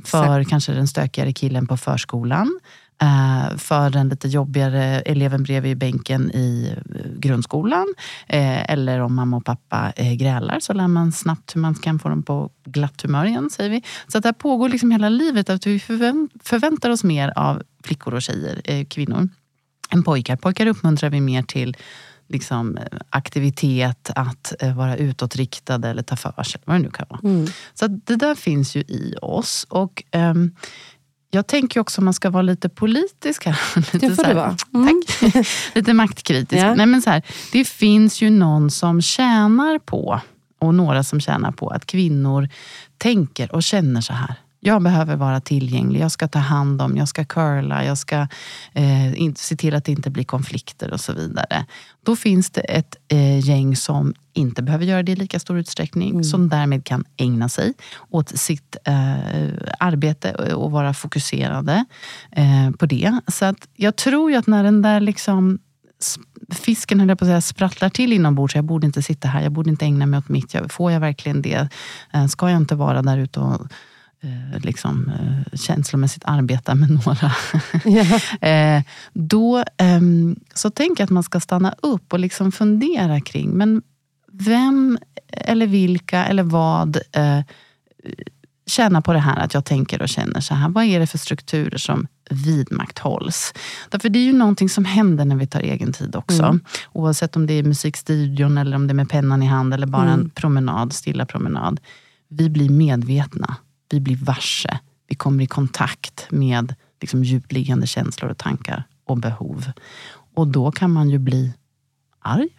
För 0.05 0.43
kanske 0.43 0.72
den 0.72 0.88
stökigare 0.88 1.34
killen 1.34 1.67
på 1.67 1.77
förskolan. 1.77 2.60
Eh, 3.01 3.58
för 3.58 3.89
den 3.89 4.10
lite 4.10 4.27
jobbigare 4.27 5.01
eleven 5.01 5.44
bredvid 5.44 5.77
bänken 5.77 6.32
i 6.32 6.75
grundskolan. 7.15 7.94
Eh, 8.27 8.72
eller 8.72 9.00
om 9.00 9.15
mamma 9.15 9.38
och 9.38 9.46
pappa 9.46 9.94
eh, 9.96 10.13
grälar 10.13 10.60
så 10.60 10.74
lär 10.74 10.88
man 10.88 11.12
snabbt 11.12 11.56
hur 11.56 11.62
man 11.62 11.75
kan 11.75 12.00
få 12.00 12.10
dem 12.10 12.24
på 12.24 12.50
glatt 12.65 13.01
humör 13.01 13.25
igen, 13.25 13.50
säger 13.50 13.70
vi. 13.70 13.84
Så 14.08 14.18
att 14.18 14.24
det 14.24 14.27
här 14.27 14.34
pågår 14.34 14.70
liksom 14.70 14.91
hela 14.91 15.10
livet, 15.10 15.50
att 15.50 15.68
vi 15.68 15.79
förvänt- 15.79 16.32
förväntar 16.44 16.89
oss 16.89 17.03
mer 17.03 17.34
av 17.36 17.63
flickor 17.84 18.13
och 18.13 18.22
tjejer, 18.22 18.84
kvinnor, 18.84 19.29
än 19.89 20.03
pojkar. 20.03 20.36
Pojkar 20.36 20.68
uppmuntrar 20.68 21.10
vi 21.10 21.22
mer 21.22 21.44
till 21.44 21.77
liksom, 22.27 22.77
aktivitet, 23.10 24.12
att 24.15 24.53
vara 24.75 24.98
utåtriktade 24.98 25.89
eller 25.89 26.03
ta 26.03 26.15
för 26.15 26.44
sig, 26.44 26.62
vad 26.65 26.75
det 26.75 26.79
nu 26.79 26.89
kan 26.89 27.06
vara. 27.10 27.20
Mm. 27.24 27.48
Så 27.74 27.88
det 27.88 28.15
där 28.15 28.36
finns 28.36 28.75
ju 28.75 28.79
i 28.79 29.15
oss. 29.22 29.65
Och 29.70 30.03
ehm, 30.12 30.51
jag 31.32 31.48
tänker 31.48 31.80
också 31.80 32.02
om 32.02 32.06
man 32.06 32.14
ska 32.14 32.30
vara 32.30 32.42
lite 32.42 32.70
politisk 32.70 33.46
här. 33.46 33.60
lite 33.76 33.98
Det 33.98 34.08
får 34.10 34.16
så 34.16 34.22
här- 34.24 34.30
du 34.30 34.36
vara. 34.36 34.56
Mm. 34.74 35.02
Tack. 35.34 35.48
lite 35.76 35.94
maktkritisk. 35.94 36.62
Ja. 36.64 36.76
Nej, 36.76 36.86
men 36.86 37.02
så 37.02 37.10
här, 37.10 37.24
det 37.52 37.66
finns 37.68 38.22
ju 38.22 38.30
någon 38.30 38.72
som 38.72 39.02
tjänar 39.02 39.80
på, 39.80 40.22
och 40.60 40.76
några 40.76 41.04
som 41.04 41.20
tjänar 41.22 41.52
på, 41.52 41.70
att 41.70 41.86
kvinnor 41.86 42.50
tänker 42.98 43.56
och 43.56 43.64
känner 43.64 44.02
så 44.02 44.14
här. 44.14 44.36
Jag 44.60 44.82
behöver 44.82 45.16
vara 45.16 45.42
tillgänglig, 45.42 46.00
jag 46.00 46.12
ska 46.12 46.28
ta 46.28 46.39
hand 46.39 46.82
om, 46.82 46.98
jag 46.98 47.08
ska 47.08 47.25
curla, 47.25 47.86
jag 47.86 47.98
ska 47.98 48.28
eh, 48.74 49.34
se 49.36 49.56
till 49.56 49.75
att 49.75 49.86
det 49.86 49.92
inte 49.92 50.10
blir 50.10 50.24
konflikter 50.24 50.94
och 50.94 51.00
så 51.00 51.13
vidare. 51.13 51.66
Då 52.06 52.16
finns 52.16 52.50
det 52.51 52.62
ett 52.62 52.96
eh, 53.08 53.39
gäng 53.39 53.75
som 53.75 54.13
inte 54.34 54.63
behöver 54.63 54.86
göra 54.86 55.04
det 55.04 55.12
i 55.12 55.16
lika 55.16 55.39
stor 55.39 55.60
utsträckning, 55.60 56.24
som 56.24 56.50
därmed 56.50 56.86
kan 56.86 57.06
ägna 57.18 57.50
sig 57.50 57.74
åt 58.10 58.30
sitt 58.30 58.76
eh, 58.86 59.15
arbete 59.80 60.32
och, 60.34 60.63
och 60.63 60.72
vara 60.72 60.93
fokuserade 60.93 61.86
eh, 62.32 62.72
på 62.80 62.86
det. 62.86 63.19
Så 63.28 63.45
att 63.45 63.67
jag 63.76 63.95
tror 63.95 64.32
ju 64.32 64.38
att 64.38 64.48
när 64.48 64.63
den 64.63 64.82
där 64.82 65.00
liksom 65.00 65.60
fisken 66.52 67.00
höll 67.00 67.10
jag 67.10 67.19
på 67.19 67.26
att 67.26 67.30
säga, 67.30 67.41
sprattlar 67.41 67.89
till 67.89 68.13
inombords. 68.13 68.56
Jag 68.56 68.65
borde 68.65 68.86
inte 68.88 69.02
sitta 69.02 69.28
här, 69.28 69.43
jag 69.43 69.52
borde 69.52 69.69
inte 69.69 69.86
ägna 69.86 70.06
mig 70.06 70.17
åt 70.17 70.30
mitt. 70.30 70.56
Får 70.69 70.91
jag 70.91 71.00
verkligen 71.00 71.41
det? 71.41 71.69
Eh, 72.13 72.26
Ska 72.28 72.50
jag 72.50 72.58
inte 72.58 72.76
vara 72.76 73.02
där 73.02 73.17
ute 73.17 73.39
och 73.39 73.67
liksom, 74.63 75.10
eh, 75.10 75.58
känslomässigt 75.58 76.23
arbeta 76.25 76.75
med 76.75 76.89
några? 76.89 77.32
Eh, 78.49 78.84
då 79.13 79.63
ehm, 79.77 80.39
så 80.53 80.69
tänker 80.69 81.01
jag 81.01 81.05
att 81.05 81.10
man 81.12 81.23
ska 81.23 81.39
stanna 81.39 81.75
upp 81.82 82.13
och 82.13 82.19
liksom 82.19 82.51
fundera 82.51 83.21
kring, 83.21 83.49
men 83.49 83.82
vem 84.32 84.97
eller 85.32 85.67
vilka 85.67 86.25
eller 86.25 86.43
vad 86.43 86.95
eh, 87.12 87.39
tjänar 88.67 89.01
på 89.01 89.13
det 89.13 89.19
här 89.19 89.38
att 89.39 89.53
jag 89.53 89.65
tänker 89.65 90.01
och 90.01 90.10
känner 90.10 90.39
så 90.39 90.53
här. 90.55 90.69
Vad 90.69 90.84
är 90.84 90.99
det 90.99 91.08
för 91.08 91.17
strukturer 91.17 91.77
som 91.77 92.08
vidmakthålls? 92.29 93.53
Därför 93.89 94.10
det 94.10 94.19
är 94.19 94.23
ju 94.23 94.34
någonting 94.34 94.69
som 94.69 94.86
händer 94.86 95.25
när 95.25 95.36
vi 95.36 95.47
tar 95.47 95.60
egen 95.60 95.93
tid 95.93 96.15
också. 96.15 96.43
Mm. 96.43 96.60
Oavsett 96.93 97.36
om 97.36 97.47
det 97.47 97.53
är 97.53 97.63
musikstudion 97.63 98.58
eller 98.58 98.75
om 98.75 98.88
det 98.88 98.91
är 98.91 98.95
med 98.95 99.10
pennan 99.10 99.43
i 99.43 99.45
hand 99.45 99.73
eller 99.73 99.88
bara 99.88 100.08
en 100.08 100.13
Mm. 100.19 100.29
promenad, 100.29 100.93
stilla 100.93 101.25
promenad. 101.25 101.79
Vi 102.29 102.49
blir 102.49 102.69
medvetna, 102.69 103.55
vi 103.89 103.99
blir 103.99 104.15
varse, 104.15 104.80
vi 105.08 105.15
kommer 105.15 105.43
i 105.43 105.47
kontakt 105.47 106.28
med 106.30 106.75
liksom 107.02 107.23
djupliggande 107.23 107.88
känslor 107.88 108.32
och 108.32 108.38
tankar 108.38 108.84
och 109.06 109.17
behov. 109.17 109.71
Och 110.36 110.47
då 110.47 110.71
kan 110.71 110.91
man 110.91 111.10
ju 111.10 111.17
bli 111.17 111.54
arg, 112.19 112.49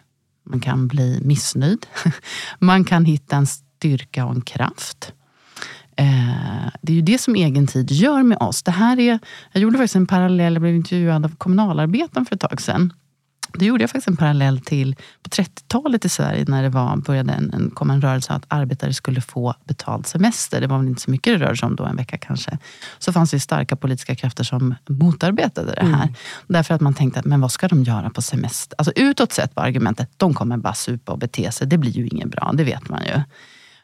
man 0.43 0.59
kan 0.59 0.87
bli 0.87 1.21
missnöjd, 1.21 1.85
man 2.59 2.83
kan 2.83 3.05
hitta 3.05 3.35
en 3.35 3.47
styrka 3.47 4.25
och 4.25 4.35
en 4.35 4.41
kraft. 4.41 5.13
Eh, 5.97 6.71
det 6.81 6.93
är 6.93 6.95
ju 6.95 7.01
det 7.01 7.17
som 7.17 7.35
egen 7.35 7.67
tid 7.67 7.91
gör 7.91 8.23
med 8.23 8.37
oss. 8.37 8.63
Det 8.63 8.71
här 8.71 8.99
är, 8.99 9.19
jag 9.51 9.61
gjorde 9.61 9.77
faktiskt 9.77 9.95
en 9.95 10.07
parallell, 10.07 10.53
jag 10.53 10.61
blev 10.61 10.75
intervjuad 10.75 11.25
av 11.25 11.35
kommunalarbetaren 11.35 12.25
för 12.25 12.35
ett 12.35 12.41
tag 12.41 12.61
sedan. 12.61 12.93
Det 13.53 13.65
gjorde 13.65 13.83
jag 13.83 13.89
faktiskt 13.89 14.07
en 14.07 14.17
parallell 14.17 14.59
till 14.59 14.95
på 14.95 15.29
30-talet 15.29 16.05
i 16.05 16.09
Sverige 16.09 16.45
när 16.47 16.63
det 16.63 16.69
var, 16.69 16.97
började 16.97 17.33
en, 17.33 17.53
en, 17.53 17.71
kom 17.71 17.89
en 17.89 18.01
rörelse 18.01 18.33
att 18.33 18.45
arbetare 18.47 18.93
skulle 18.93 19.21
få 19.21 19.55
betald 19.65 20.07
semester. 20.07 20.61
Det 20.61 20.67
var 20.67 20.77
väl 20.77 20.87
inte 20.87 21.01
så 21.01 21.11
mycket 21.11 21.39
det 21.39 21.45
rörde 21.45 21.57
sig 21.57 21.67
om 21.67 21.75
då, 21.75 21.85
en 21.85 21.95
vecka 21.95 22.17
kanske. 22.17 22.57
Så 22.99 23.13
fanns 23.13 23.31
det 23.31 23.39
starka 23.39 23.75
politiska 23.75 24.15
krafter 24.15 24.43
som 24.43 24.75
motarbetade 24.89 25.73
det 25.73 25.85
här. 25.85 26.13
Därför 26.47 26.73
att 26.73 26.81
man 26.81 26.93
tänkte, 26.93 27.19
att, 27.19 27.25
men 27.25 27.41
vad 27.41 27.51
ska 27.51 27.67
de 27.67 27.83
göra 27.83 28.09
på 28.09 28.21
semester? 28.21 28.75
Alltså 28.77 28.93
utåt 28.95 29.31
sett 29.31 29.55
var 29.55 29.63
argumentet, 29.63 30.09
de 30.17 30.33
kommer 30.33 30.57
bara 30.57 30.73
supa 30.73 31.11
och 31.11 31.19
bete 31.19 31.51
sig. 31.51 31.67
Det 31.67 31.77
blir 31.77 31.91
ju 31.91 32.07
inget 32.07 32.29
bra, 32.29 32.51
det 32.53 32.63
vet 32.63 32.89
man 32.89 33.03
ju. 33.03 33.21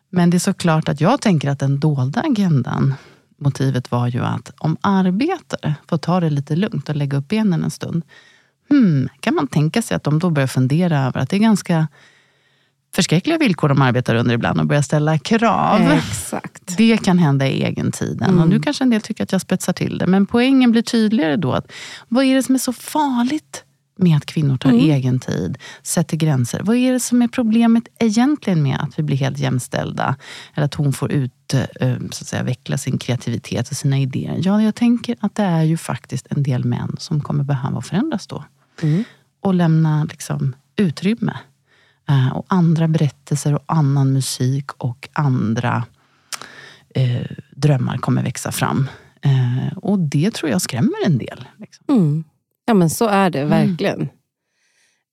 Men 0.09 0.29
det 0.29 0.37
är 0.37 0.39
såklart 0.39 0.89
att 0.89 1.01
jag 1.01 1.21
tänker 1.21 1.49
att 1.49 1.59
den 1.59 1.79
dolda 1.79 2.21
agendan, 2.21 2.93
motivet 3.37 3.91
var 3.91 4.07
ju 4.07 4.23
att 4.23 4.51
om 4.57 4.77
arbetare 4.81 5.75
får 5.89 5.97
ta 5.97 6.19
det 6.19 6.29
lite 6.29 6.55
lugnt 6.55 6.89
och 6.89 6.95
lägga 6.95 7.17
upp 7.17 7.27
benen 7.27 7.63
en 7.63 7.71
stund, 7.71 8.03
hmm, 8.69 9.09
kan 9.19 9.35
man 9.35 9.47
tänka 9.47 9.81
sig 9.81 9.95
att 9.95 10.03
de 10.03 10.19
då 10.19 10.29
börjar 10.29 10.47
fundera 10.47 10.99
över 10.99 11.19
att 11.19 11.29
det 11.29 11.35
är 11.35 11.39
ganska 11.39 11.87
förskräckliga 12.95 13.37
villkor 13.37 13.69
de 13.69 13.81
arbetar 13.81 14.15
under 14.15 14.33
ibland 14.35 14.59
och 14.59 14.65
börjar 14.65 14.81
ställa 14.81 15.17
krav. 15.17 15.91
Exakt. 15.91 16.77
Det 16.77 16.97
kan 16.97 17.19
hända 17.19 17.47
i 17.47 17.63
egentiden. 17.63 18.29
Mm. 18.29 18.41
Och 18.41 18.49
nu 18.49 18.59
kanske 18.59 18.83
en 18.83 18.89
del 18.89 19.01
tycker 19.01 19.23
att 19.23 19.31
jag 19.31 19.41
spetsar 19.41 19.73
till 19.73 19.97
det. 19.97 20.07
Men 20.07 20.25
poängen 20.25 20.71
blir 20.71 20.81
tydligare 20.81 21.35
då. 21.35 21.53
att 21.53 21.71
Vad 22.07 22.25
är 22.25 22.35
det 22.35 22.43
som 22.43 22.55
är 22.55 22.59
så 22.59 22.73
farligt 22.73 23.63
med 23.99 24.17
att 24.17 24.25
kvinnor 24.25 24.57
tar 24.57 24.69
Mm. 24.69 24.91
egen 24.91 25.19
tid, 25.19 25.57
sätter 25.83 26.17
gränser? 26.17 26.61
Vad 26.63 26.75
är 26.75 26.93
det 26.93 26.99
som 26.99 27.21
är 27.21 27.27
problemet 27.27 27.83
egentligen 27.99 28.63
med 28.63 28.77
att 28.79 28.99
vi 28.99 29.03
blir 29.03 29.17
helt 29.17 29.37
jämställda? 29.37 30.15
Eller 30.53 30.65
att 30.65 30.73
hon 30.73 30.93
får 30.93 31.11
ut, 31.11 31.53
eh, 31.53 31.95
så 32.11 32.23
att 32.23 32.27
säga, 32.27 32.43
veckla 32.43 32.77
sin 32.77 32.97
kreativitet 32.97 33.69
och 33.69 33.77
sina 33.77 33.99
idéer. 33.99 34.39
Ja, 34.41 34.61
jag 34.61 34.75
tänker 34.75 35.15
att 35.19 35.35
det 35.35 35.43
är 35.43 35.63
ju 35.63 35.77
faktiskt 35.77 36.27
en 36.29 36.43
del 36.43 36.63
män 36.65 36.95
som 36.99 37.21
kommer 37.21 37.43
behöva 37.43 37.81
förändras 37.81 38.27
då. 38.27 38.43
Mm. 38.81 39.03
Och 39.41 39.53
lämna 39.53 40.03
liksom, 40.03 40.55
utrymme. 40.75 41.37
Eh, 42.09 42.37
och 42.37 42.45
andra 42.47 42.87
berättelser 42.87 43.53
och 43.55 43.63
annan 43.65 44.13
musik 44.13 44.71
och 44.71 45.09
andra 45.13 45.83
eh, 46.95 47.27
drömmar 47.55 47.97
kommer 47.97 48.23
växa 48.23 48.51
fram. 48.51 48.89
Eh, 49.21 49.77
och 49.77 49.99
det 49.99 50.33
tror 50.33 50.51
jag 50.51 50.61
skrämmer 50.61 51.05
en 51.05 51.17
del. 51.17 51.45
Liksom. 51.57 51.85
Mm. 51.89 52.23
Ja 52.65 52.73
men 52.73 52.89
så 52.89 53.07
är 53.07 53.29
det 53.29 53.45
verkligen. 53.45 54.09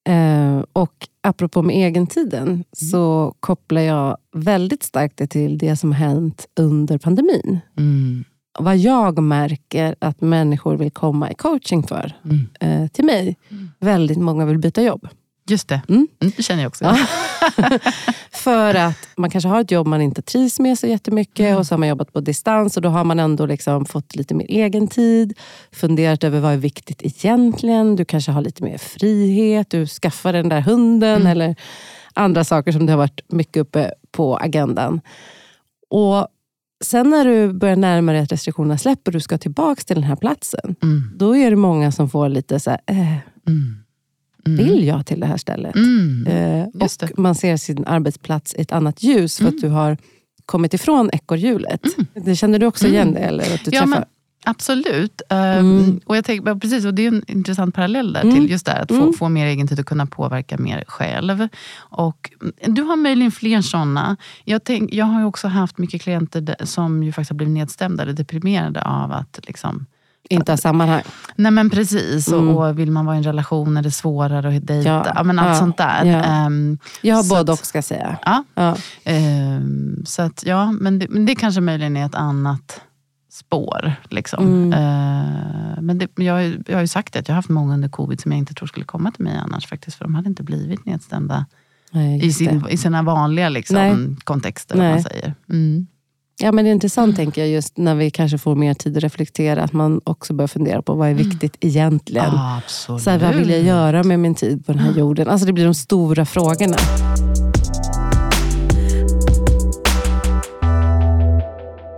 Eh, 0.09 0.65
och 0.73 1.09
apropå 1.21 1.63
med 1.63 1.77
egentiden 1.77 2.65
så 2.73 3.35
kopplar 3.41 3.81
jag 3.81 4.17
väldigt 4.33 4.83
starkt 4.83 5.17
det 5.17 5.27
till 5.27 5.59
det 5.59 5.77
som 5.77 5.93
hänt 5.93 6.47
under 6.61 6.99
pandemin. 6.99 7.61
Mm. 7.79 8.25
Vad 8.59 8.77
jag 8.77 9.19
märker 9.23 9.95
att 9.99 10.21
människor 10.21 10.77
vill 10.77 10.91
komma 10.91 11.31
i 11.31 11.35
coaching 11.35 11.83
för 11.83 12.13
Mm. 12.25 12.47
eh, 12.61 12.89
till 12.91 13.05
mig. 13.05 13.37
Mm. 13.51 13.71
Väldigt 13.81 14.19
många 14.19 14.45
vill 14.47 14.59
byta 14.59 14.83
jobb. 14.83 15.09
Just 15.49 15.69
det, 15.69 15.81
Mm. 15.89 16.09
Mm, 16.23 16.33
det 16.37 16.43
känner 16.43 16.63
jag 16.63 16.69
också. 16.69 16.85
Ja. 16.85 16.97
För 18.33 18.75
att 18.75 19.09
man 19.17 19.31
kanske 19.31 19.49
har 19.49 19.61
ett 19.61 19.71
jobb 19.71 19.87
man 19.87 20.01
inte 20.01 20.23
trivs 20.23 20.61
med 20.61 20.79
så 20.79 20.87
jättemycket 20.87 21.41
Mm. 21.47 21.59
och 21.59 21.67
så 21.67 21.75
har 21.75 21.79
man 21.79 21.89
jobbat 21.89 22.13
på 22.13 22.21
distans 22.21 22.77
och 22.77 22.83
då 22.83 22.89
har 22.89 23.05
man 23.05 23.21
ändå 23.21 23.47
liksom 23.47 23.85
fått 23.85 24.17
lite 24.17 24.35
mer 24.35 24.47
egen 24.49 24.89
tid. 24.89 25.39
Funderat 25.73 26.25
över 26.25 26.41
vad 26.41 26.53
är 26.53 26.57
viktigt 26.57 27.03
egentligen. 27.03 27.97
Du 27.97 28.05
kanske 28.05 28.33
har 28.33 28.41
lite 28.43 28.63
mer 28.63 28.79
frihet. 28.79 29.71
Du 29.71 29.87
skaffar 29.87 30.33
den 30.33 30.49
där 30.49 30.61
hunden 30.61 31.15
Mm. 31.21 31.27
eller 31.27 31.57
andra 32.15 32.45
saker 32.45 32.73
som 32.73 32.87
det 32.87 32.93
har 32.93 32.99
varit 32.99 33.21
mycket 33.29 33.57
uppe 33.61 33.93
på 34.13 34.37
agendan. 34.37 35.01
Och 35.91 36.29
Sen 36.85 37.11
när 37.11 37.25
du 37.25 37.53
börjar 37.53 37.77
närma 37.77 38.13
dig 38.13 38.21
att 38.21 38.33
restriktionerna 38.33 38.79
släpper 38.79 39.11
och 39.11 39.13
du 39.13 39.21
ska 39.21 39.39
tillbaka 39.39 39.83
till 39.83 39.95
den 39.97 40.05
här 40.05 40.17
platsen. 40.17 40.75
Mm. 40.83 41.03
Då 41.17 41.37
är 41.37 41.51
det 41.51 41.57
många 41.57 41.93
som 41.93 42.11
får 42.11 42.29
lite 42.29 42.61
så 42.61 42.71
här, 42.71 42.81
eh, 42.87 43.17
Mm. 43.49 43.77
Mm. 44.47 44.65
vill 44.65 44.85
jag 44.87 45.07
till 45.07 45.21
det 45.21 45.27
här 45.27 45.37
stället? 45.37 45.75
Mm. 45.75 46.27
Eh, 46.27 46.67
och. 46.81 47.03
Mm. 47.03 47.15
man 47.17 47.35
ser 47.35 47.57
sin 47.57 47.85
arbetsplats 47.87 48.55
i 48.55 48.61
ett 48.61 48.73
annat 48.73 49.03
ljus 49.03 49.39
för 49.39 49.49
att 49.49 49.61
du 49.61 49.69
har 49.69 49.97
kommit 50.47 50.75
ifrån 50.75 51.11
ekorrhjulet. 51.13 51.81
Det 52.15 52.37
Känner 52.37 52.59
du 52.59 52.67
också 52.67 52.87
igen 52.87 53.13
det? 53.15 53.21
Eller 53.21 53.55
att 53.55 53.65
du 53.65 53.71
Ja, 53.71 53.81
träffar? 53.81 53.87
men, 53.87 54.05
absolut. 54.45 55.23
Eh, 55.31 55.39
Mm. 55.59 56.01
Och 56.07 56.17
jag 56.17 56.25
tänker, 56.25 56.55
precis, 56.55 56.85
och 56.85 56.95
det 56.95 57.03
är 57.03 57.09
en 57.09 57.23
intressant 57.29 57.75
parallell 57.75 58.13
där 58.13 58.23
Mm. 58.23 58.35
till 58.35 58.51
just 58.51 58.67
det 58.67 58.73
att 58.73 58.89
få, 58.89 58.95
Mm. 59.03 59.13
få 59.13 59.29
mer 59.29 59.47
egen 59.47 59.69
tid 59.69 59.81
och 59.81 59.87
kunna 59.87 60.07
påverka 60.07 60.59
mer 60.59 60.85
själv. 60.89 61.49
Och, 61.79 62.31
mm, 62.43 62.75
du 62.75 62.83
har 62.83 62.97
möjligen 62.97 63.33
fler 63.33 63.61
sådana. 63.63 64.17
Jag, 64.45 64.65
tänk, 64.65 64.93
jag 64.95 65.05
har 65.05 65.21
ju 65.21 65.27
också 65.27 65.49
haft 65.49 65.79
mycket 65.79 66.03
klienter 66.03 66.57
som 66.65 67.03
ju 67.03 67.13
faktiskt 67.13 67.31
har 67.31 67.37
blivit 67.37 67.55
nedstämda 67.55 68.03
eller 68.03 68.13
deprimerade 68.13 68.83
av 68.83 69.13
att 69.13 69.41
liksom, 69.47 69.87
Inte 70.31 70.53
ha 70.53 70.57
sammanhang. 70.57 71.03
Nej 71.37 71.53
men 71.53 71.71
precis, 71.71 72.29
Mm. 72.29 72.49
och, 72.49 72.79
vill 72.79 72.91
man 72.91 73.07
vara 73.07 73.17
i 73.17 73.19
en 73.19 73.25
relation 73.25 73.77
är 73.77 73.83
det 73.83 73.91
svårare 73.91 74.57
att 74.57 74.67
dejta. 74.67 74.89
Ja, 74.91 75.13
Ja, 75.15 75.23
men 75.23 75.39
allt 75.39 75.49
ja, 75.49 75.55
sånt 75.59 75.77
där. 75.77 76.05
ja. 76.05 76.23
Ehm, 76.23 76.79
Jag 77.03 77.17
har 77.17 77.23
Så 77.23 77.35
både 77.35 77.53
att- 77.53 77.61
och 77.61 77.67
ska 77.67 77.79
jag 77.79 77.85
säga. 77.85 78.17
ja, 78.55 78.77
ehm, 79.05 80.03
så 80.07 80.23
att, 80.23 80.43
ja, 80.47 80.73
men 80.73 80.99
det, 80.99 81.07
men 81.11 81.27
det 81.27 81.35
kanske 81.35 81.61
möjligen 81.61 81.97
är 81.97 82.07
ett 82.07 82.15
annat 82.15 82.81
spår. 83.35 83.93
Liksom. 84.11 84.47
Mm. 84.47 84.73
Ehm, 84.73 85.87
men 85.87 85.99
det, 85.99 86.09
jag, 86.15 86.63
jag 86.67 86.77
har 86.77 86.81
ju 86.81 86.87
sagt 86.87 87.17
att 87.17 87.29
jag 87.29 87.33
har 87.33 87.37
haft 87.37 87.49
många 87.49 87.75
under 87.75 87.89
covid 87.89 88.21
som 88.21 88.33
jag 88.33 88.39
inte 88.39 88.55
tror 88.55 88.67
skulle 88.67 88.87
komma 88.87 89.11
till 89.11 89.25
mig 89.25 89.37
annars. 89.37 89.67
faktiskt, 89.67 89.97
För 89.97 90.05
de 90.05 90.15
hade 90.15 90.29
inte 90.29 90.43
blivit 90.43 90.87
nedstämda 90.87 91.47
Nej, 91.91 92.27
i, 92.27 92.33
sin, 92.33 92.65
i 92.71 92.77
sina 92.77 93.03
vanliga 93.03 93.49
liksom, 93.49 93.77
Nej. 93.77 94.17
kontexter. 94.25 94.77
Nej. 94.77 94.93
man 94.93 95.03
säger. 95.03 95.35
Mm. 95.51 95.87
Ja, 96.41 96.53
men 96.53 96.65
det 96.65 96.71
är 96.71 96.73
intressant 96.73 97.17
tänker 97.17 97.41
jag, 97.41 97.51
just 97.51 97.77
när 97.77 97.95
vi 97.95 98.11
kanske 98.11 98.39
får 98.39 98.55
mer 98.55 98.75
tid 98.75 98.97
att 98.97 99.03
reflektera, 99.03 99.63
att 99.63 99.73
man 99.73 100.01
också 100.05 100.35
börjar 100.35 100.49
fundera 100.49 100.83
på 100.83 100.95
vad 100.95 101.09
är 101.09 101.15
viktigt 101.15 101.57
egentligen. 101.61 102.35
Ah. 102.35 102.61
Så 102.69 103.11
här, 103.11 103.19
vad 103.19 103.35
vill 103.35 103.51
jag 103.51 103.63
göra 103.63 104.03
med 104.03 104.21
min 104.21 104.35
tid 104.35 104.67
på 104.67 104.73
den 104.73 104.81
här 104.81 104.93
jorden? 104.93 105.29
Alltså 105.29 105.47
det 105.47 105.53
blir 105.53 105.65
de 105.65 105.75
stora 105.75 106.25
frågorna. 106.25 106.77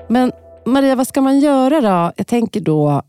Men 0.09 0.33
Maria, 0.67 0.95
vad 0.95 1.07
ska 1.07 1.21
man 1.21 1.41
göra 1.41 1.81
då? 1.81 2.13
Jag 2.17 2.27
tänker 2.27 2.61
då, 2.61 3.03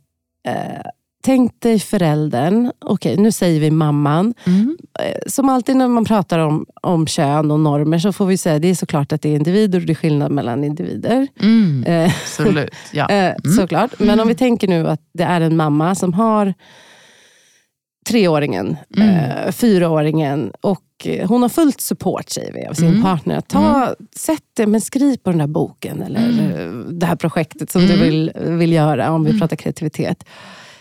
eh, 0.48 0.82
tänk 1.24 1.62
dig 1.62 1.80
föräldern. 1.80 2.72
Okej, 2.80 3.18
nu 3.18 3.32
säger 3.32 3.60
vi 3.60 3.72
mamman. 3.72 4.34
Mm. 4.46 4.78
Eh, 5.00 5.18
Som 5.28 5.50
alltid 5.50 5.76
när 5.78 5.88
man 5.88 6.06
pratar 6.06 6.40
om, 6.40 6.66
om 6.82 7.08
kön 7.08 7.52
och 7.52 7.60
normer 7.60 8.00
så 8.00 8.14
får 8.14 8.26
vi 8.26 8.38
säga 8.38 8.60
det 8.60 8.68
är 8.68 8.76
såklart 8.76 9.12
att 9.12 9.22
det 9.22 9.30
är 9.30 9.36
individer 9.36 9.80
och 9.80 9.86
det 9.86 9.94
är 9.94 9.96
skillnad 9.96 10.32
mellan 10.32 10.64
individer. 10.64 11.28
Mm. 11.42 11.84
Eh, 11.88 12.06
Absolut. 12.22 12.72
Ja. 12.94 13.10
Eh, 13.10 13.34
Såklart. 13.58 14.00
Men 14.00 14.20
om 14.20 14.28
vi 14.28 14.36
tänker 14.36 14.68
nu 14.68 14.88
att 14.88 15.02
det 15.14 15.24
är 15.24 15.42
en 15.42 15.58
mamma 15.58 15.96
som 15.96 16.14
har 16.14 16.54
treåringen, 18.08 18.78
Mm. 18.98 19.10
eh, 19.10 19.52
fyraåringen 19.52 20.52
och 20.62 20.84
eh, 21.06 21.28
hon 21.30 21.42
har 21.42 21.50
fullt 21.50 21.82
support 21.82 22.30
säger 22.30 22.54
vi, 22.54 22.66
av 22.68 22.74
sin 22.74 22.88
Mm. 22.90 23.02
partner. 23.04 23.42
Ta, 23.42 23.96
Sätt 24.16 24.44
det, 24.54 24.68
men 24.68 24.82
skriv 24.82 25.18
på 25.18 25.32
den 25.32 25.40
här 25.40 25.48
boken 25.48 26.02
eller 26.02 26.30
eh, 26.66 26.72
det 26.92 27.06
här 27.06 27.16
projektet 27.16 27.72
som 27.72 27.82
du 27.82 27.94
Mm. 27.94 28.06
vill, 28.06 28.32
vill 28.58 28.72
göra 28.74 29.12
om 29.12 29.24
vi 29.24 29.40
pratar 29.40 29.56
kreativitet. 29.56 30.24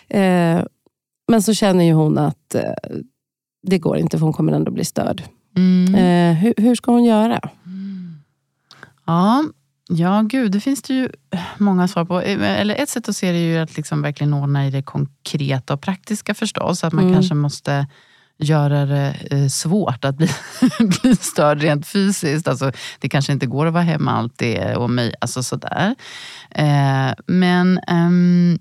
Eh, 0.09 0.61
men 1.29 1.43
så 1.43 1.55
känner 1.55 1.85
ju 1.85 1.93
hon 1.93 2.19
att 2.19 2.55
eh, 2.55 2.63
det 3.63 3.79
går 3.79 3.97
inte 3.99 4.19
för 4.19 4.25
hon 4.25 4.33
kommer 4.33 4.53
ändå 4.53 4.71
bli 4.71 4.85
störd. 4.85 5.23
Mm. 5.57 5.95
Eh, 5.95 6.43
hur, 6.43 6.55
hur 6.57 6.75
ska 6.75 6.93
hon 6.93 7.05
göra? 7.05 7.41
Ja, 9.07 9.45
ja, 9.89 10.23
gud, 10.23 10.53
det 10.53 10.61
finns 10.61 10.83
det 10.83 10.95
ju 10.95 11.09
många 11.59 11.89
svar 11.89 12.05
på. 12.05 12.21
Eller 12.21 12.75
ett 12.75 12.89
sätt 12.89 13.09
att 13.09 13.17
se 13.17 13.33
det 13.33 13.39
är 13.39 13.53
ju 13.53 13.59
att 13.59 13.77
liksom 13.77 14.03
verkligen 14.03 14.35
ordna 14.35 14.67
i 14.67 14.71
det 14.71 14.83
konkreta 14.83 15.75
och 15.75 15.81
praktiska 15.81 16.35
förstås. 16.35 16.85
Att 16.85 16.93
man 16.93 17.05
Mm. 17.05 17.15
kanske 17.15 17.35
måste 17.35 17.87
göra 18.39 18.87
det 18.87 19.17
eh, 19.31 19.49
svårt 19.49 20.05
att 20.05 20.17
bli, 20.17 20.29
bli 21.03 21.17
störd 21.17 21.61
rent 21.63 21.87
fysiskt. 21.87 22.49
Alltså, 22.49 22.73
det 22.99 23.09
kanske 23.09 23.33
inte 23.33 23.47
går 23.47 23.67
att 23.67 23.73
vara 23.73 23.83
hemma 23.83 24.13
alltid. 24.13 24.77
Och 24.77 24.91
mig, 24.91 25.15
alltså 25.21 25.43
sådär. 25.43 25.95
Eh, 26.51 27.13
men 27.27 27.79
ehm, 27.79 28.59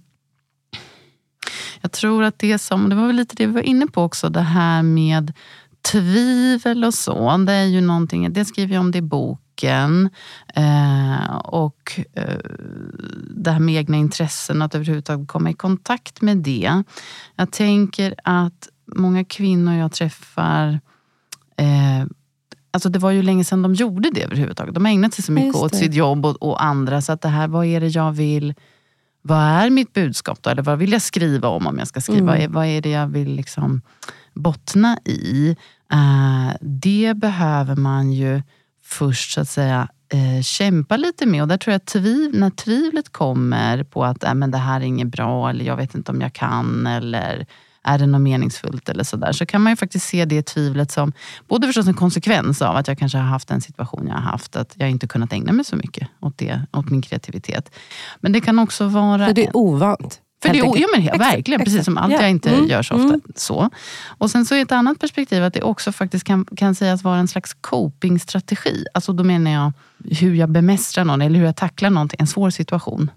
jag 1.81 1.91
tror 1.91 2.23
att 2.23 2.39
det 2.39 2.57
som, 2.59 2.89
det 2.89 2.95
var 2.95 3.07
väl 3.07 3.15
lite 3.15 3.35
det 3.35 3.45
vi 3.45 3.53
var 3.53 3.61
inne 3.61 3.87
på 3.87 4.03
också, 4.03 4.29
det 4.29 4.41
här 4.41 4.83
med 4.83 5.33
tvivel 5.91 6.83
och 6.83 6.93
så. 6.93 7.37
Det 7.37 7.53
är 7.53 7.65
ju 7.65 7.81
någonting, 7.81 8.33
det 8.33 8.45
skriver 8.45 8.73
jag 8.73 8.81
om 8.81 8.91
det 8.91 8.97
i 8.97 9.01
boken. 9.01 9.44
Eh, 9.63 11.35
och 11.35 11.99
eh, 12.13 12.39
det 13.29 13.51
här 13.51 13.59
med 13.59 13.75
egna 13.75 13.97
intressen, 13.97 14.61
att 14.61 14.75
överhuvudtaget 14.75 15.27
komma 15.27 15.49
i 15.49 15.53
kontakt 15.53 16.21
med 16.21 16.37
det. 16.37 16.83
Jag 17.35 17.51
tänker 17.51 18.15
att 18.23 18.69
många 18.95 19.25
kvinnor 19.25 19.73
jag 19.73 19.91
träffar 19.91 20.79
eh, 21.57 22.05
Alltså 22.71 22.89
det 22.89 22.99
var 22.99 23.11
ju 23.11 23.21
länge 23.21 23.43
sedan 23.43 23.61
de 23.61 23.73
gjorde 23.73 24.09
det 24.11 24.23
överhuvudtaget. 24.23 24.73
De 24.73 24.85
har 24.85 24.91
ägnat 24.91 25.13
sig 25.13 25.23
så 25.23 25.31
mycket 25.31 25.55
åt 25.55 25.75
sitt 25.75 25.93
jobb 25.93 26.25
och, 26.25 26.43
och 26.43 26.63
andra. 26.63 27.01
Så 27.01 27.11
att 27.11 27.21
det 27.21 27.29
här, 27.29 27.47
vad 27.47 27.65
är 27.65 27.79
det 27.81 27.87
jag 27.87 28.11
vill 28.11 28.53
vad 29.27 29.37
är 29.37 29.69
mitt 29.69 29.93
budskap 29.93 30.41
då? 30.41 30.49
Eller 30.49 30.63
vad 30.63 30.77
vill 30.79 30.91
jag 30.91 31.01
skriva 31.01 31.47
om 31.47 31.67
om 31.67 31.79
jag 31.79 31.87
ska 31.87 32.01
skriva? 32.01 32.19
Mm. 32.19 32.27
Vad, 32.27 32.39
är, 32.39 32.47
vad 32.47 32.65
är 32.65 32.81
det 32.81 32.89
jag 32.89 33.07
vill 33.07 33.35
liksom 33.35 33.81
bottna 34.33 34.99
i? 35.05 35.55
Eh, 35.91 36.55
det 36.61 37.13
behöver 37.17 37.75
man 37.75 38.11
ju 38.11 38.41
först 38.85 39.31
så 39.31 39.41
att 39.41 39.49
säga 39.49 39.87
eh, 40.13 40.41
kämpa 40.41 40.97
lite 40.97 41.25
med. 41.25 41.41
Och 41.41 41.47
där 41.47 41.57
tror 41.57 41.71
jag 41.71 41.79
att 41.79 41.85
tviv, 41.85 42.31
när 42.33 42.49
tvivlet 42.49 43.11
kommer 43.11 43.83
på 43.83 44.05
att 44.05 44.23
äh, 44.23 44.33
men 44.33 44.51
det 44.51 44.57
här 44.57 44.81
är 44.81 44.85
inget 44.85 45.07
bra, 45.07 45.49
eller 45.49 45.65
jag 45.65 45.77
vet 45.77 45.95
inte 45.95 46.11
om 46.11 46.21
jag 46.21 46.33
kan, 46.33 46.87
eller 46.87 47.45
är 47.83 47.97
det 47.97 48.07
något 48.07 48.21
meningsfullt 48.21 48.89
eller 48.89 49.03
sådär. 49.03 49.31
Så 49.31 49.45
kan 49.45 49.61
man 49.61 49.71
ju 49.71 49.75
faktiskt 49.75 50.07
se 50.07 50.25
det 50.25 50.41
tvivlet 50.41 50.91
som 50.91 51.13
både 51.47 51.67
förstås 51.67 51.87
en 51.87 51.93
konsekvens 51.93 52.61
av 52.61 52.75
att 52.75 52.87
jag 52.87 52.97
kanske 52.97 53.17
har 53.17 53.25
haft 53.25 53.51
en 53.51 53.61
situation 53.61 54.07
jag 54.07 54.13
har 54.13 54.21
haft, 54.21 54.55
att 54.55 54.73
jag 54.75 54.89
inte 54.89 55.07
kunnat 55.07 55.33
ägna 55.33 55.51
mig 55.51 55.65
så 55.65 55.75
mycket 55.75 56.07
åt, 56.19 56.37
det, 56.37 56.61
åt 56.73 56.89
min 56.89 57.01
kreativitet. 57.01 57.75
Men 58.19 58.31
det 58.31 58.41
kan 58.41 58.59
också 58.59 58.87
vara... 58.87 59.25
För 59.25 59.33
det 59.33 59.45
är 59.45 59.57
ovant. 59.57 60.21
För 60.45 60.53
det, 60.53 60.79
ja, 60.79 60.87
men, 60.95 61.01
Exakt, 61.03 61.19
verkligen, 61.21 61.63
precis 61.63 61.85
som 61.85 61.97
allt 61.97 62.13
Ja. 62.13 62.21
jag 62.21 62.29
inte 62.29 62.49
Mm, 62.49 62.67
gör 62.67 62.83
så 62.83 62.93
ofta. 62.95 63.07
mm. 63.07 63.21
Så. 63.35 63.69
Och 64.17 64.31
sen 64.31 64.45
så 64.45 64.55
är 64.55 64.61
ett 64.61 64.71
annat 64.71 64.99
perspektiv 64.99 65.43
att 65.43 65.53
det 65.53 65.61
också 65.61 65.91
faktiskt 65.91 66.23
kan, 66.25 66.45
kan 66.57 66.75
sägas 66.75 67.03
vara 67.03 67.17
en 67.17 67.27
slags 67.27 67.53
copingstrategi. 67.61 68.85
Alltså 68.93 69.13
då 69.13 69.23
menar 69.23 69.51
jag 69.51 69.73
hur 70.19 70.35
jag 70.35 70.49
bemästrar 70.49 71.05
någon 71.05 71.21
eller 71.21 71.39
hur 71.39 71.45
jag 71.45 71.55
tacklar 71.55 71.89
någonting, 71.89 72.17
en 72.19 72.27
svår 72.27 72.49
situation. 72.49 73.11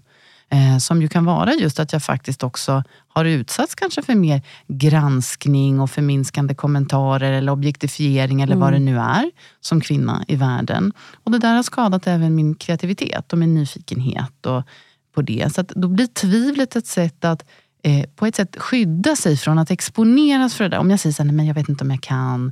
Eh, 0.51 0.77
som 0.77 1.01
ju 1.01 1.07
kan 1.07 1.25
vara 1.25 1.53
just 1.53 1.79
att 1.79 1.93
jag 1.93 2.03
faktiskt 2.03 2.43
också 2.43 2.83
har 3.07 3.25
utsatts 3.25 3.75
kanske 3.75 4.01
för 4.01 4.15
mer 4.15 4.41
granskning 4.67 5.79
och 5.79 5.91
förminskande 5.91 6.53
kommentarer 6.55 7.31
eller 7.31 7.51
objektifiering 7.51 8.41
eller 8.41 8.55
vad 8.55 8.73
det 8.73 8.79
nu 8.79 8.97
är 8.97 9.31
som 9.61 9.81
kvinna 9.81 10.23
i 10.27 10.35
världen. 10.35 10.93
Och 11.23 11.31
det 11.31 11.39
där 11.39 11.55
har 11.55 11.63
skadat 11.63 12.07
även 12.07 12.35
min 12.35 12.55
kreativitet 12.55 13.33
och 13.33 13.39
min 13.39 13.53
nyfikenhet 13.55 14.45
och 14.45 14.63
på 15.13 15.21
det. 15.21 15.53
Så 15.53 15.61
att 15.61 15.67
då 15.67 15.87
blir 15.87 16.07
tvivlet 16.07 16.75
ett 16.75 16.87
sätt 16.87 17.25
att 17.25 17.45
eh, 17.83 18.05
på 18.15 18.25
ett 18.25 18.35
sätt 18.35 18.55
skydda 18.59 19.15
sig 19.15 19.37
från 19.37 19.59
att 19.59 19.71
exponeras 19.71 20.55
för 20.55 20.63
det 20.63 20.69
där. 20.69 20.77
Om 20.77 20.89
jag 20.89 20.99
säger 20.99 21.13
så 21.13 21.23
här, 21.23 21.27
nej, 21.27 21.35
men 21.35 21.45
jag 21.45 21.55
vet 21.55 21.69
inte 21.69 21.83
om 21.83 21.91
jag 21.91 22.01
kan, 22.01 22.51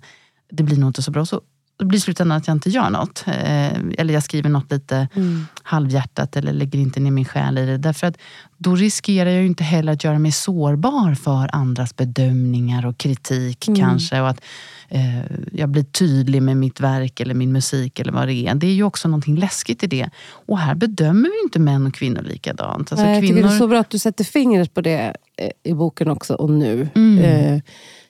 det 0.52 0.64
blir 0.64 0.78
nog 0.78 0.90
inte 0.90 1.02
så 1.02 1.12
bra. 1.12 1.26
Så 1.26 1.42
det 1.80 1.86
blir 1.86 2.00
slutändan 2.00 2.38
att 2.38 2.48
jag 2.48 2.56
inte 2.56 2.70
gör 2.70 2.90
något. 2.90 3.24
Eh, 3.28 3.78
eller 3.98 4.14
jag 4.14 4.24
skriver 4.24 4.50
något 4.50 4.72
lite 4.72 5.08
Mm. 5.16 5.46
halvhjärtat 5.64 6.36
eller 6.36 6.54
lägger 6.54 6.80
inte 6.80 7.00
ner 7.00 7.12
min 7.12 7.26
själ 7.26 7.58
i 7.58 7.66
det. 7.66 7.78
Därför 7.78 8.08
att 8.08 8.18
då 8.58 8.76
riskerar 8.76 9.30
jag 9.30 9.42
ju 9.42 9.48
inte 9.48 9.64
heller 9.64 9.94
att 9.94 10.04
göra 10.04 10.20
mig 10.20 10.32
sårbar 10.32 11.16
för 11.16 11.50
andras 11.56 11.96
bedömningar 11.96 12.86
och 12.86 12.98
kritik 12.98 13.68
Mm. 13.68 13.80
kanske. 13.80 14.22
Och 14.22 14.30
att 14.30 14.42
eh, 14.90 15.24
jag 15.52 15.70
blir 15.70 15.84
tydlig 15.84 16.42
med 16.42 16.58
mitt 16.58 16.80
verk 16.80 17.20
eller 17.20 17.34
min 17.34 17.52
musik 17.52 18.00
eller 18.00 18.12
vad 18.12 18.28
det 18.28 18.34
är. 18.34 18.56
Det 18.56 18.68
är 18.68 18.74
ju 18.74 18.84
också 18.84 19.08
någonting 19.08 19.36
läskigt 19.36 19.84
i 19.84 19.88
det. 19.88 20.10
Och 20.30 20.60
här 20.60 20.76
bedömer 20.76 21.30
vi 21.30 21.44
inte 21.44 21.60
män 21.60 21.88
och 21.88 21.94
kvinnor 21.94 22.22
likadant. 22.22 22.92
Alltså 22.92 23.06
Nej, 23.06 23.14
jag 23.14 23.22
tycker 23.22 23.34
kvinnor, 23.34 23.50
det 23.50 23.56
är 23.56 23.60
så 23.60 23.68
bra 23.68 23.80
att 23.80 23.90
du 23.90 24.00
sätter 24.00 24.24
fingret 24.24 24.74
på 24.74 24.82
det 24.82 25.16
eh, 25.38 25.52
i 25.64 25.74
boken 25.74 26.10
också 26.10 26.34
och 26.34 26.50
nu. 26.50 26.90
Mm. 26.96 27.20
Eh, 27.20 27.62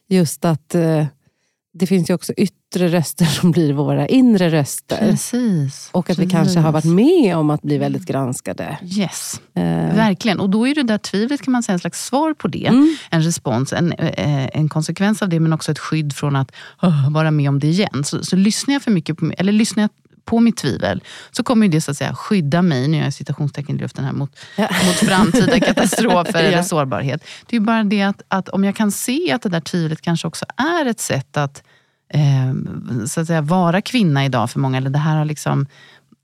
Just 0.10 0.46
att 0.46 0.76
eh, 0.76 1.06
det 1.80 1.88
finns 1.88 2.10
ju 2.10 2.14
också 2.14 2.34
yttre 2.34 2.88
röster 2.88 3.26
som 3.26 3.52
blir 3.52 3.74
våra 3.74 4.08
inre 4.08 4.50
röster. 4.50 4.98
Precis. 4.98 5.90
Och 5.92 6.10
att 6.10 6.20
vi 6.20 6.24
precis. 6.24 6.32
kanske 6.32 6.60
har 6.60 6.72
varit 6.72 6.86
med 6.86 7.38
om 7.38 7.50
att 7.50 7.62
bli 7.62 7.78
väldigt 7.78 8.06
granskade. 8.06 8.78
Yes, 8.84 9.42
Eh, 9.54 9.96
verkligen. 9.96 10.40
Och 10.40 10.50
då 10.50 10.68
är 10.68 10.76
det 10.76 10.84
där 10.84 10.98
tvivlet 10.98 11.42
kan 11.42 11.52
man 11.52 11.64
säga 11.64 11.74
en 11.74 11.80
slags 11.80 12.06
svar 12.06 12.34
på 12.34 12.48
det. 12.48 12.66
Mm. 12.68 12.96
En 13.10 13.22
respons, 13.22 13.74
en, 13.74 13.92
eh, 13.94 14.58
en 14.58 14.70
konsekvens 14.70 15.22
av 15.22 15.30
det 15.30 15.40
men 15.40 15.54
också 15.54 15.72
ett 15.72 15.80
skydd 15.80 16.14
från 16.16 16.36
att 16.36 16.52
"Åh, 16.82 17.12
vara 17.12 17.32
med 17.32 17.50
om 17.50 17.60
det 17.60 17.68
igen. 17.68 18.04
Så, 18.04 18.24
så 18.24 18.36
lyssnar 18.36 18.74
jag 18.76 18.82
för 18.82 18.92
mycket 18.92 19.18
på, 19.18 19.32
eller 19.38 19.52
lyssnar 19.52 19.84
jag 19.84 19.90
på 20.28 20.40
mitt 20.40 20.58
tvivel 20.58 21.04
så 21.32 21.44
kommer 21.44 21.68
det 21.68 21.82
så 21.82 21.92
att 21.92 21.98
säga 21.98 22.16
skydda 22.16 22.62
mig, 22.62 22.88
nu 22.88 22.98
gör 22.98 23.04
jag 23.04 23.14
citationstecken 23.14 23.76
i 23.76 23.80
luften 23.80 24.06
här, 24.06 24.14
mot, 24.14 24.40
ja. 24.56 24.70
mot 24.86 24.96
framtida 24.96 25.60
katastrofer 25.66 26.34
ja. 26.34 26.40
eller 26.40 26.64
sårbarhet. 26.64 27.24
Det 27.46 27.56
är 27.56 27.60
bara 27.60 27.84
det 27.84 28.02
att, 28.02 28.22
att 28.28 28.50
om 28.50 28.64
jag 28.64 28.76
kan 28.76 28.92
se 28.92 29.32
att 29.32 29.42
det 29.42 29.50
där 29.50 29.60
tvivlet 29.60 30.02
kanske 30.02 30.28
också 30.28 30.46
är 30.58 30.86
ett 30.86 31.00
sätt 31.00 31.38
att 31.38 31.64
eh, 32.14 32.54
så 33.06 33.22
att 33.22 33.28
säga, 33.28 33.42
vara 33.42 33.82
kvinna 33.82 34.26
idag 34.26 34.50
för 34.50 34.60
många, 34.60 34.78
eller 34.78 34.90
det 34.90 35.00
här 35.00 35.18
har 35.18 35.26
liksom 35.26 35.68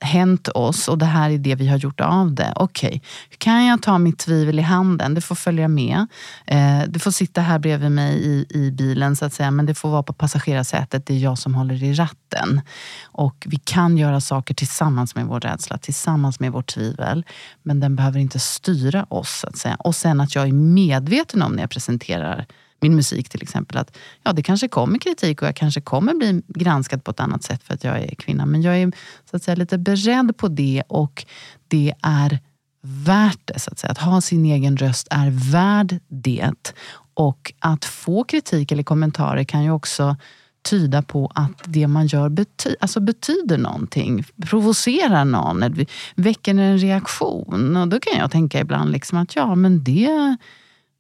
hänt 0.04 0.48
oss 0.48 0.88
och 0.88 0.98
det 0.98 1.06
här 1.06 1.30
är 1.30 1.38
det 1.38 1.56
vi 1.56 1.68
har 1.68 1.78
gjort 1.78 2.02
av 2.02 2.36
det. 2.36 2.54
Okej, 2.56 2.88
okay. 2.88 3.00
kan 3.38 3.66
jag 3.66 3.82
ta 3.82 3.98
mitt 3.98 4.20
tvivel 4.20 4.60
i 4.60 4.62
handen? 4.62 5.14
Det 5.14 5.22
får 5.22 5.36
följa 5.36 5.68
med. 5.68 6.08
Eh, 6.46 6.82
det 6.88 7.00
får 7.00 7.12
sitta 7.12 7.42
här 7.42 7.60
bredvid 7.60 7.92
mig 7.92 8.16
i, 8.16 8.46
i 8.50 8.72
bilen 8.72 9.16
så 9.16 9.26
att 9.26 9.34
säga, 9.34 9.52
men 9.52 9.66
det 9.66 9.74
får 9.74 9.90
vara 9.90 10.04
på 10.04 10.14
passagerarsätet. 10.14 11.06
Det 11.06 11.14
är 11.14 11.18
jag 11.18 11.38
som 11.38 11.56
håller 11.56 11.84
i 11.84 11.94
ratten. 11.94 12.62
Och 13.04 13.46
vi 13.50 13.58
kan 13.58 13.98
göra 13.98 14.22
saker 14.22 14.54
tillsammans 14.54 15.16
med 15.16 15.26
vår 15.26 15.40
rädsla, 15.40 15.78
tillsammans 15.78 16.40
med 16.40 16.52
vårt 16.52 16.74
tvivel. 16.74 17.26
Men 17.64 17.80
den 17.80 17.96
behöver 17.96 18.20
inte 18.20 18.40
styra 18.40 19.06
oss. 19.10 19.40
Så 19.40 19.48
att 19.48 19.58
säga. 19.58 19.76
Och 19.76 19.96
sen 19.96 20.22
att 20.22 20.36
jag 20.36 20.48
är 20.48 20.54
medveten 20.54 21.42
om 21.42 21.52
när 21.52 21.64
jag 21.64 21.70
presenterar 21.70 22.46
min 22.84 22.96
musik 22.96 23.30
till 23.30 23.42
exempel. 23.42 23.78
Att 23.78 23.98
ja, 24.24 24.34
det 24.34 24.44
kanske 24.44 24.68
kommer 24.68 25.00
kritik 25.00 25.42
och 25.42 25.48
jag 25.48 25.56
kanske 25.56 25.82
kommer 25.82 26.14
bli 26.14 26.42
granskad 26.48 27.04
på 27.04 27.12
ett 27.12 27.20
annat 27.20 27.44
sätt 27.44 27.64
för 27.64 27.74
att 27.74 27.84
jag 27.84 28.00
är 28.00 28.16
kvinna. 28.16 28.46
Men 28.46 28.62
jag 28.62 28.78
är 28.78 28.92
så 29.30 29.36
att 29.36 29.44
säga, 29.44 29.56
lite 29.56 29.78
beredd 29.78 30.38
på 30.38 30.48
det 30.48 30.84
och 30.88 31.26
det 31.68 31.94
är 32.02 32.40
värt 32.82 33.40
det. 33.46 33.60
Så 33.60 33.72
att, 33.72 33.80
säga. 33.80 33.92
att 33.92 33.98
ha 33.98 34.22
sin 34.22 34.46
egen 34.46 34.78
röst 34.78 35.08
är 35.12 35.52
värd 35.52 36.00
det. 36.08 36.74
Och 37.14 37.54
att 37.60 37.86
få 37.86 38.24
kritik 38.24 38.72
eller 38.72 38.84
kommentarer 38.84 39.44
kan 39.44 39.64
ju 39.64 39.72
också 39.72 40.16
tyda 40.64 41.02
på 41.02 41.32
att 41.36 41.62
det 41.66 41.88
man 41.88 42.08
gör 42.08 42.30
bety 42.30 42.76
alltså 42.80 43.00
betyder 43.00 43.58
någonting, 43.58 44.24
provocerar 44.46 45.26
någon, 45.26 45.86
väcker 46.16 46.56
en 46.56 46.78
reaktion. 46.78 47.78
Och 47.78 47.88
då 47.88 48.00
kan 48.00 48.20
jag 48.20 48.32
tänka 48.32 48.60
ibland 48.60 48.92
liksom 48.92 49.18
att 49.18 49.36
ja, 49.36 49.56
men 49.56 49.84
det 49.84 50.38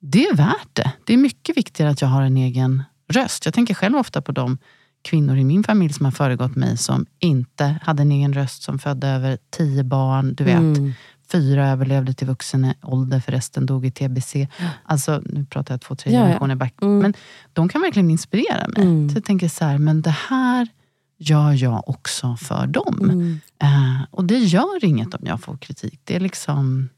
det 0.05 0.25
är 0.25 0.35
värt 0.35 0.69
det. 0.73 0.91
Det 1.05 1.13
är 1.13 1.17
mycket 1.17 1.57
viktigare 1.57 1.91
att 1.91 2.01
jag 2.01 2.07
har 2.07 2.21
en 2.21 2.37
egen 2.37 2.83
röst. 3.13 3.45
Jag 3.45 3.53
tänker 3.53 3.73
själv 3.73 3.97
ofta 3.97 4.21
på 4.21 4.31
de 4.31 4.57
kvinnor 5.01 5.37
i 5.37 5.43
min 5.43 5.63
familj 5.63 5.93
som 5.93 6.05
har 6.05 6.11
föregått 6.11 6.55
mig 6.55 6.77
som 6.77 7.05
inte 7.19 7.79
hade 7.81 8.01
en 8.01 8.11
egen 8.11 8.33
röst, 8.33 8.63
som 8.63 8.79
födde 8.79 9.07
över 9.07 9.37
tio 9.49 9.83
barn. 9.83 10.35
Du 10.35 10.43
vet, 10.43 10.55
mm. 10.55 10.93
fyra 11.31 11.69
överlevde 11.69 12.13
till 12.13 12.27
vuxen 12.27 12.73
ålder, 12.81 13.19
förresten 13.19 13.65
dog 13.65 13.85
i 13.85 13.91
tbc. 13.91 14.47
Alltså, 14.83 15.21
nu 15.25 15.45
pratar 15.45 15.73
jag 15.73 15.81
två, 15.81 15.95
tre 15.95 16.11
generationer 16.11 16.55
back. 16.55 16.73
Mm. 16.81 16.99
Men 16.99 17.13
de 17.53 17.69
kan 17.69 17.81
verkligen 17.81 18.11
inspirera 18.11 18.67
mig. 18.67 18.81
Mm. 18.83 19.09
Så 19.09 19.17
jag 19.17 19.25
tänker 19.25 19.47
så 19.47 19.65
här, 19.65 19.77
men 19.77 20.01
det 20.01 20.15
här 20.29 20.67
gör 21.17 21.51
jag 21.51 21.89
också 21.89 22.35
för 22.35 22.67
dem. 22.67 23.11
Uh, 23.63 24.03
och 24.11 24.25
det 24.25 24.37
gör 24.37 24.85
inget 24.85 25.13
om 25.13 25.21
jag 25.25 25.41
får 25.41 25.57
kritik. 25.57 25.99
Det 26.03 26.15
är 26.15 26.19
liksom... 26.19 26.89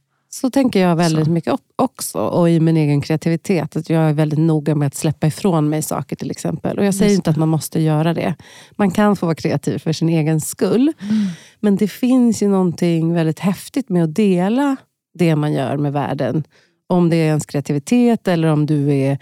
Så 0.42 0.50
tänker 0.50 0.80
jag 0.80 0.96
väldigt 0.96 1.26
så. 1.26 1.32
mycket 1.32 1.54
också. 1.76 2.20
Och 2.20 2.50
i 2.50 2.60
min 2.60 2.78
egen 2.78 3.02
kreativitet. 3.02 3.76
Att 3.76 3.90
jag 3.90 4.10
är 4.10 4.14
väldigt 4.14 4.40
noga 4.40 4.76
med 4.76 4.88
att 4.88 4.96
släppa 4.96 5.28
ifrån 5.28 5.70
mig 5.70 5.82
saker 5.82 6.16
till 6.16 6.32
exempel. 6.32 6.80
Och 6.80 6.86
Jag 6.86 6.96
säger 6.96 7.16
inte 7.16 7.30
att 7.30 7.38
man 7.38 7.50
måste 7.50 7.80
göra 7.80 8.14
det. 8.14 8.36
Man 8.72 8.92
kan 8.92 9.16
få 9.16 9.26
vara 9.26 9.36
kreativ 9.36 9.80
för 9.80 9.94
sin 9.94 10.10
egen 10.10 10.42
skull. 10.42 10.94
Mm. 11.02 11.28
Men 11.60 11.76
det 11.76 11.88
finns 11.88 12.44
ju 12.44 12.48
någonting 12.48 13.14
väldigt 13.14 13.40
häftigt 13.40 13.90
med 13.90 14.04
att 14.04 14.16
dela 14.16 14.76
det 15.14 15.36
man 15.36 15.54
gör 15.54 15.78
med 15.78 15.94
världen. 15.94 16.44
Om 16.88 17.10
det 17.10 17.16
är 17.16 17.28
ens 17.28 17.46
kreativitet 17.46 18.28
eller 18.28 18.48
om 18.48 18.66
du 18.66 18.94
är, 18.94 19.18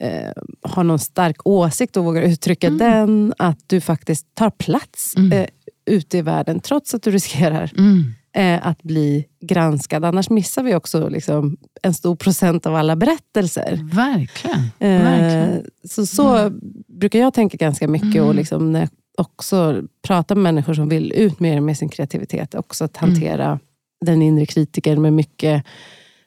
eh, 0.00 0.32
har 0.62 0.84
någon 0.84 0.98
stark 0.98 1.46
åsikt 1.46 1.96
och 1.96 2.04
vågar 2.04 2.22
uttrycka 2.22 2.66
mm. 2.66 2.78
den. 2.78 3.34
Att 3.38 3.58
du 3.66 3.80
faktiskt 3.80 4.34
tar 4.34 4.50
plats 4.50 5.16
mm. 5.16 5.32
eh, 5.32 5.46
ute 5.86 6.18
i 6.18 6.22
världen 6.22 6.60
trots 6.60 6.94
att 6.94 7.02
du 7.02 7.10
riskerar 7.10 7.72
mm 7.78 8.14
eh, 8.32 8.66
att 8.66 8.82
bli 8.82 9.26
granskad. 9.40 10.04
Annars 10.04 10.30
missar 10.30 10.62
vi 10.62 10.74
också 10.74 11.08
liksom, 11.08 11.56
en 11.82 11.94
stor 11.94 12.16
procent 12.16 12.66
av 12.66 12.74
alla 12.74 12.96
berättelser. 12.96 13.80
Verkligen. 13.94 14.60
Eh, 14.78 15.02
Verkligen. 15.02 15.64
Så, 15.84 16.06
så 16.06 16.36
mm. 16.36 16.60
brukar 16.86 17.18
jag 17.18 17.34
tänka 17.34 17.56
ganska 17.56 17.88
mycket. 17.88 18.14
Mm. 18.14 18.28
Och 18.28 18.34
liksom, 18.34 18.72
när 18.72 18.80
jag 18.80 18.90
också 19.18 19.82
pratar 20.02 20.34
med 20.34 20.42
människor 20.42 20.74
som 20.74 20.88
vill 20.88 21.12
ut 21.12 21.40
mer 21.40 21.60
med 21.60 21.78
sin 21.78 21.88
kreativitet. 21.88 22.54
Också 22.54 22.84
att 22.84 22.96
hantera 22.96 23.46
mm. 23.46 23.58
den 24.04 24.22
inre 24.22 24.46
kritiken 24.46 25.02
med 25.02 25.12
mycket 25.12 25.64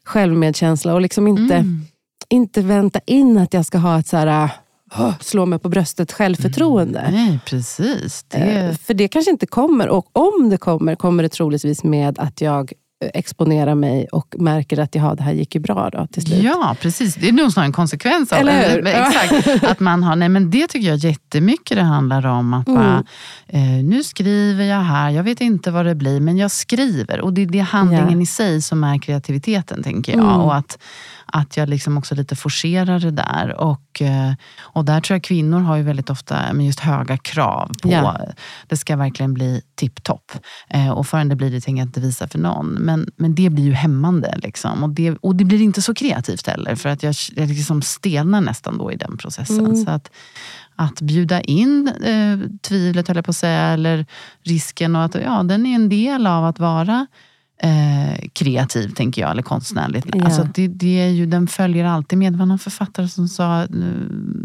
självmedkänsla. 0.04 0.94
Och 0.94 1.02
liksom 1.02 1.28
inte, 1.28 1.56
mm. 1.56 1.82
inte 2.30 2.62
vänta 2.62 3.00
in 3.06 3.38
att 3.38 3.54
jag 3.54 3.66
ska 3.66 3.78
ha 3.78 4.00
ett 4.00 4.08
så 4.08 4.18
här 4.18 4.50
slå 5.20 5.46
mig 5.46 5.60
på 5.60 5.70
bröstet 5.70 6.12
självförtroende. 6.12 7.00
Mm, 7.00 7.26
nej, 7.26 7.40
precis. 7.46 8.26
Det... 8.28 8.38
Eh, 8.38 8.76
för 8.76 8.94
det 8.94 9.08
kanske 9.08 9.32
inte 9.32 9.46
kommer. 9.46 9.90
Och 9.90 10.08
om 10.14 10.50
det 10.50 10.58
kommer, 10.58 10.96
kommer 10.96 11.24
det 11.24 11.30
troligtvis 11.30 11.84
med 11.84 12.20
att 12.20 12.42
jag 12.42 12.74
eh, 13.04 13.10
exponerar 13.14 13.76
mig 13.76 14.08
och 14.12 14.36
märker 14.38 14.80
att 14.80 14.96
ja, 14.96 15.16
det 15.16 15.24
här 15.24 15.32
gick 15.32 15.56
ju 15.56 15.62
bra 15.62 15.90
då 15.90 16.08
till 16.08 16.22
slut. 16.22 16.44
Ja, 16.44 16.76
precis. 16.82 17.16
Det 17.16 17.28
är 17.28 17.32
nog 17.32 17.52
snarare 17.52 17.68
en 17.68 17.74
konsekvens 17.74 18.32
av 18.32 18.40
Eller 18.40 18.82
det. 18.82 18.94
Exakt. 18.94 19.64
Att 19.64 19.80
man 19.80 20.04
har, 20.04 20.16
nej, 20.16 20.30
men 20.30 20.52
det 20.52 20.68
tycker 20.68 20.88
jag 20.88 20.98
jättemycket 20.98 21.78
det 21.78 21.84
handlar 21.84 22.26
om. 22.26 22.54
Att 22.54 22.68
mm. 22.68 22.82
bara, 22.82 23.04
eh, 23.48 23.84
nu 23.84 24.04
skriver 24.04 24.64
jag 24.64 24.82
här, 24.82 25.10
jag 25.10 25.24
vet 25.24 25.42
inte 25.42 25.72
vad 25.72 25.86
det 25.86 25.96
blir, 25.96 26.20
men 26.20 26.38
jag 26.38 26.52
skriver. 26.52 27.22
Och 27.22 27.34
det 27.34 27.42
är 27.42 27.46
det 27.46 27.60
handlingen 27.60 28.18
ja. 28.18 28.22
i 28.22 28.26
sig 28.26 28.62
som 28.62 28.84
är 28.84 28.98
kreativiteten, 29.00 29.84
tänker 29.84 30.12
jag. 30.12 30.22
Mm. 30.22 30.42
Och 30.42 30.56
att, 30.56 30.78
att 31.32 31.58
jag 31.58 31.70
liksom 31.70 31.98
också 31.98 32.15
lite 32.15 32.36
forcerar 32.36 33.00
det 33.00 33.12
där. 33.12 33.56
Och, 33.62 34.02
eh, 34.02 34.34
och 34.60 34.86
där 34.86 35.02
tror 35.02 35.15
jag 35.15 35.24
kvinnor 35.24 35.60
har 35.60 35.76
ju 35.76 35.84
väldigt 35.84 36.10
ofta 36.10 36.54
just 36.54 36.80
höga 36.80 37.17
krav 37.17 37.72
på, 37.82 37.91
ja. 37.91 38.20
det 38.67 38.78
ska 38.78 38.96
verkligen 38.96 39.34
bli 39.34 39.62
tipptopp. 39.76 40.32
Eh, 40.70 40.89
och 40.89 41.08
förrän 41.08 41.30
det 41.30 41.36
blir 41.36 41.52
det 41.52 41.62
tänker 41.62 41.82
jag 41.82 41.88
inte 41.88 42.00
visa 42.00 42.28
för 42.28 42.39
någon. 42.39 42.67
Men, 42.67 43.10
men 43.15 43.36
det 43.36 43.50
blir 43.50 43.63
ju 43.63 43.74
hämmande. 43.74 44.39
Liksom. 44.44 44.84
Och, 44.84 44.89
det, 44.89 45.12
och 45.12 45.36
det 45.36 45.46
blir 45.46 45.62
inte 45.62 45.82
så 45.82 45.94
kreativt 45.94 46.48
heller, 46.48 46.76
för 46.76 46.89
att 46.89 47.04
jag, 47.04 47.15
jag 47.36 47.48
liksom 47.48 47.82
stelnar 47.82 48.41
nästan 48.41 48.78
då 48.78 48.91
i 48.91 48.96
den 48.96 49.17
processen. 49.17 49.65
Mm. 49.65 49.86
Så 49.86 49.91
att, 49.91 50.12
att 50.76 51.02
bjuda 51.02 51.41
in 51.41 51.88
eh, 51.88 52.50
tvivlet, 52.62 53.08
höll 53.08 53.17
jag 53.17 53.26
på 53.26 53.32
att 53.32 53.36
säga, 53.36 53.62
eller 53.62 54.06
risken. 54.44 54.96
och 54.96 55.04
att 55.04 55.15
ja, 55.15 55.44
Den 55.44 55.65
är 55.65 55.76
en 55.76 55.89
del 55.89 56.28
av 56.28 56.46
att 56.46 56.60
vara 56.60 57.08
eh, 57.62 58.30
kreativ, 58.34 58.93
tänker 58.93 59.21
jag, 59.21 59.32
eller 59.32 59.43
konstnärligt. 59.43 60.06
Ja. 60.13 60.26
Alltså, 60.26 60.47
det, 60.54 60.67
det, 60.67 61.02
är 61.02 61.10
ju, 61.10 61.26
den 61.26 61.47
följer 61.47 61.86
alltid 61.86 62.19
med. 62.19 62.34
Det 62.34 62.39
var 62.39 62.45
någon 62.45 62.60
författare 62.60 63.08
som 63.08 63.28
sa, 63.28 63.67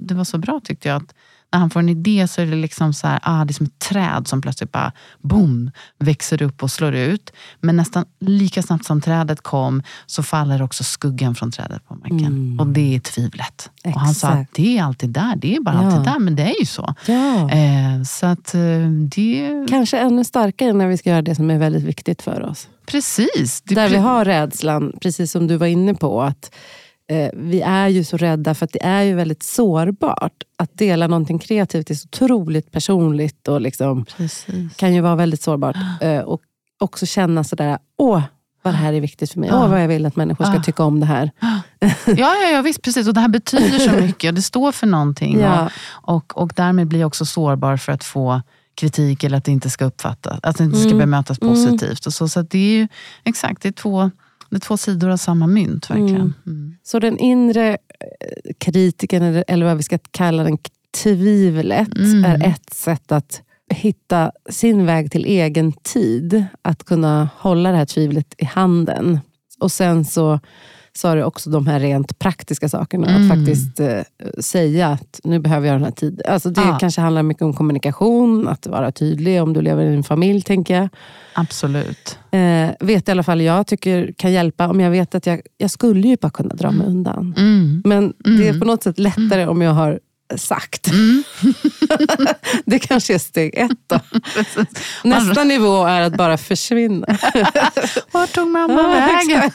det 0.01 0.15
var 0.15 0.25
så 0.25 0.39
bra 0.39 0.61
tyckte 0.65 0.89
jag, 0.89 0.97
att 0.97 1.15
när 1.53 1.61
han 1.61 1.71
får 1.71 1.81
en 1.81 1.89
idé 1.89 2.29
så 2.29 2.43
är 2.43 2.47
det 2.47 2.57
liksom 2.57 2.93
så 2.93 3.07
här, 3.07 3.21
ah, 3.23 3.45
det 3.45 3.51
är 3.51 3.55
som 3.55 3.67
ett 3.67 3.79
träd 3.79 4.29
som 4.29 4.41
plötsligt 4.41 4.73
bara 4.73 4.93
boom, 5.23 5.71
växer 5.99 6.43
upp 6.43 6.63
och 6.63 6.71
slår 6.71 6.95
ut. 6.95 7.33
Men 7.61 7.77
nästan 7.77 8.05
lika 8.21 8.63
snabbt 8.63 8.85
som 8.85 9.01
trädet 9.01 9.41
kom 9.41 9.83
så 10.07 10.23
faller 10.23 10.63
också 10.63 10.85
skuggan 10.85 11.35
från 11.35 11.51
trädet 11.51 11.89
på 11.89 11.95
marken. 11.95 12.27
Mm. 12.27 12.61
Och 12.61 12.67
det 12.67 12.97
är 12.97 13.01
tvivlet. 13.01 13.71
Exakt. 13.85 13.97
Och 13.97 14.01
han 14.01 14.15
sa 14.15 14.29
att 14.29 14.55
det 14.55 14.79
är 14.79 14.83
alltid 14.83 15.11
där, 15.11 15.37
det 15.37 15.57
är 15.57 15.61
bara 15.61 15.75
ja. 15.75 15.87
alltid 15.87 16.13
där. 16.13 16.19
Men 16.19 16.37
det 16.37 16.43
är 16.43 16.61
ju 16.61 16.67
så. 16.67 16.95
Ja. 17.07 17.51
Eh, 17.51 18.03
så 18.03 18.27
att 18.27 18.55
eh, 18.55 18.61
det... 19.11 19.67
Kanske 19.69 19.99
ännu 19.99 20.25
starkare 20.25 20.73
när 20.73 20.87
vi 20.87 20.97
ska 20.97 21.11
göra 21.11 21.23
det 21.23 21.35
som 21.35 21.51
är 21.51 21.59
väldigt 21.59 21.85
viktigt 21.85 22.23
för 22.23 22.43
oss. 22.43 22.69
Precis. 22.87 23.63
Där 23.65 23.89
vi 23.89 23.97
har 23.97 24.25
rädslan, 24.25 24.93
precis 25.01 25.33
som 25.33 25.47
du 25.47 25.57
var 25.57 25.67
inne 25.67 25.95
på. 25.95 26.23
att 26.23 26.51
eh, 27.09 27.31
Vi 27.35 27.61
är 27.61 27.89
ju 27.89 28.05
så 28.05 28.17
rädda 28.17 28.55
för 28.55 28.65
att 28.65 28.73
det 28.73 28.85
är 28.85 29.03
ju 29.03 29.15
väldigt 29.15 29.43
sårbart. 29.43 30.43
Att 30.59 30.79
dela 30.79 31.07
någonting 31.07 31.39
kreativt 31.39 31.91
är 31.91 31.95
så 31.95 32.07
otroligt 32.07 32.73
personligt 32.73 33.49
och 33.49 33.61
liksom, 33.61 34.05
kan 34.77 34.95
ju 34.95 35.01
vara 35.01 35.17
väldigt 35.17 35.43
sårbart. 35.43 35.77
Eh, 36.01 36.19
och 36.19 36.41
också 36.79 37.07
känna 37.07 37.45
sådär, 37.45 37.79
åh 37.99 38.23
vad 38.67 38.75
det 38.75 38.79
här 38.79 38.93
är 38.93 39.01
viktigt 39.01 39.33
för 39.33 39.41
mig. 39.41 39.51
Åh, 39.53 39.69
vad 39.69 39.83
jag 39.83 39.89
vill 39.89 40.07
att 40.07 40.17
människor 40.17 40.45
ska 40.45 40.63
tycka 40.63 40.85
om 40.85 41.01
det 41.01 41.07
här. 41.07 41.31
Ja, 42.07 42.15
ja, 42.17 42.49
ja 42.53 42.63
visst, 42.63 42.83
precis. 42.83 43.09
Och 43.09 43.15
det 43.15 43.21
här 43.21 43.29
betyder 43.29 43.79
så 43.79 43.91
mycket 44.01 44.29
och 44.29 44.35
det 44.35 44.43
står 44.43 44.73
för 44.73 44.87
någonting. 44.87 45.41
Ja. 45.41 45.71
Och, 45.91 46.17
och, 46.17 46.43
och 46.43 46.53
därmed 46.57 46.87
blir 46.87 47.01
jag 47.01 47.07
också 47.07 47.25
sårbar 47.25 47.77
för 47.77 47.93
att 47.93 48.05
få 48.05 48.43
kritik 48.75 49.25
eller 49.25 49.39
att 49.39 49.45
det 49.45 49.53
inte 49.53 49.71
ska 49.71 49.85
uppfattas, 49.85 50.39
att 50.43 50.59
det 50.59 50.65
inte 50.65 50.79
ska 50.79 50.89
mm. 50.89 50.99
bemötas 50.99 51.41
mm. 51.41 51.55
positivt. 51.55 52.07
Och 52.07 52.15
så, 52.15 52.29
så 52.29 52.43
det 52.43 52.59
är 52.59 52.79
ju 52.79 52.89
exakt, 53.25 53.63
det 53.63 53.69
är 53.69 53.73
två, 53.73 54.11
det 54.51 54.57
är 54.57 54.61
två 54.61 54.77
sidor 54.77 55.11
av 55.11 55.17
samma 55.17 55.47
mynt. 55.47 55.91
verkligen. 55.91 56.17
Mm. 56.17 56.35
mm. 56.47 56.77
Så 56.83 56.99
den 56.99 57.19
inre 57.19 57.71
eh, 57.71 58.53
kritiken, 58.59 59.45
eller 59.49 59.67
vad 59.67 59.77
vi 59.77 59.83
ska 59.83 59.99
kalla 60.11 60.43
den, 60.43 60.59
tvivlet, 61.03 61.97
mm. 61.97 62.25
är 62.25 62.49
ett 62.49 62.75
sätt 62.75 63.13
att 63.13 63.43
hitta 63.71 64.33
sin 64.51 64.87
väg 64.87 65.11
till 65.11 65.25
egen 65.25 65.73
tid. 65.73 66.45
Att 66.63 66.85
kunna 66.85 67.29
hålla 67.37 67.71
det 67.71 67.77
här 67.77 67.87
tvivlet 67.87 68.35
i 68.39 68.45
handen. 68.45 69.21
Och 69.59 69.73
sen 69.73 70.05
så 70.05 70.41
så 70.97 71.09
har 71.09 71.17
du 71.17 71.23
också 71.23 71.51
de 71.51 71.67
här 71.67 71.81
rent 71.81 72.19
praktiska 72.19 72.69
sakerna. 72.69 73.07
Mm. 73.07 73.23
Att 73.23 73.39
faktiskt 73.39 73.81
eh, 73.81 74.01
säga 74.41 74.89
att 74.89 75.21
nu 75.25 75.39
behöver 75.39 75.67
jag 75.67 75.75
den 75.75 75.85
här 75.85 75.91
tiden. 75.91 76.33
Alltså 76.33 76.51
det 76.51 76.61
ah. 76.61 76.79
kanske 76.79 77.01
handlar 77.01 77.23
mycket 77.23 77.43
om 77.43 77.55
kommunikation, 77.55 78.49
att 78.49 78.67
vara 78.67 78.93
tydlig 78.93 79.43
om 79.43 79.53
du 79.53 79.63
lever 79.63 79.85
i 79.85 79.95
en 79.95 80.03
familj, 80.03 80.43
tänker 80.43 80.75
jag. 80.75 80.89
Absolut. 81.35 82.19
Eh, 82.31 82.71
vet 82.81 83.09
i 83.09 83.11
alla 83.11 83.23
fall 83.23 83.41
jag 83.41 83.67
tycker 83.67 84.13
kan 84.17 84.33
hjälpa 84.33 84.69
om 84.69 84.81
jag 84.81 84.91
vet 84.91 85.15
att 85.15 85.27
jag, 85.27 85.41
jag 85.57 85.71
skulle 85.71 86.09
ju 86.09 86.17
bara 86.21 86.31
kunna 86.31 86.55
dra 86.55 86.71
mig 86.71 86.87
undan. 86.87 87.35
Mm. 87.39 87.83
Men 87.85 88.13
det 88.19 88.47
är 88.47 88.49
mm. 88.49 88.61
på 88.61 88.67
något 88.67 88.83
sätt 88.83 88.99
lättare 88.99 89.47
om 89.47 89.63
jag 89.63 89.73
har 89.73 90.01
sagt. 90.37 90.91
det 92.65 92.79
kanske 92.79 93.15
är 93.15 93.19
steg 93.19 93.55
ett 93.57 93.71
då. 93.87 94.01
Nästa 95.05 95.45
nivå 95.45 95.85
är 95.85 96.01
att 96.01 96.17
bara 96.17 96.39
försvinna. 96.39 97.07
Vart 98.13 98.33
tog 98.33 98.49
mamma 98.49 98.83
vägen? 98.83 99.51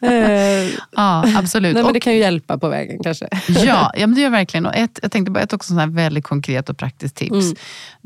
Eh, 0.00 0.70
ja, 0.96 1.38
absolut. 1.38 1.74
Nej, 1.74 1.84
men 1.84 1.92
det 1.92 2.00
kan 2.00 2.12
ju 2.12 2.18
hjälpa 2.18 2.58
på 2.58 2.68
vägen 2.68 2.98
kanske. 3.02 3.28
Ja, 3.48 3.92
ja 3.96 4.06
men 4.06 4.14
det 4.14 4.20
gör 4.20 4.30
verkligen. 4.30 4.66
Och 4.66 4.74
ett, 4.76 4.98
jag 5.02 5.12
tänkte 5.12 5.30
bara 5.30 5.40
ett 5.40 5.52
också 5.52 5.74
sånt 5.74 5.94
väldigt 5.94 6.24
konkret 6.24 6.68
och 6.68 6.78
praktiskt 6.78 7.14
tips 7.16 7.32
Mm. 7.32 7.56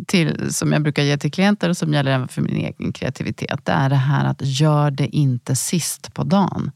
till, 0.06 0.54
som 0.54 0.72
jag 0.72 0.82
brukar 0.82 1.02
ge 1.02 1.18
till 1.18 1.32
klienter 1.32 1.68
och 1.68 1.76
som 1.76 1.94
gäller 1.94 2.10
även 2.10 2.28
för 2.28 2.42
min 2.42 2.56
egen 2.56 2.92
kreativitet. 2.92 3.60
Det 3.64 3.72
är 3.72 3.88
det 3.88 3.96
här 3.96 4.24
att 4.24 4.40
gör 4.40 4.90
det 4.90 5.06
inte 5.16 5.56
sist 5.56 6.14
på 6.14 6.24
dagen. 6.24 6.70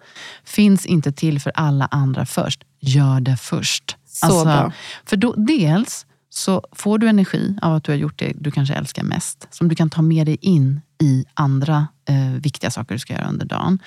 Finns 0.44 0.86
inte 0.86 1.12
till 1.12 1.40
för 1.40 1.52
alla 1.54 1.88
andra 1.90 2.26
först. 2.26 2.60
Gör 2.80 3.20
det 3.20 3.36
först. 3.36 3.96
Alltså, 4.22 4.38
Så 4.38 4.44
bra. 4.44 4.72
För 5.04 5.16
då, 5.16 5.34
dels 5.36 6.06
så 6.32 6.62
får 6.72 6.98
du 6.98 7.08
energi 7.08 7.56
av 7.62 7.74
att 7.74 7.84
du 7.84 7.92
har 7.92 7.96
gjort 7.96 8.18
det 8.18 8.32
du 8.36 8.50
kanske 8.50 8.74
älskar 8.74 9.02
mest. 9.02 9.46
Som 9.50 9.68
du 9.68 9.74
kan 9.74 9.90
ta 9.90 10.02
med 10.02 10.26
dig 10.26 10.38
in 10.40 10.80
i 11.02 11.24
andra 11.34 11.88
eh, 12.08 12.40
viktiga 12.40 12.70
saker 12.70 12.94
du 12.94 12.98
ska 12.98 13.12
göra 13.12 13.28
under 13.28 13.46
dagen. 13.46 13.78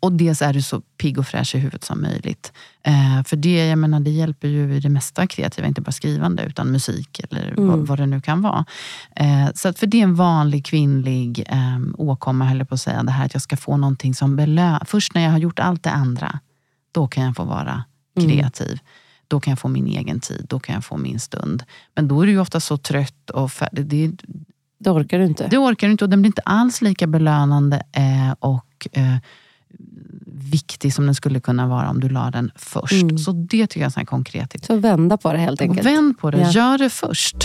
Och 0.00 0.12
dels 0.12 0.42
är 0.42 0.52
du 0.52 0.62
så 0.62 0.80
pigg 0.80 1.18
och 1.18 1.26
fräsch 1.26 1.54
i 1.54 1.58
huvudet 1.58 1.84
som 1.84 2.02
möjligt. 2.02 2.52
Eh, 2.82 3.24
för 3.24 3.36
det, 3.36 3.66
jag 3.66 3.78
menar, 3.78 4.00
det 4.00 4.10
hjälper 4.10 4.48
ju 4.48 4.74
i 4.74 4.80
det 4.80 4.88
mesta 4.88 5.26
kreativa, 5.26 5.68
inte 5.68 5.80
bara 5.80 5.92
skrivande 5.92 6.42
utan 6.42 6.72
musik 6.72 7.20
eller 7.30 7.54
vad, 7.56 7.78
vad 7.86 7.98
det 7.98 8.06
nu 8.06 8.20
kan 8.20 8.42
vara. 8.42 8.64
Eh, 9.16 9.48
så 9.54 9.68
att 9.68 9.78
för 9.78 9.86
det 9.86 9.98
är 9.98 10.02
en 10.02 10.14
vanlig 10.14 10.66
kvinnlig 10.66 11.44
eh, 11.48 11.78
åkomma, 11.98 12.44
höll 12.44 12.58
jag 12.58 12.68
på 12.68 12.74
att 12.74 12.80
säga, 12.80 13.02
det 13.02 13.12
här 13.12 13.24
att 13.26 13.34
jag 13.34 13.42
ska 13.42 13.56
få 13.56 13.76
någonting 13.76 14.14
som 14.14 14.36
belönar. 14.36 14.82
Först 14.86 15.14
när 15.14 15.22
jag 15.22 15.30
har 15.30 15.38
gjort 15.38 15.58
allt 15.58 15.82
det 15.82 15.90
andra, 15.90 16.40
då 16.92 17.06
kan 17.06 17.24
jag 17.24 17.36
få 17.36 17.44
vara 17.44 17.84
kreativ. 18.20 18.78
Då 19.28 19.40
kan 19.40 19.50
jag 19.50 19.58
få 19.58 19.68
min 19.68 19.86
egen 19.86 20.20
tid, 20.20 20.46
då 20.48 20.58
kan 20.60 20.74
jag 20.74 20.84
få 20.84 20.96
min 20.96 21.20
stund. 21.20 21.62
Men 21.94 22.08
då 22.08 22.22
är 22.22 22.26
du 22.26 22.32
ju 22.32 22.38
ofta 22.40 22.60
så 22.60 22.76
trött 22.76 23.30
och 23.30 23.52
färdig. 23.52 23.86
Det, 23.86 24.10
Det 24.78 24.90
orkar 24.90 25.18
du 25.18 25.24
inte. 25.24 25.48
det 25.48 25.58
orkar 25.58 25.86
du 25.86 25.90
inte 25.90 26.04
och 26.04 26.10
den 26.10 26.22
blir 26.22 26.28
inte 26.28 26.42
alls 26.44 26.82
lika 26.82 27.06
belönande 27.06 27.82
eh, 27.92 28.34
och 28.38 28.88
eh, 28.92 29.16
viktig 30.52 30.94
som 30.94 31.06
den 31.06 31.14
skulle 31.14 31.40
kunna 31.40 31.66
vara 31.66 31.90
om 31.90 32.00
du 32.00 32.08
la 32.08 32.30
den 32.30 32.50
först. 32.56 32.92
Mm. 33.02 33.18
Så 33.18 33.32
det 33.32 33.66
tycker 33.66 33.80
jag 33.80 33.98
är 33.98 34.04
konkret. 34.04 34.64
Så 34.64 34.76
vända 34.76 35.16
på 35.16 35.32
det 35.32 35.38
helt 35.38 35.60
enkelt. 35.60 35.86
vänd 35.86 36.18
på 36.18 36.30
det, 36.30 36.40
Ja. 36.40 36.50
gör 36.50 36.78
det 36.78 36.90
först. 36.90 37.36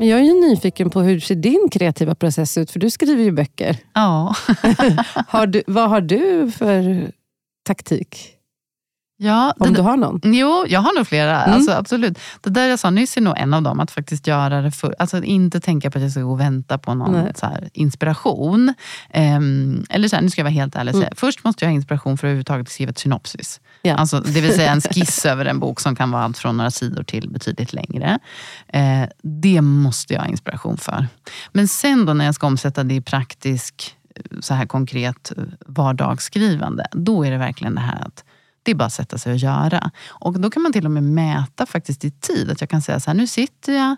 Men 0.00 0.08
jag 0.08 0.20
är 0.20 0.24
ju 0.24 0.34
nyfiken 0.34 0.90
på 0.90 1.00
hur 1.00 1.20
ser 1.20 1.34
din 1.34 1.68
kreativa 1.72 2.14
process 2.14 2.58
ut? 2.58 2.70
För 2.70 2.80
du 2.80 2.90
skriver 2.90 3.22
ju 3.22 3.32
böcker. 3.32 3.76
Ja. 3.94 4.34
Har 5.28 5.46
du, 5.46 5.62
vad 5.66 5.90
har 5.90 6.00
du 6.00 6.50
för 6.50 7.10
taktik? 7.66 8.36
Ja 9.20 9.54
Om 9.58 9.68
det, 9.68 9.74
du 9.74 9.82
har 9.82 9.96
någon? 9.96 10.20
Jo, 10.24 10.64
jag 10.68 10.80
har 10.80 10.96
nog 10.96 11.06
flera. 11.06 11.44
Mm. 11.44 11.54
Alltså, 11.54 11.72
absolut. 11.72 12.18
Det 12.40 12.50
där 12.50 12.66
jag 12.66 12.78
sa 12.78 12.90
nyss 12.90 13.16
är 13.16 13.20
nog 13.20 13.34
en 13.38 13.54
av 13.54 13.62
dem. 13.62 13.80
Att 13.80 13.90
faktiskt 13.90 14.26
göra 14.26 14.62
det 14.62 14.70
för, 14.70 14.94
alltså, 14.98 15.22
inte 15.22 15.60
tänka 15.60 15.90
på 15.90 15.98
att 15.98 16.02
jag 16.02 16.10
ska 16.10 16.20
gå 16.20 16.32
och 16.32 16.40
vänta 16.40 16.78
på 16.78 16.94
någon 16.94 17.12
Nej. 17.12 17.32
så 17.34 17.46
här, 17.46 17.68
inspiration. 17.72 18.74
Ehm, 19.10 19.84
eller 19.90 20.08
så 20.08 20.16
här, 20.16 20.22
nu 20.22 20.30
ska 20.30 20.40
jag 20.40 20.44
vara 20.44 20.54
helt 20.54 20.76
ärlig 20.76 20.94
och 20.94 20.98
säga. 20.98 21.08
Mm. 21.08 21.16
Först 21.16 21.44
måste 21.44 21.64
jag 21.64 21.70
ha 21.70 21.74
inspiration 21.74 22.18
för 22.18 22.26
att 22.26 22.28
överhuvudtaget 22.28 22.68
skriva 22.68 22.90
ett 22.90 22.98
synopsis. 22.98 23.60
Ja. 23.82 23.94
Alltså, 23.94 24.20
det 24.20 24.40
vill 24.40 24.54
säga 24.54 24.72
en 24.72 24.80
skiss 24.94 25.26
över 25.26 25.44
en 25.44 25.58
bok 25.58 25.80
som 25.80 25.96
kan 25.96 26.10
vara 26.10 26.22
allt 26.22 26.38
från 26.38 26.56
några 26.56 26.70
sidor 26.70 27.02
till 27.02 27.30
betydligt 27.30 27.72
längre. 27.72 28.18
Eh, 28.68 29.08
det 29.22 29.60
måste 29.60 30.14
jag 30.14 30.20
ha 30.20 30.28
inspiration 30.28 30.76
för. 30.76 31.06
Men 31.52 31.68
sen 31.68 32.06
då 32.06 32.14
när 32.14 32.24
jag 32.24 32.34
ska 32.34 32.46
omsätta 32.46 32.84
det 32.84 32.94
i 32.94 33.00
praktisk, 33.00 33.96
eh, 34.16 34.40
så 34.40 34.54
här 34.54 34.66
konkret 34.66 35.32
eh, 35.36 35.44
vardagsskrivande. 35.66 36.86
Då 36.92 37.24
är 37.24 37.30
det 37.30 37.38
verkligen 37.38 37.74
det 37.74 37.80
här 37.80 38.06
att 38.06 38.24
det 38.62 38.70
är 38.70 38.74
bara 38.74 38.84
att 38.84 38.92
sätta 38.92 39.18
sig 39.18 39.32
och 39.32 39.38
göra. 39.38 39.90
Och 40.08 40.40
då 40.40 40.50
kan 40.50 40.62
man 40.62 40.72
till 40.72 40.84
och 40.84 40.90
med 40.90 41.02
mäta 41.02 41.66
faktiskt 41.66 42.04
i 42.04 42.10
tid. 42.10 42.50
Att 42.50 42.60
jag 42.60 42.70
kan 42.70 42.82
säga 42.82 43.00
så 43.00 43.10
här, 43.10 43.16
nu 43.16 43.26
sitter 43.26 43.72
jag 43.72 43.96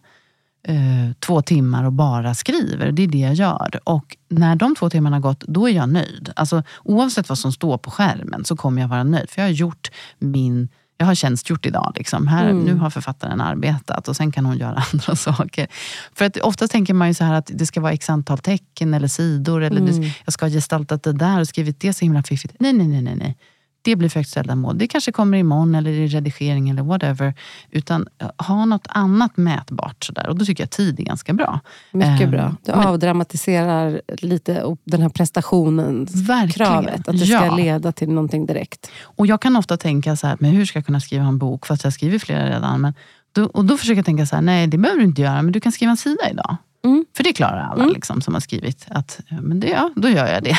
eh, 0.69 1.13
två 1.21 1.43
timmar 1.43 1.85
och 1.85 1.93
bara 1.93 2.35
skriver. 2.35 2.93
Det 2.93 3.03
är 3.03 3.07
det 3.07 3.19
jag 3.19 3.35
gör. 3.35 3.81
Och 3.85 4.17
när 4.29 4.57
de 4.57 4.75
två 4.75 4.91
timmarna 4.91 5.17
har 5.17 5.21
gått, 5.21 5.41
då 5.41 5.69
är 5.69 5.73
jag 5.73 5.89
nöjd. 5.89 6.33
Alltså, 6.37 6.63
oavsett 6.85 7.29
vad 7.29 7.39
som 7.39 7.53
står 7.53 7.79
på 7.79 7.91
skärmen 7.91 8.45
så 8.45 8.57
kommer 8.57 8.83
jag 8.83 8.89
vara 8.89 9.05
nöjd. 9.05 9.31
För 9.31 9.41
jag 9.43 9.49
har 9.49 9.53
gjort 9.53 9.91
min 10.19 10.69
jag 10.97 11.07
har 11.07 11.15
tjänstgjort 11.15 11.67
idag. 11.67 11.93
Liksom. 11.97 12.27
Här, 12.27 12.51
Mm. 12.51 12.65
Nu 12.65 12.75
har 12.75 12.91
författaren 12.91 13.41
arbetat 13.41 14.09
och 14.09 14.17
sen 14.17 14.33
kan 14.33 14.47
hon 14.47 14.59
göra 14.59 14.85
andra 14.93 15.17
saker. 15.17 15.67
För 16.15 16.25
att 16.25 16.37
oftast 16.37 16.73
tänker 16.73 16.95
man 16.95 17.09
ju 17.09 17.15
så 17.15 17.25
här 17.25 17.35
att 17.35 17.51
det 17.55 17.67
ska 17.67 17.81
vara 17.81 17.93
x 17.93 18.11
antal 18.11 18.39
tecken 18.39 18.95
eller 18.95 19.09
sidor. 19.09 19.63
Eller 19.63 19.81
Mm. 19.81 20.11
jag 20.25 20.33
ska 20.33 20.45
ha 20.47 20.51
gestaltat 20.51 21.03
det 21.03 21.13
där 21.13 21.41
och 21.41 21.49
skrivit 21.49 21.81
det 21.81 21.93
så 21.93 22.05
himla 22.05 22.23
fiffigt. 22.23 22.55
Nej, 22.61 22.73
nej. 22.73 22.87
nej, 23.03 23.17
nej. 23.17 23.37
Det 23.85 23.97
blir 23.97 24.09
för 24.09 24.21
högt 24.21 24.31
ställda 24.31 24.55
mål. 24.55 24.79
Det 24.79 24.87
kanske 24.87 25.13
kommer 25.13 25.39
imorgon 25.39 25.75
eller 25.75 25.91
i 25.91 26.07
redigering 26.07 26.71
eller 26.71 26.83
whatever. 26.83 27.35
Utan 27.71 28.07
eh, 28.19 28.29
ha 28.47 28.65
något 28.65 28.87
annat 28.89 29.37
mätbart. 29.37 30.05
Sådär. 30.05 30.29
Och 30.29 30.37
då 30.39 30.45
tycker 30.45 30.63
jag 30.63 30.71
tid 30.71 31.01
är 31.01 31.05
ganska 31.05 31.33
bra. 31.33 31.61
Mycket 31.93 32.21
Ehm, 32.21 32.31
bra. 32.31 32.57
Du 32.65 32.73
men- 32.73 32.87
avdramatiserar 32.87 34.01
lite 34.19 34.65
den 34.85 35.03
här 35.03 35.09
prestationens 35.09 36.15
Verkligen. 36.15 36.71
kravet. 36.73 37.09
Att 37.09 37.19
det 37.19 37.27
ska 37.27 37.47
Ja. 37.47 37.57
leda 37.57 37.93
till 37.93 38.09
någonting 38.09 38.47
direkt. 38.47 38.91
Och 39.03 39.27
jag 39.27 39.43
kan 39.43 39.57
ofta 39.57 39.77
tänka 39.77 40.17
så 40.17 40.27
här, 40.27 40.37
men 40.41 40.51
hur 40.51 40.65
ska 40.65 40.79
jag 40.79 40.87
kunna 40.87 41.01
skriva 41.01 41.25
en 41.25 41.39
bok? 41.39 41.67
Fast 41.67 41.85
jag 41.85 41.93
skriver 41.93 42.19
flera 42.19 42.47
redan. 42.51 42.81
Men 42.81 42.95
då, 43.33 43.45
och 43.45 43.65
då 43.65 43.77
försöker 43.77 43.97
jag 43.97 44.07
tänka 44.07 44.27
så 44.27 44.35
här, 44.37 44.43
nej 44.43 44.67
det 44.67 44.79
behöver 44.79 45.01
du 45.01 45.07
inte 45.07 45.23
göra, 45.23 45.43
men 45.43 45.53
du 45.53 45.61
kan 45.61 45.73
skriva 45.73 45.91
en 45.91 45.97
sida 45.97 46.31
idag. 46.31 46.57
Mm. 46.85 47.05
För 47.17 47.25
det 47.25 47.33
klarar 47.33 47.61
alla 47.61 47.83
Mm. 47.83 47.95
liksom, 47.95 48.21
som 48.23 48.35
har 48.35 48.41
skrivit. 48.41 48.87
Att, 48.91 49.21
men 49.43 49.61
det, 49.61 49.69
ja, 49.69 49.91
då 49.97 50.09
gör 50.09 50.27
jag 50.27 50.43
det. 50.45 50.57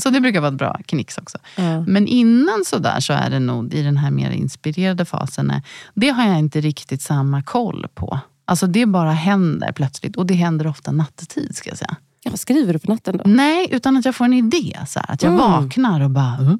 så 0.00 0.10
det 0.10 0.20
brukar 0.20 0.40
vara 0.40 0.52
ett 0.52 0.58
bra 0.58 0.80
knix 0.86 1.18
också. 1.18 1.38
Ja. 1.56 1.80
Men 1.86 2.06
innan 2.06 2.62
så 2.66 2.78
där 2.78 3.00
så 3.00 3.12
är 3.12 3.30
det 3.30 3.38
nog 3.38 3.74
i 3.74 3.82
den 3.82 3.96
här 3.96 4.10
mer 4.10 4.30
inspirerade 4.30 5.04
fasen, 5.04 5.46
nej, 5.46 5.62
det 5.94 6.08
har 6.08 6.28
jag 6.28 6.38
inte 6.38 6.60
riktigt 6.60 7.02
samma 7.02 7.42
koll 7.42 7.86
på. 7.94 8.18
Alltså 8.44 8.66
det 8.66 8.86
bara 8.86 9.12
händer 9.12 9.72
plötsligt. 9.72 10.16
Och 10.16 10.26
det 10.26 10.34
händer 10.34 10.66
ofta 10.66 10.92
nattetid 10.92 11.56
ska 11.56 11.68
jag 11.70 11.78
säga. 11.78 11.96
Ja, 12.22 12.30
vad 12.30 12.40
skriver 12.40 12.72
du 12.72 12.78
på 12.78 12.90
natten 12.92 13.16
då? 13.16 13.22
Nej, 13.30 13.66
utan 13.70 13.96
att 13.96 14.04
jag 14.04 14.14
får 14.16 14.24
en 14.24 14.32
idé. 14.32 14.78
Så 14.86 14.98
här, 14.98 15.10
att 15.14 15.22
jag 15.22 15.32
Mm. 15.32 15.50
vaknar 15.50 16.00
och 16.00 16.10
bara... 16.10 16.36
"Mm." 16.36 16.58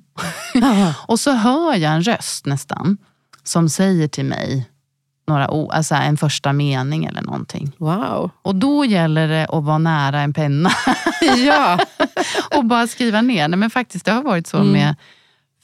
Och 1.06 1.20
så 1.20 1.32
hör 1.32 1.74
jag 1.74 1.92
en 1.94 2.02
röst 2.02 2.46
nästan 2.46 2.96
som 3.42 3.68
säger 3.68 4.08
till 4.08 4.24
mig 4.24 4.68
några 5.28 5.50
ord, 5.50 5.72
alltså 5.72 5.94
en 5.94 6.16
första 6.16 6.52
mening 6.52 7.04
eller 7.04 7.22
någonting. 7.22 7.72
Wow. 7.78 8.30
Och 8.42 8.54
då 8.54 8.84
gäller 8.84 9.28
det 9.28 9.46
att 9.46 9.64
vara 9.64 9.78
nära 9.78 10.20
en 10.20 10.32
penna 10.32 10.70
Ja. 11.46 11.78
och 12.56 12.64
bara 12.64 12.86
skriva 12.86 13.22
ner. 13.22 13.48
Nej, 13.48 13.58
men 13.58 13.70
faktiskt, 13.70 14.04
det 14.04 14.12
har 14.12 14.22
varit 14.22 14.46
så 14.46 14.56
Mm. 14.56 14.72
med 14.72 14.94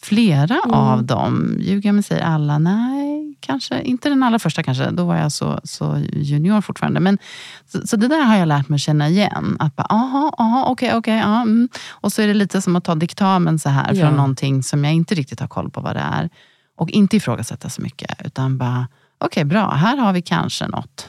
flera 0.02 0.58
Mm. 0.64 0.74
av 0.74 1.04
dem. 1.04 1.56
Ljuger 1.60 1.88
jag 1.88 1.94
mig 1.94 2.02
säger 2.04 2.22
alla? 2.24 2.58
Nej, 2.58 3.36
kanske 3.40 3.82
inte 3.82 4.08
den 4.08 4.22
allra 4.22 4.38
första 4.38 4.62
kanske. 4.62 4.90
Då 4.90 5.04
var 5.04 5.16
jag 5.16 5.32
så, 5.32 5.60
så 5.64 5.98
junior 6.12 6.60
fortfarande. 6.60 7.00
Men, 7.00 7.18
så, 7.66 7.86
så 7.86 7.96
det 7.96 8.08
där 8.08 8.20
har 8.20 8.36
jag 8.36 8.48
lärt 8.48 8.68
mig 8.68 8.78
känna 8.78 9.08
igen. 9.08 9.56
Att 9.58 9.76
bara, 9.76 9.86
aha, 9.90 10.32
aha, 10.38 10.64
okej, 10.68 10.94
okej, 10.94 11.16
ja, 11.16 11.40
mm. 11.42 11.68
Och 11.90 12.12
så 12.12 12.22
är 12.22 12.26
det 12.26 12.34
lite 12.34 12.62
som 12.62 12.76
att 12.76 12.84
ta 12.84 12.94
diktamen 12.94 13.58
så 13.58 13.68
här 13.68 13.94
Ja. 13.94 14.00
från 14.06 14.16
någonting 14.16 14.62
som 14.62 14.84
jag 14.84 14.92
inte 14.94 15.14
riktigt 15.14 15.40
har 15.40 15.48
koll 15.48 15.70
på 15.70 15.80
vad 15.80 15.96
det 15.96 16.00
är. 16.12 16.30
Och 16.76 16.90
inte 16.90 17.16
ifrågasätta 17.16 17.68
så 17.70 17.82
mycket, 17.82 18.26
utan 18.26 18.58
bara, 18.58 18.86
okej 19.18 19.44
bra, 19.44 19.70
här 19.70 19.96
har 19.96 20.12
vi 20.12 20.22
kanske 20.22 20.68
något. 20.68 21.08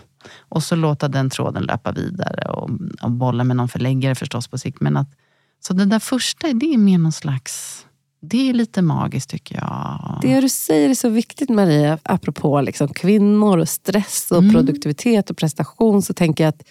Och 0.50 0.64
så 0.64 0.76
låta 0.76 1.08
den 1.08 1.30
tråden 1.30 1.64
löpa 1.64 1.92
vidare 1.92 2.50
och, 2.52 2.70
och 3.02 3.12
bolla 3.12 3.44
med 3.44 3.58
någon 3.58 3.68
förläggare 3.70 4.16
förstås 4.16 4.48
på 4.48 4.58
sikt. 4.58 4.82
Men 4.82 4.98
att, 4.98 5.10
så 5.60 5.74
det 5.74 5.86
där 5.86 6.00
första, 6.00 6.54
det 6.54 6.74
är 6.74 6.78
mer 6.78 6.98
någon 6.98 7.12
slags, 7.12 7.86
det 8.22 8.50
är 8.50 8.54
lite 8.54 8.82
magiskt 8.82 9.30
tycker 9.30 9.56
jag. 9.56 10.20
Det 10.22 10.42
du 10.42 10.50
säger 10.50 10.90
är 10.90 10.94
så 10.94 11.10
viktigt 11.10 11.50
Maria, 11.50 11.98
apropå 12.04 12.62
liksom 12.62 12.88
kvinnor 12.88 13.58
och 13.58 13.70
stress 13.70 14.32
och 14.32 14.38
Mm. 14.38 14.54
produktivitet 14.54 15.30
och 15.30 15.38
prestation. 15.38 16.02
Så 16.02 16.14
tänker 16.14 16.44
jag 16.44 16.50
att 16.50 16.64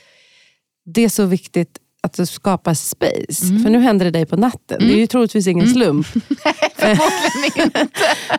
det 0.84 1.04
är 1.04 1.08
så 1.08 1.26
viktigt 1.26 1.78
att 2.04 2.12
du 2.12 2.26
skapar 2.26 2.74
space. 2.74 3.44
Mm. 3.44 3.62
För 3.62 3.70
nu 3.70 3.80
händer 3.80 4.04
det 4.04 4.10
dig 4.10 4.26
på 4.26 4.36
natten. 4.36 4.78
Det 4.80 4.92
är 4.94 4.96
ju 4.96 5.06
troligtvis 5.06 5.46
ingen 5.46 5.68
slump. 5.68 6.06
Förmodligen 6.76 7.64
inte. 7.82 7.90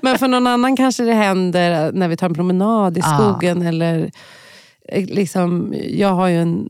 Men 0.02 0.18
för 0.20 0.28
någon 0.28 0.48
annan 0.48 0.76
kanske 0.78 1.04
det 1.04 1.14
händer 1.14 1.92
när 1.92 2.08
vi 2.08 2.18
tar 2.18 2.28
en 2.28 2.34
promenad 2.34 2.98
i 2.98 3.00
Ja. 3.04 3.18
skogen. 3.18 3.62
Eller 3.62 4.12
eh, 4.90 5.06
liksom, 5.06 5.74
jag 5.90 6.10
har 6.14 6.28
ju 6.28 6.42
en, 6.42 6.68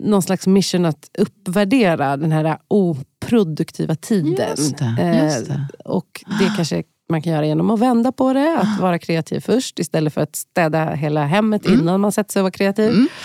någon 0.00 0.22
slags 0.22 0.46
mission 0.46 0.84
att 0.84 1.10
uppvärdera 1.18 2.16
den 2.16 2.32
här 2.32 2.58
oproduktiva 2.68 3.94
tiden. 3.94 4.48
Just 4.56 4.78
det, 4.78 4.96
Eh, 5.00 5.24
just 5.24 5.46
det. 5.46 5.68
Och 5.84 6.24
det 6.40 6.52
kanske 6.56 6.82
man 7.08 7.22
kan 7.22 7.32
göra 7.32 7.46
genom 7.46 7.70
att 7.70 7.80
vända 7.80 8.12
på 8.12 8.32
det. 8.32 8.58
Att 8.58 8.80
vara 8.80 8.98
kreativ 8.98 9.40
först 9.40 9.78
istället 9.78 10.14
för 10.14 10.20
att 10.20 10.36
städa 10.36 10.90
hela 10.94 11.24
hemmet 11.26 11.66
innan 11.66 12.00
man 12.00 12.12
sätter 12.12 12.32
sig 12.32 12.40
och 12.40 12.44
vara 12.44 12.50
kreativ. 12.50 12.88
Mm. 12.90 13.08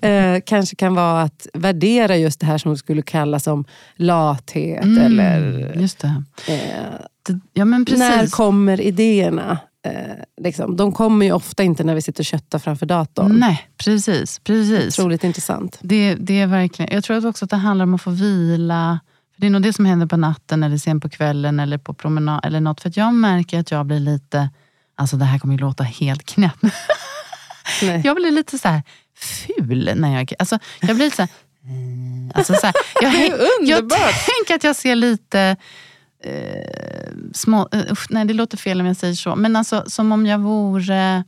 Eh, 0.00 0.40
kanske 0.46 0.76
kan 0.76 0.94
vara 0.94 1.22
att 1.22 1.46
värdera 1.54 2.16
just 2.16 2.40
det 2.40 2.46
här 2.46 2.58
som 2.58 2.76
skulle 2.76 3.02
kallas 3.02 3.44
som 3.44 3.64
lathet. 3.96 4.84
Mm, 4.84 5.04
Eller 5.04 5.72
Just 5.80 5.98
det. 5.98 6.22
eh, 6.48 6.54
det. 7.26 7.40
Ja 7.52 7.64
men 7.64 7.84
precis. 7.84 8.00
när 8.00 8.26
kommer 8.26 8.80
idéerna? 8.80 9.58
Eh, 9.86 9.92
liksom. 10.42 10.76
De 10.76 10.92
kommer 10.92 11.26
ju 11.26 11.32
ofta 11.32 11.62
inte 11.62 11.84
när 11.84 11.94
vi 11.94 12.02
sitter 12.02 12.20
och 12.20 12.24
köttar 12.26 12.58
framför 12.58 12.86
datorn. 12.86 13.36
Nej, 13.38 13.68
precis. 13.84 14.38
precis. 14.38 14.98
Otroligt 14.98 15.24
intressant. 15.24 15.78
Det, 15.80 16.14
det 16.14 16.40
är 16.40 16.46
verkligen, 16.46 16.94
jag 16.94 17.04
tror 17.04 17.26
också 17.26 17.44
att 17.44 17.50
det 17.50 17.56
handlar 17.56 17.82
om 17.82 17.94
att 17.94 18.02
få 18.02 18.10
vila. 18.10 19.00
Det 19.40 19.46
är 19.46 19.50
nog 19.50 19.62
det 19.62 19.72
som 19.72 19.84
händer 19.84 20.06
på 20.06 20.16
natten 20.16 20.62
eller 20.62 20.76
sen 20.76 21.00
på 21.00 21.08
kvällen 21.08 21.60
eller 21.60 21.78
på 21.78 21.94
promenad 21.94 22.44
eller 22.44 22.60
något. 22.60 22.80
För 22.80 22.88
att 22.88 22.96
jag 22.96 23.14
märker 23.14 23.60
att 23.60 23.70
jag 23.70 23.86
blir 23.86 24.00
lite, 24.00 24.50
alltså 24.94 25.16
det 25.16 25.24
här 25.24 25.38
kommer 25.38 25.54
ju 25.54 25.60
låta 25.60 25.84
helt 25.84 26.26
knäppt. 26.26 26.64
jag 28.04 28.16
blir 28.16 28.30
lite 28.30 28.58
så 28.58 28.68
här 28.68 28.82
ful 29.16 29.92
när 29.96 30.16
jag, 30.18 30.32
alltså 30.38 30.58
jag 30.80 30.96
blir 30.96 31.06
lite 31.06 31.16
så 31.16 31.22
här, 31.22 31.30
mm, 31.64 32.32
alltså 32.34 32.54
så 32.54 32.66
här, 32.66 32.74
jag, 33.02 33.12
Det 33.12 33.26
är 33.26 33.32
underbart. 33.32 34.00
jag 34.00 34.14
tänker 34.36 34.54
att 34.54 34.64
jag 34.64 34.76
ser 34.76 34.94
lite 34.94 35.56
eh, 36.24 37.12
små, 37.34 37.68
uh, 37.74 37.94
nej 38.10 38.24
det 38.24 38.34
låter 38.34 38.56
fel 38.56 38.80
om 38.80 38.86
jag 38.86 38.96
säger 38.96 39.14
så, 39.14 39.36
men 39.36 39.56
alltså 39.56 39.84
som 39.86 40.12
om 40.12 40.26
jag 40.26 40.38
vore 40.38 41.24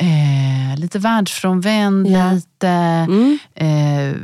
eh, 0.00 0.78
lite 0.78 0.98
världsfrånvänd, 0.98 2.06
Ja. 2.06 2.32
lite 2.32 2.68
Mm. 2.68 3.38
Eh, 3.54 4.16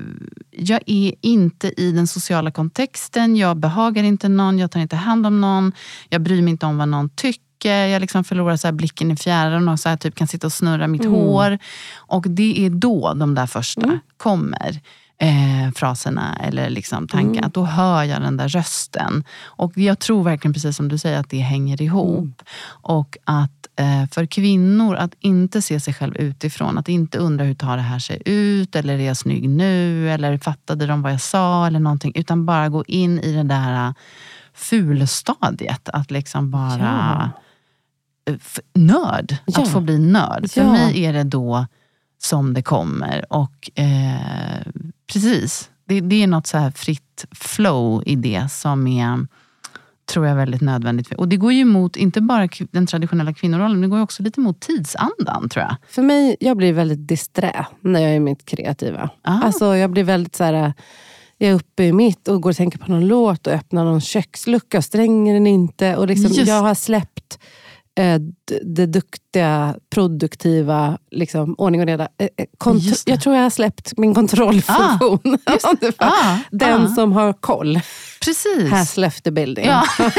jag 0.51 0.81
är 0.87 1.13
inte 1.21 1.81
i 1.81 1.93
den 1.93 2.07
sociala 2.07 2.51
kontexten, 2.51 3.37
jag 3.37 3.57
behagar 3.57 4.03
inte 4.03 4.29
någon, 4.29 4.59
jag 4.59 4.71
tar 4.71 4.81
inte 4.81 4.97
hand 4.97 5.27
om 5.27 5.41
någon, 5.41 5.73
jag 6.09 6.21
bryr 6.21 6.43
mig 6.43 6.51
inte 6.51 6.67
om 6.67 6.79
vad 6.79 6.89
någon 6.89 7.09
tycker. 7.09 7.87
Jag 7.87 8.01
liksom 8.01 8.25
förlorar 8.25 8.57
så 8.57 8.73
blicken 8.73 9.11
i 9.11 9.17
fjärran 9.17 9.69
och 9.69 9.81
så 9.81 9.89
här 9.89 9.97
typ 9.97 10.15
kan 10.15 10.27
sitta 10.27 10.47
och 10.47 10.53
snurra 10.53 10.87
mitt 10.87 11.05
hår. 11.05 11.59
Och 11.97 12.25
det 12.29 12.67
är 12.67 12.71
då 12.71 13.15
de 13.15 13.35
där 13.35 13.47
första 13.47 14.01
kommer. 14.17 14.81
Eh, 15.19 15.73
fraserna 15.75 16.37
eller 16.43 16.71
liksom 16.71 17.09
tankar. 17.09 17.47
Att 17.47 17.55
Då 17.55 17.65
hör 17.65 18.03
jag 18.05 18.21
den 18.23 18.37
där 18.37 18.49
rösten. 18.49 19.25
Och 19.45 19.73
jag 19.79 19.99
tror 19.99 20.23
verkligen 20.25 20.53
precis 20.53 20.77
som 20.77 20.89
du 20.89 20.99
säger 20.99 21.21
att 21.21 21.31
det 21.31 21.39
hänger 21.39 21.83
ihop. 21.83 22.43
Och 22.69 23.17
att 23.25 23.67
eh, 23.77 24.07
för 24.13 24.27
kvinnor 24.27 24.97
att 24.97 25.15
inte 25.21 25.63
se 25.63 25.81
sig 25.81 25.95
själv 25.95 26.17
utifrån, 26.17 26.79
att 26.79 26.89
inte 26.89 27.19
undra 27.19 27.45
hur 27.45 27.55
tar 27.55 27.77
det 27.77 27.83
här 27.83 27.99
sig 27.99 28.23
ut, 28.25 28.77
eller 28.77 28.95
är 28.99 29.07
jag 29.07 29.17
snygg 29.17 29.49
nu, 29.49 30.11
eller 30.11 30.39
fattade 30.39 30.87
de 30.87 31.03
vad 31.03 31.13
jag 31.13 31.21
sa 31.21 31.67
eller 31.67 31.81
någonting, 31.81 32.13
utan 32.15 32.47
bara 32.47 32.69
gå 32.69 32.85
in 32.87 33.19
i 33.21 33.33
det 33.33 33.43
där 33.43 33.87
eh, 33.89 33.93
fulstadiet. 34.55 35.89
Att 35.89 36.11
liksom 36.11 36.51
bara... 36.51 37.31
eh, 38.31 38.35
f- 38.45 38.61
Nörd, 38.75 39.37
Ja. 39.47 39.63
att 39.63 39.69
få 39.69 39.81
bli 39.81 39.99
nörd. 39.99 40.51
För 40.51 40.61
Ja. 40.61 40.73
mig 40.73 41.05
är 41.05 41.13
det 41.13 41.23
då 41.25 41.67
som 42.19 42.55
det 42.55 42.63
kommer. 42.63 43.33
Och 43.33 43.71
eh, 43.75 44.73
precis, 45.13 45.71
det, 45.89 46.01
det 46.01 46.23
är 46.23 46.27
något 46.27 46.47
så 46.47 46.59
här 46.59 46.71
fritt 46.71 47.27
flow 47.33 48.03
i 48.07 48.17
det 48.17 48.49
som 48.51 48.87
är 48.87 49.27
tror 50.07 50.27
jag 50.27 50.37
väldigt 50.37 50.61
nödvändigt. 50.61 51.13
Och 51.13 51.29
det 51.29 51.37
går 51.37 51.53
ju 51.53 51.61
emot, 51.61 51.97
inte 51.97 52.21
bara 52.21 52.49
den 52.71 52.87
traditionella 52.87 53.35
kvinnorollen, 53.35 53.81
det 53.81 53.89
går 53.89 53.99
ju 53.99 54.03
också 54.03 54.23
lite 54.23 54.41
mot 54.41 54.61
tidsandan 54.61 55.49
tror 55.49 55.65
jag. 55.65 55.77
För 55.89 56.03
mig, 56.03 56.37
jag 56.41 56.57
blir 56.57 56.73
väldigt 56.73 57.09
disträ 57.09 57.67
när 57.81 58.01
jag 58.01 58.15
är 58.15 58.21
mitt 58.21 58.45
kreativa. 58.45 59.11
Ah. 59.23 59.41
Alltså 59.43 59.77
jag 59.77 59.91
blir 59.91 60.05
väldigt 60.05 60.37
så 60.37 60.45
här, 60.45 60.73
jag 61.39 61.51
är 61.51 61.55
uppe 61.55 61.85
i 61.85 61.93
mitt 61.93 62.29
och 62.29 62.43
går 62.43 62.51
och 62.51 62.57
tänker 62.57 62.79
på 62.79 62.91
någon 62.93 63.09
låt 63.09 63.47
och 63.47 63.53
öppnar 63.53 63.85
någon 63.85 64.01
kökslucka 64.01 64.79
och 64.79 64.85
stänger 64.85 65.35
den 65.35 65.47
inte. 65.47 65.97
Och 65.97 66.07
liksom, 66.07 66.33
Just. 66.33 66.49
jag 66.49 66.63
har 66.63 66.75
släppt 66.75 67.39
det 68.63 68.87
duktiga, 68.87 69.77
produktiva, 69.91 70.99
liksom, 71.11 71.55
ordning 71.59 71.81
och 71.81 71.87
reda. 71.87 72.09
Eh, 72.19 72.29
eh, 72.37 72.47
jag 73.07 73.21
tror 73.21 73.35
jag 73.37 73.43
har 73.43 73.51
släppt 73.51 73.93
min 73.99 74.15
kontrollfunktion. 74.15 75.19
Ungefär. 75.25 75.95
Ah, 75.99 76.39
Den 76.51 76.87
ah, 76.87 76.89
som 76.95 77.13
har 77.13 77.33
koll 77.33 77.81
precis. 78.25 78.71
has 78.71 78.97
left 78.97 79.25
the 79.25 79.31
building. 79.31 79.67
Ja, 79.67 79.85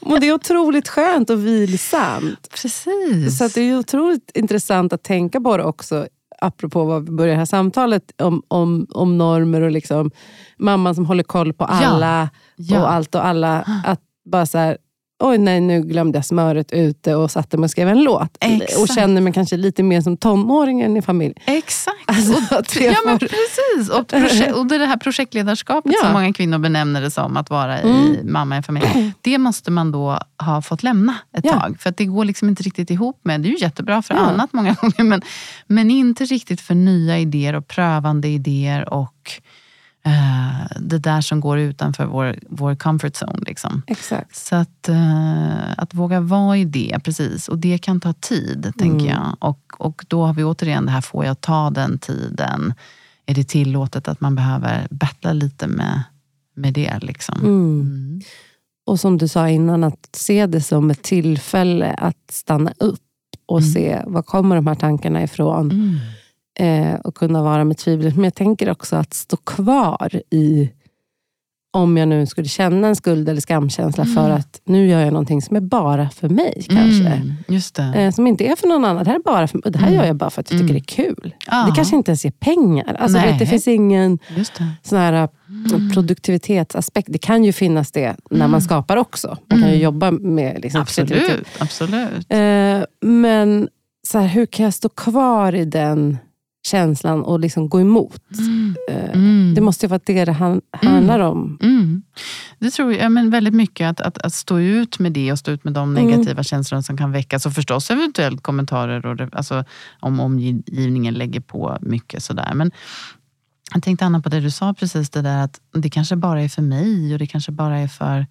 Och 0.00 0.20
det 0.20 0.28
är 0.28 0.32
otroligt 0.34 0.88
skönt 0.88 1.30
och 1.30 1.46
vilsamt. 1.46 2.48
precis. 2.62 3.38
Så 3.38 3.48
det 3.48 3.60
är 3.60 3.78
otroligt 3.78 4.30
intressant 4.34 4.92
att 4.92 5.02
tänka 5.02 5.40
på 5.40 5.56
det 5.56 5.64
också, 5.64 6.06
apropå 6.40 6.84
vad 6.84 7.04
vi 7.04 7.10
började 7.10 7.32
det 7.34 7.38
här 7.38 7.44
samtalet 7.44 8.02
om, 8.22 8.42
om, 8.48 8.86
om 8.90 9.18
normer 9.18 9.60
och 9.60 9.70
liksom 9.70 10.10
mamman 10.58 10.94
som 10.94 11.06
håller 11.06 11.22
koll 11.24 11.52
på 11.52 11.64
alla 11.64 12.28
Ja. 12.56 12.80
och 12.82 12.92
allt 12.92 13.14
och 13.14 13.26
alla. 13.26 13.82
Att 13.84 14.00
bara 14.30 14.46
så 14.46 14.58
här, 14.58 14.78
oj 15.18 15.38
nej 15.38 15.60
nu 15.60 15.80
glömde 15.82 16.18
jag 16.18 16.24
smöret 16.24 16.72
ute 16.72 17.14
och 17.14 17.30
satte 17.30 17.56
mig 17.56 17.64
och 17.64 17.70
skrev 17.70 17.88
en 17.88 18.02
låt. 18.04 18.36
Exakt. 18.40 18.78
Och 18.78 18.88
känner 18.88 19.20
mig 19.20 19.32
kanske 19.32 19.56
lite 19.56 19.82
mer 19.82 20.00
som 20.00 20.16
tonåringen 20.16 20.96
i 20.96 21.02
familjen. 21.02 21.34
Exakt. 21.46 21.96
Alltså, 22.06 22.32
jag 22.80 22.92
Ja 22.92 22.98
men 23.06 23.18
precis. 23.18 23.90
Och, 23.90 24.58
och 24.58 24.66
det 24.66 24.86
här 24.86 24.96
projektledarskapet 24.96 25.92
Ja. 25.94 26.04
som 26.04 26.12
många 26.12 26.32
kvinnor 26.32 26.58
benämner 26.58 27.00
det 27.00 27.10
som, 27.10 27.36
att 27.36 27.50
vara 27.50 27.82
i 27.82 28.20
mamma 28.24 28.58
i 28.58 28.62
familj. 28.62 29.12
Det 29.20 29.38
måste 29.38 29.70
man 29.70 29.92
då 29.92 30.18
ha 30.42 30.62
fått 30.62 30.82
lämna 30.82 31.14
ett 31.36 31.44
Ja. 31.44 31.60
tag. 31.60 31.76
För 31.80 31.90
att 31.90 31.96
det 31.96 32.04
går 32.04 32.24
liksom 32.24 32.48
inte 32.48 32.62
riktigt 32.62 32.90
ihop 32.90 33.20
med, 33.22 33.40
det 33.40 33.48
är 33.48 33.50
ju 33.50 33.58
jättebra 33.58 34.02
för 34.02 34.14
Ja. 34.14 34.20
annat 34.20 34.52
många 34.52 34.72
gånger, 34.80 35.02
men, 35.04 35.22
men 35.66 35.90
inte 35.90 36.24
riktigt 36.24 36.60
för 36.60 36.74
nya 36.74 37.18
idéer 37.18 37.54
och 37.54 37.68
prövande 37.68 38.28
idéer 38.28 38.92
och 38.94 39.30
eh, 40.06 40.66
det 40.80 40.98
där 40.98 41.20
som 41.20 41.40
går 41.40 41.58
utanför 41.58 42.04
vår, 42.06 42.38
vår 42.48 42.74
comfort 42.74 43.12
zone. 43.22 43.42
Liksom. 43.46 43.82
Exakt. 43.86 44.36
Så 44.36 44.56
att, 44.56 44.88
eh, 44.88 45.72
att 45.76 45.94
våga 45.94 46.20
vara 46.20 46.56
i 46.56 46.64
det, 46.64 46.98
precis. 47.04 47.48
Och 47.48 47.58
det 47.58 47.78
kan 47.78 48.00
ta 48.00 48.12
tid, 48.12 48.72
tänker 48.78 49.06
jag. 49.06 49.36
Och, 49.38 49.72
och 49.78 50.04
då 50.08 50.24
har 50.26 50.34
vi 50.34 50.44
återigen 50.44 50.86
det 50.86 50.92
här, 50.92 51.00
får 51.00 51.24
jag 51.24 51.40
ta 51.40 51.70
den 51.70 51.98
tiden? 51.98 52.74
Är 53.26 53.34
det 53.34 53.44
tillåtet 53.48 54.08
att 54.08 54.20
man 54.20 54.34
behöver 54.34 54.86
battla 54.90 55.32
lite 55.32 55.66
med, 55.66 56.02
med 56.54 56.74
det? 56.74 56.98
Liksom? 57.02 57.38
Mm. 57.40 57.80
Mm. 57.80 58.20
Och 58.86 59.00
som 59.00 59.18
du 59.18 59.28
sa 59.28 59.48
innan, 59.48 59.84
att 59.84 60.08
se 60.12 60.46
det 60.46 60.60
som 60.60 60.90
ett 60.90 61.02
tillfälle 61.02 61.94
att 61.94 62.30
stanna 62.32 62.72
upp 62.78 63.00
och 63.46 63.58
Mm. 63.60 63.72
se 63.72 64.02
var 64.06 64.22
kommer 64.22 64.56
de 64.56 64.66
här 64.66 64.74
tankarna 64.74 65.22
ifrån. 65.22 66.00
Mm. 66.58 66.94
eh, 66.94 67.00
och 67.00 67.14
kunna 67.14 67.42
vara 67.42 67.64
med 67.64 67.78
tvivlet. 67.78 68.14
Men 68.14 68.24
jag 68.24 68.34
tänker 68.34 68.70
också 68.70 68.96
att 68.96 69.14
stå 69.14 69.36
kvar 69.36 70.20
i, 70.30 70.70
om 71.72 71.96
jag 71.96 72.08
nu 72.08 72.26
skulle 72.26 72.48
känna 72.48 72.88
en 72.88 72.96
skuld 72.96 73.28
eller 73.28 73.40
skamkänsla 73.40 74.04
för 74.04 74.30
att 74.30 74.60
nu 74.64 74.86
gör 74.88 75.00
jag 75.00 75.12
någonting 75.12 75.42
som 75.42 75.56
är 75.56 75.60
bara 75.60 76.10
för 76.10 76.28
mig 76.28 76.66
kanske. 76.68 77.06
Mm. 77.06 77.32
Just 77.48 77.74
det. 77.74 77.82
Eh, 77.94 78.10
som 78.12 78.26
inte 78.26 78.44
är 78.46 78.56
för 78.56 78.68
någon 78.68 78.84
annan. 78.84 79.04
Det 79.04 79.10
här, 79.10 79.18
är 79.18 79.22
bara 79.22 79.48
för, 79.48 79.70
det 79.70 79.78
här 79.78 79.86
Mm. 79.86 79.98
gör 80.00 80.06
jag 80.06 80.16
bara 80.16 80.30
för 80.30 80.40
att 80.40 80.50
jag 80.50 80.60
tycker 80.60 80.70
Mm. 80.74 80.82
det 80.86 80.92
är 81.02 81.04
kul. 81.04 81.34
Ja. 81.46 81.66
Det 81.68 81.72
kanske 81.76 81.96
inte 81.96 82.10
ens 82.10 82.24
ger 82.24 82.30
pengar. 82.30 82.94
Alltså, 83.00 83.18
vet, 83.18 83.38
det 83.38 83.46
finns 83.46 83.68
ingen 83.68 84.18
Just 84.36 84.54
det. 84.58 84.68
sån 84.82 84.98
här 84.98 85.12
eh, 85.12 85.28
produktivitetsaspekt. 85.94 87.08
Det 87.12 87.18
kan 87.18 87.44
ju 87.44 87.52
finnas 87.52 87.92
det 87.92 88.16
när 88.30 88.48
man 88.48 88.62
skapar 88.62 88.96
också. 88.96 89.28
Man 89.28 89.58
kan 89.60 89.68
ju 89.68 89.74
Mm. 89.74 89.80
jobba 89.84 90.10
med 90.10 90.58
liksom. 90.62 90.80
Absolut. 90.80 91.46
absolut. 91.58 92.26
Eh, 92.32 92.82
men 93.08 93.68
så 94.08 94.18
här, 94.18 94.26
hur 94.26 94.46
kan 94.46 94.64
jag 94.64 94.74
stå 94.74 94.88
kvar 94.88 95.54
i 95.54 95.64
den 95.64 96.18
känslan 96.66 97.22
och 97.22 97.40
liksom 97.40 97.68
gå 97.68 97.80
emot? 97.80 98.20
Eh, 98.90 99.10
Mm. 99.14 99.54
Det 99.54 99.60
måste 99.60 99.86
ju 99.86 99.90
vara 99.90 100.00
det 100.06 100.24
det 100.24 100.32
han, 100.32 100.60
handlar 100.72 101.20
om. 101.20 101.58
Mm. 101.62 102.02
Det 102.58 102.70
tror 102.70 102.92
jag, 102.92 103.12
men 103.12 103.30
väldigt 103.30 103.54
mycket 103.54 103.88
att, 103.90 104.00
att, 104.00 104.18
att 104.18 104.34
stå 104.34 104.58
ut 104.58 104.98
med 104.98 105.12
det 105.12 105.32
och 105.32 105.38
stå 105.38 105.50
ut 105.50 105.64
med 105.64 105.72
de 105.72 105.96
Mm. 105.96 106.04
negativa 106.06 106.42
känslorna 106.42 106.82
som 106.82 106.96
kan 106.96 107.12
väckas. 107.12 107.46
Och 107.46 107.52
förstås 107.52 107.90
eventuellt 107.90 108.42
kommentarer 108.42 109.06
och 109.06 109.20
alltså, 109.32 109.64
om 110.00 110.20
omgivningen 110.20 111.14
lägger 111.14 111.40
på 111.40 111.78
mycket. 111.80 112.22
sådär. 112.22 112.52
Men 112.54 112.70
jag 113.74 113.82
tänkte 113.82 114.04
Anna 114.06 114.20
på 114.20 114.28
det 114.28 114.40
du 114.40 114.50
sa 114.50 114.74
precis, 114.74 115.10
det 115.10 115.22
där 115.22 115.44
att 115.44 115.60
det 115.74 115.90
kanske 115.90 116.16
bara 116.16 116.42
är 116.42 116.48
för 116.48 116.62
mig 116.62 117.12
och 117.12 117.18
det 117.18 117.26
kanske 117.26 117.52
bara 117.52 117.78
är 117.78 117.88
för, 117.88 118.26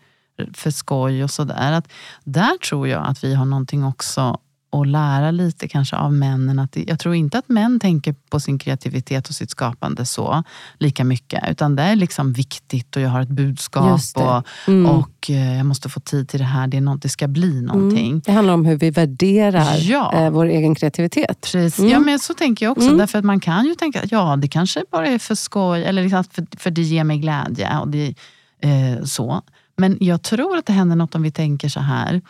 för 0.54 0.72
skoj 0.72 1.24
och 1.24 1.32
sådär. 1.32 1.72
Att 1.72 1.88
Där 2.24 2.58
tror 2.70 2.88
jag 2.88 3.06
att 3.08 3.24
vi 3.24 3.34
har 3.36 3.46
någonting 3.46 3.84
också 3.86 4.38
att 4.82 4.88
lära 4.88 5.32
lite 5.32 5.68
kanske 5.68 5.96
av 5.96 6.14
männen. 6.14 6.60
Att 6.60 6.78
jag 6.88 7.00
tror 7.00 7.16
inte 7.16 7.38
att 7.38 7.50
män 7.50 7.80
tänker 7.80 8.16
på 8.30 8.40
sin 8.40 8.60
kreativitet 8.60 9.30
och 9.30 9.36
sitt 9.36 9.50
skapande 9.50 10.06
så 10.06 10.44
lika 10.80 11.04
mycket. 11.04 11.44
Utan 11.50 11.76
det 11.76 11.84
är 11.84 11.96
liksom 11.96 12.34
viktigt 12.34 12.96
och 12.96 13.02
jag 13.02 13.10
har 13.10 13.22
ett 13.22 13.30
budskap 13.30 14.02
och, 14.16 14.44
Mm. 14.68 14.86
och 14.92 15.30
eh, 15.30 15.58
jag 15.58 15.66
måste 15.66 15.90
få 15.90 16.00
tid 16.00 16.30
till 16.30 16.40
det 16.40 16.46
här. 16.46 16.68
Det, 16.68 16.78
är 16.78 16.82
något, 16.82 17.02
det 17.02 17.10
ska 17.10 17.28
bli 17.28 17.62
någonting. 17.62 18.08
Mm. 18.10 18.22
Det 18.26 18.32
handlar 18.32 18.54
om 18.54 18.66
hur 18.66 18.76
vi 18.78 18.90
värderar 18.90 19.78
Ja. 19.82 20.14
eh, 20.14 20.30
vår 20.30 20.46
egen 20.46 20.76
kreativitet. 20.76 21.42
Precis. 21.42 21.80
Mm. 21.80 21.92
Ja, 21.92 22.00
men 22.00 22.20
så 22.20 22.34
tänker 22.34 22.66
jag 22.66 22.72
också. 22.72 22.88
Mm. 22.88 22.98
Därför 22.98 23.20
att 23.20 23.26
man 23.26 23.40
kan 23.40 23.66
ju 23.66 23.76
tänka 23.76 24.02
att 24.02 24.12
ja, 24.12 24.36
det 24.36 24.48
kanske 24.48 24.84
bara 24.92 25.08
är 25.08 25.20
för 25.20 25.36
skoj, 25.36 25.84
eller 25.84 26.04
liksom 26.04 26.24
för, 26.24 26.46
för 26.58 26.72
det 26.72 26.82
ger 26.82 27.04
mig 27.04 27.18
glädje. 27.18 27.78
Och 27.80 27.88
det, 27.88 28.14
eh, 28.62 29.04
så. 29.04 29.42
Men 29.78 29.98
jag 30.00 30.22
tror 30.22 30.58
att 30.58 30.66
det 30.66 30.74
händer 30.74 30.96
något 30.96 31.16
om 31.16 31.22
vi 31.22 31.32
tänker 31.32 31.70
så 31.70 31.80
här. 31.80 32.22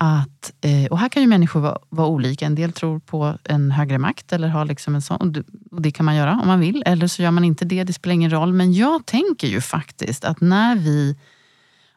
Att, 0.00 0.52
eh, 0.60 0.86
och 0.90 0.98
här 0.98 1.08
kan 1.08 1.22
ju 1.22 1.28
människor 1.28 1.60
vara, 1.60 1.78
vara 1.88 2.06
olika. 2.06 2.46
En 2.46 2.54
del 2.54 2.72
tror 2.72 2.98
på 2.98 3.38
en 3.44 3.70
högre 3.70 3.98
makt 3.98 4.32
eller 4.32 4.48
har 4.48 4.64
liksom 4.64 4.94
en 4.94 5.02
sån. 5.02 5.32
Det, 5.32 5.44
och 5.70 5.82
det 5.82 5.90
kan 5.90 6.06
man 6.06 6.16
göra 6.16 6.38
om 6.42 6.46
man 6.46 6.60
vill. 6.60 6.82
Eller 6.86 7.06
så 7.06 7.22
gör 7.22 7.30
man 7.30 7.44
inte 7.44 7.64
det, 7.64 7.84
det 7.84 7.92
spelar 7.92 8.14
ingen 8.14 8.30
roll. 8.30 8.52
Men 8.52 8.72
jag 8.72 9.06
tänker 9.06 9.48
ju 9.48 9.60
faktiskt 9.60 10.24
att 10.24 10.40
när 10.40 10.76
vi 10.76 11.16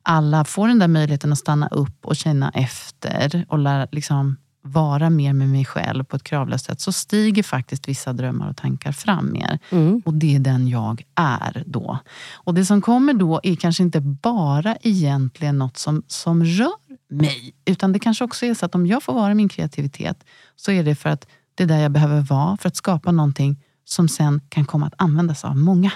alla 0.04 0.46
får 0.46 0.68
den 0.68 0.80
där 0.80 0.88
möjligheten 0.88 1.32
att 1.32 1.38
stanna 1.38 1.68
upp 1.68 2.06
och 2.06 2.16
känna 2.16 2.50
efter 2.50 3.46
och 3.50 3.60
lära, 3.60 3.88
liksom, 3.92 4.38
vara 4.62 5.10
mer 5.10 5.34
med 5.34 5.50
mig 5.50 5.66
själv 5.66 6.04
på 6.04 6.16
ett 6.16 6.24
kravlöst 6.24 6.66
sätt 6.66 6.82
så 6.82 6.92
stiger 6.92 7.44
faktiskt 7.44 7.88
vissa 7.88 8.14
drömmar 8.14 8.50
och 8.50 8.58
tankar 8.58 8.92
fram 8.92 9.32
mer. 9.32 9.60
Mm. 9.70 10.02
Och 10.06 10.14
det 10.14 10.36
är 10.36 10.40
den 10.40 10.68
jag 10.68 11.04
är 11.16 11.64
då. 11.66 11.98
Och 12.34 12.54
det 12.54 12.66
som 12.66 12.82
kommer 12.82 13.14
då 13.14 13.40
är 13.44 13.56
kanske 13.56 13.84
inte 13.84 14.02
bara 14.02 14.76
egentligen 14.82 15.58
något 15.58 15.78
som, 15.78 16.04
som 16.08 16.44
rör 16.44 16.72
mig. 17.10 17.54
Utan 17.66 17.92
det 17.92 18.00
kanske 18.00 18.24
också 18.24 18.46
är 18.46 18.54
så 18.54 18.66
att 18.66 18.76
om 18.76 18.88
jag 18.88 19.04
får 19.04 19.14
vara 19.14 19.34
min 19.34 19.50
kreativitet 19.50 20.24
så 20.56 20.72
är 20.72 20.84
det 20.84 20.96
för 20.96 21.10
att 21.10 21.28
det 21.56 21.64
är 21.64 21.68
där 21.68 21.80
jag 21.80 21.92
behöver 21.92 22.22
vara 22.22 22.58
för 22.58 22.68
att 22.68 22.76
skapa 22.76 23.12
någonting 23.12 23.64
som 23.86 24.10
sen 24.10 24.42
kan 24.50 24.66
komma 24.66 24.88
att 24.88 24.94
användas 24.98 25.46
av 25.46 25.58
många. 25.58 25.92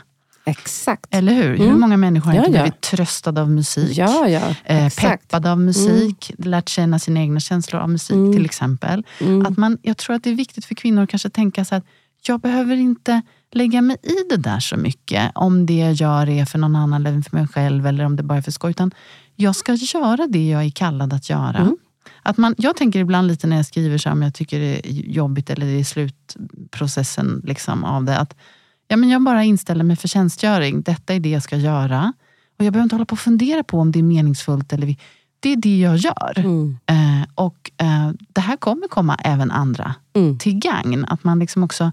Exakt. 0.46 1.06
Eller 1.10 1.34
hur? 1.34 1.58
Hur 1.58 1.66
Mm. 1.68 1.80
många 1.80 1.98
människor 1.98 2.28
har 2.32 2.36
Ja, 2.38 2.46
inte 2.46 2.58
ja. 2.58 2.64
blivit 2.64 2.82
tröstade 2.82 3.42
av 3.42 3.50
musik? 3.52 3.98
Ja, 3.98 4.28
ja. 4.28 4.56
Eh. 4.66 4.78
Mm. 4.78 4.90
peppade 4.92 5.52
av 5.52 5.60
musik, 5.60 6.32
lärt 6.38 6.70
känna 6.70 7.00
sina 7.00 7.20
egna 7.20 7.40
känslor 7.40 7.82
av 7.82 7.90
musik 7.90 8.34
till 8.36 8.46
exempel. 8.46 9.04
Mm. 9.20 9.46
Att 9.46 9.58
man, 9.58 9.78
jag 9.82 9.98
tror 9.98 10.16
att 10.16 10.24
det 10.24 10.30
är 10.30 10.36
viktigt 10.36 10.66
för 10.66 10.76
kvinnor 10.76 11.04
att 11.04 11.10
kanske 11.10 11.30
tänka 11.30 11.66
så 11.66 11.76
att 11.76 11.84
jag 12.28 12.40
behöver 12.40 12.76
inte 12.76 13.22
lägga 13.52 13.82
mig 13.82 13.98
i 14.04 14.16
det 14.30 14.38
där 14.38 14.60
så 14.60 14.78
mycket. 14.78 15.32
Om 15.36 15.66
det 15.66 15.78
jag 15.78 15.94
gör 15.94 16.30
är 16.30 16.46
för 16.46 16.60
någon 16.60 16.76
annan 16.76 17.06
eller 17.06 17.22
för 17.22 17.38
mig 17.38 17.48
själv 17.48 17.88
eller 17.88 18.06
om 18.06 18.16
det 18.16 18.24
bara 18.24 18.38
är 18.38 18.42
för 18.42 18.52
skoj. 18.52 18.72
Utan 18.72 18.92
jag 19.36 19.56
ska 19.56 19.74
göra 19.74 20.28
det 20.28 20.50
jag 20.50 20.64
är 20.66 20.70
kallad 20.70 21.14
att 21.14 21.30
göra. 21.30 21.58
Mm. 21.58 21.78
Att 22.24 22.38
man, 22.38 22.56
jag 22.58 22.76
tänker 22.76 23.00
ibland 23.00 23.28
lite 23.28 23.48
när 23.48 23.56
jag 23.56 23.66
skriver 23.66 23.98
så 23.98 24.10
här, 24.10 24.14
om 24.16 24.22
jag 24.22 24.34
tycker 24.34 24.60
det 24.60 24.88
är 24.88 24.92
jobbigt 24.92 25.50
eller 25.50 25.66
det 25.66 25.80
är 25.80 25.84
slutprocessen 25.84 27.42
liksom 27.46 27.84
av 27.84 28.04
det. 28.04 28.18
Att 28.18 28.36
ja, 28.88 28.98
men 28.98 29.10
jag 29.10 29.22
bara 29.24 29.44
inställer 29.44 29.84
mig 29.84 29.96
för 29.96 30.08
tjänstgöring. 30.08 30.82
Detta 30.82 31.14
är 31.14 31.20
det 31.20 31.30
jag 31.30 31.44
ska 31.44 31.56
göra. 31.58 32.14
Och 32.60 32.66
jag 32.66 32.74
behöver 32.74 32.84
inte 32.84 32.96
hålla 32.96 33.06
på 33.06 33.14
och 33.14 33.20
fundera 33.20 33.64
på 33.64 33.80
om 33.80 33.92
det 33.92 34.00
är 34.00 34.04
meningsfullt. 34.04 34.74
Eller 34.74 34.96
det 35.40 35.50
är 35.52 35.56
det 35.56 35.80
jag 35.80 35.98
gör. 35.98 36.34
Mm. 36.40 36.78
Eh, 36.86 37.28
och 37.36 37.72
eh, 37.78 38.12
det 38.34 38.42
här 38.42 38.58
kommer 38.58 38.88
komma 38.88 39.16
även 39.24 39.52
andra 39.52 39.96
Mm. 40.16 40.38
till 40.38 40.60
gagn. 40.60 41.06
Att 41.06 41.24
man 41.24 41.40
liksom 41.40 41.64
också, 41.64 41.92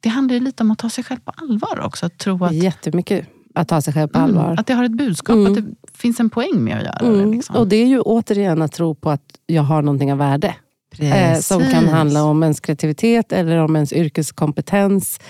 det 0.00 0.08
handlar 0.08 0.40
lite 0.40 0.62
om 0.62 0.70
att 0.70 0.78
ta 0.78 0.90
sig 0.90 1.04
själv 1.04 1.20
på 1.20 1.32
allvar 1.36 1.80
också. 1.80 2.06
Att 2.06 2.18
tro 2.18 2.44
att, 2.44 2.54
Jättemycket 2.54 3.28
att 3.54 3.68
ta 3.68 3.80
sig 3.80 3.94
själv 3.94 4.08
på 4.08 4.18
allvar. 4.18 4.44
Mm, 4.46 4.58
att 4.58 4.66
det 4.66 4.74
har 4.74 4.84
ett 4.84 4.96
budskap, 4.96 5.36
Mm. 5.36 5.52
att 5.52 5.58
det 5.58 5.64
finns 5.98 6.20
en 6.20 6.30
poäng 6.30 6.64
med 6.64 6.76
att 6.76 6.82
göra 6.84 6.98
det. 7.12 7.18
Mm. 7.20 7.30
Liksom. 7.30 7.56
Och 7.56 7.68
det 7.68 7.76
är 7.76 7.86
ju 7.86 8.00
återigen 8.00 8.62
att 8.62 8.72
tro 8.72 8.94
på 8.94 9.10
att 9.10 9.38
jag 9.46 9.62
har 9.62 9.82
någonting 9.82 10.12
av 10.12 10.18
värde. 10.18 10.54
Eh, 10.98 11.38
som 11.38 11.70
kan 11.70 11.88
handla 11.88 12.24
om 12.24 12.42
ens 12.42 12.60
kreativitet 12.60 13.32
eller 13.32 13.58
om 13.58 13.76
ens 13.76 13.92
yrkeskompetens. 13.92 15.20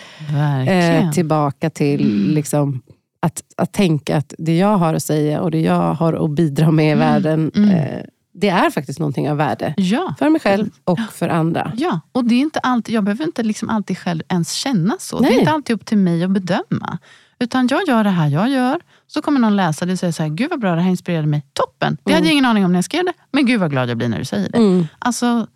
Eh, 0.69 1.11
tillbaka 1.11 1.71
till 1.71 2.01
Mm. 2.01 2.35
liksom, 2.35 2.83
att, 3.21 3.43
att 3.57 3.73
tänka 3.73 4.17
att 4.17 4.35
det 4.39 4.57
jag 4.57 4.77
har 4.77 4.95
att 4.95 5.03
säga 5.03 5.41
och 5.41 5.51
det 5.51 5.61
jag 5.61 5.95
har 5.95 6.25
att 6.25 6.31
bidra 6.31 6.71
med 6.71 6.93
i 6.93 6.95
världen, 6.95 7.53
mm. 7.55 7.71
eh, 7.71 8.01
det 8.35 8.49
är 8.49 8.71
faktiskt 8.71 8.99
någonting 8.99 9.31
av 9.31 9.37
värde. 9.37 9.75
ja. 9.77 10.15
För 10.19 10.29
mig 10.29 10.41
själv 10.41 10.71
och 10.85 10.99
för 11.13 11.29
andra. 11.29 11.73
Ja, 11.77 12.01
och 12.13 12.25
det 12.25 12.35
är 12.35 12.41
inte 12.41 12.59
alltid, 12.59 12.95
jag 12.95 13.05
behöver 13.05 13.25
inte 13.25 13.43
liksom 13.43 13.69
alltid 13.71 13.99
själv 13.99 14.23
ens 14.29 14.53
känna 14.53 14.97
så. 14.99 15.19
Det 15.19 15.23
Nej. 15.25 15.35
är 15.35 15.39
inte 15.39 15.53
alltid 15.53 15.77
upp 15.77 15.87
till 15.87 15.99
mig 15.99 16.25
att 16.25 16.31
bedöma. 16.31 16.99
Utan 17.39 17.69
jag 17.71 17.89
gör 17.89 18.05
det 18.05 18.11
här 18.11 18.29
jag 18.29 18.49
gör, 18.51 18.81
så 19.07 19.23
kommer 19.23 19.41
någon 19.41 19.57
läsa 19.57 19.87
det 19.87 19.93
och 19.93 19.99
säga 19.99 20.13
så 20.13 20.23
här, 20.23 20.31
gud 20.31 20.51
vad 20.51 20.61
bra, 20.61 20.75
det 20.75 20.81
här 20.81 20.91
inspirerade 20.91 21.27
mig. 21.27 21.43
Toppen! 21.53 21.97
Det 22.05 22.13
hade 22.13 22.27
jag 22.27 22.33
ingen 22.33 22.45
aning 22.45 22.65
om 22.65 22.73
när 22.73 22.77
jag 22.79 22.85
skrev 22.85 23.05
det, 23.05 23.13
men 23.33 23.47
gud 23.47 23.61
vad 23.61 23.71
glad 23.71 23.91
jag 23.91 23.97
blir 23.97 24.09
när 24.09 24.19
du 24.19 24.25
säger 24.25 24.49
det. 24.49 24.59
Mm. 24.59 24.87
Alltså, 24.99 25.47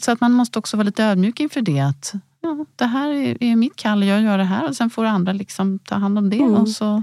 så, 0.00 0.12
att 0.12 0.20
man 0.20 0.32
måste 0.32 0.58
också 0.58 0.76
vara 0.76 0.84
lite 0.84 1.04
ödmjuk 1.04 1.40
inför 1.40 1.60
det. 1.60 1.80
Att 1.80 2.12
ja, 2.40 2.66
det 2.76 2.84
här 2.84 3.10
är, 3.10 3.42
är 3.44 3.56
mitt 3.56 3.76
kall, 3.76 4.04
jag 4.04 4.22
gör 4.22 4.38
det 4.38 4.44
här 4.44 4.68
och 4.68 4.76
sen 4.76 4.90
får 4.90 5.04
andra 5.04 5.32
liksom 5.32 5.78
ta 5.78 5.94
hand 5.94 6.18
om 6.18 6.30
det. 6.30 6.36
Mm. 6.38 6.54
Och 6.54 6.68
så, 6.68 7.02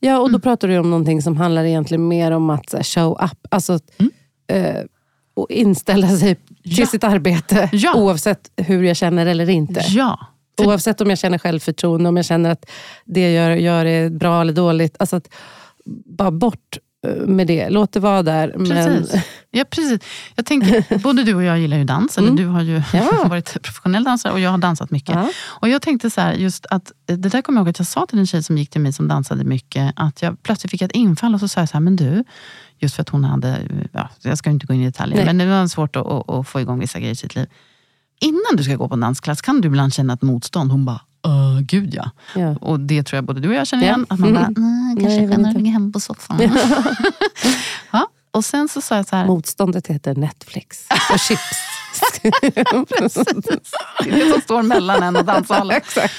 Ja, 0.00 0.18
och 0.18 0.32
då 0.32 0.38
pratar 0.38 0.68
du 0.68 0.78
om 0.78 0.90
någonting 0.90 1.22
som 1.22 1.36
handlar 1.36 1.64
egentligen 1.64 2.08
mer 2.08 2.30
om 2.32 2.50
att 2.50 2.74
show 2.86 3.18
up. 3.24 3.46
Alltså, 3.50 3.78
Mm. 3.98 4.12
eh, 4.76 4.82
och 5.34 5.50
inställa 5.50 6.08
sig 6.08 6.34
till 6.34 6.78
Ja. 6.78 6.86
sitt 6.86 7.04
arbete 7.04 7.68
Ja. 7.72 7.94
oavsett 7.94 8.50
hur 8.56 8.82
jag 8.82 8.96
känner 8.96 9.26
eller 9.26 9.48
inte. 9.50 9.80
ja, 9.88 10.18
För- 10.58 10.66
Oavsett 10.66 11.00
om 11.00 11.08
jag 11.10 11.18
känner 11.18 11.38
självförtroende, 11.38 12.08
om 12.08 12.16
jag 12.16 12.24
känner 12.26 12.50
att 12.50 12.70
det 13.04 13.20
jag 13.20 13.32
gör, 13.32 13.56
gör 13.56 13.84
är 13.84 14.10
bra 14.10 14.40
eller 14.40 14.52
dåligt. 14.52 14.96
Alltså 14.98 15.16
att, 15.16 15.28
bara 16.18 16.30
bort 16.30 16.78
med 17.26 17.46
det. 17.46 17.68
Låt 17.70 17.92
det 17.92 18.00
vara 18.00 18.22
där. 18.22 18.54
Men, 18.56 18.66
precis. 18.68 19.22
Ja, 19.50 19.64
precis. 19.70 20.00
Jag 20.34 20.46
tänker, 20.46 20.98
både 21.02 21.22
du 21.24 21.34
och 21.34 21.42
jag 21.42 21.58
gillar 21.58 21.76
ju 21.76 21.84
dans, 21.84 22.18
eller 22.18 22.28
Mm. 22.28 22.36
du 22.42 22.46
har 22.46 22.62
ju 22.62 22.82
Ja. 22.92 23.24
varit 23.28 23.62
professionell 23.62 24.04
dansare 24.04 24.32
och 24.32 24.40
jag 24.40 24.50
har 24.50 24.58
dansat 24.58 24.90
mycket. 24.90 25.14
Ja. 25.14 25.30
Och 25.46 25.68
jag 25.68 25.82
tänkte 25.82 26.10
så 26.10 26.20
här, 26.20 26.32
just 26.34 26.66
att, 26.66 26.92
det 27.06 27.16
där 27.16 27.42
kommer 27.42 27.58
jag 27.58 27.62
ihåg 27.62 27.68
att 27.70 27.78
jag 27.78 27.86
sa 27.86 28.06
till 28.06 28.18
en 28.18 28.26
tjej 28.26 28.42
som 28.42 28.58
gick 28.58 28.70
till 28.70 28.80
mig 28.80 28.92
som 28.92 29.08
dansade 29.08 29.44
mycket, 29.44 29.92
att 29.96 30.22
jag 30.22 30.42
plötsligt 30.42 30.70
fick 30.70 30.82
ett 30.82 30.92
infall 30.92 31.34
och 31.34 31.40
så 31.40 31.48
sa 31.48 31.60
jag 31.60 31.68
så 31.68 31.72
här, 31.72 31.80
men 31.80 31.96
du, 31.96 32.24
just 32.78 32.94
för 32.94 33.02
att 33.02 33.08
hon 33.08 33.24
hade, 33.24 33.60
ja, 33.92 34.08
jag 34.22 34.38
ska 34.38 34.50
inte 34.50 34.66
gå 34.66 34.74
in 34.74 34.82
i 34.82 34.86
detaljer, 34.86 35.16
Nej. 35.16 35.26
men 35.26 35.38
det 35.38 35.46
var 35.46 35.66
svårt 35.66 35.96
att, 35.96 36.06
att, 36.06 36.30
att 36.30 36.48
få 36.48 36.60
igång 36.60 36.78
vissa 36.80 36.98
grejer 36.98 37.12
i 37.12 37.16
sitt 37.16 37.34
liv. 37.34 37.46
Innan 38.20 38.56
du 38.56 38.64
ska 38.64 38.74
gå 38.76 38.88
på 38.88 38.94
en 38.94 39.00
dansklass 39.00 39.40
kan 39.42 39.60
du 39.60 39.68
ibland 39.68 39.94
känna 39.94 40.12
ett 40.12 40.22
motstånd. 40.22 40.70
Hon 40.72 40.84
bara, 40.84 41.00
"Åh, 41.28 41.60
gud 41.60 41.94
ja. 41.94 42.10
Ja. 42.34 42.56
Och 42.60 42.80
det 42.80 43.02
tror 43.02 43.16
jag 43.16 43.24
både 43.24 43.40
du 43.40 43.48
och 43.48 43.54
jag 43.54 43.66
känner 43.66 43.82
igen. 43.84 44.06
Att 44.08 44.18
man 44.18 44.28
Mm. 44.36 44.42
bara, 44.42 44.60
nej, 44.66 44.96
kanske 45.00 45.20
jag 45.22 45.32
inte. 45.40 45.58
ligga 45.58 45.70
hemma 45.70 45.92
på 45.92 46.00
soffan. 46.00 46.40
ja. 47.90 48.08
Och 48.30 48.44
sen 48.44 48.68
så 48.68 48.80
sa 48.80 48.96
jag 48.96 49.08
så 49.08 49.16
här, 49.16 49.26
Motståndet 49.26 49.86
heter 49.86 50.14
Netflix 50.14 50.86
och 51.12 51.18
chips. 51.20 51.42
Det 52.22 52.28
är 54.10 54.14
det 54.24 54.30
som 54.32 54.40
står 54.40 54.62
mellan 54.62 55.02
en 55.02 55.16
och 55.16 55.24
danssalen. 55.24 55.76
Exakt. 55.76 56.14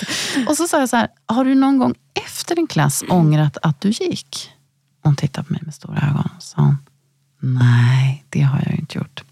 Och 0.48 0.58
så 0.58 0.68
sa 0.68 0.80
jag 0.80 0.90
så 0.90 0.96
här, 0.98 1.08
har 1.26 1.46
du 1.46 1.56
någon 1.56 1.78
gång 1.78 1.96
efter 2.28 2.60
en 2.60 2.68
klass 2.68 3.04
ångrat 3.10 3.58
att 3.62 3.82
du 3.82 3.90
gick? 3.90 4.50
Hon 5.04 5.16
tittade 5.16 5.48
på 5.48 5.54
mig 5.54 5.62
med 5.66 5.74
stora 5.74 5.98
ögon 5.98 6.30
och 6.38 6.44
sa, 6.44 6.76
nej, 7.40 8.26
det 8.30 8.42
har 8.42 8.64
jag 8.66 8.80
inte 8.80 8.98
gjort. 8.98 9.24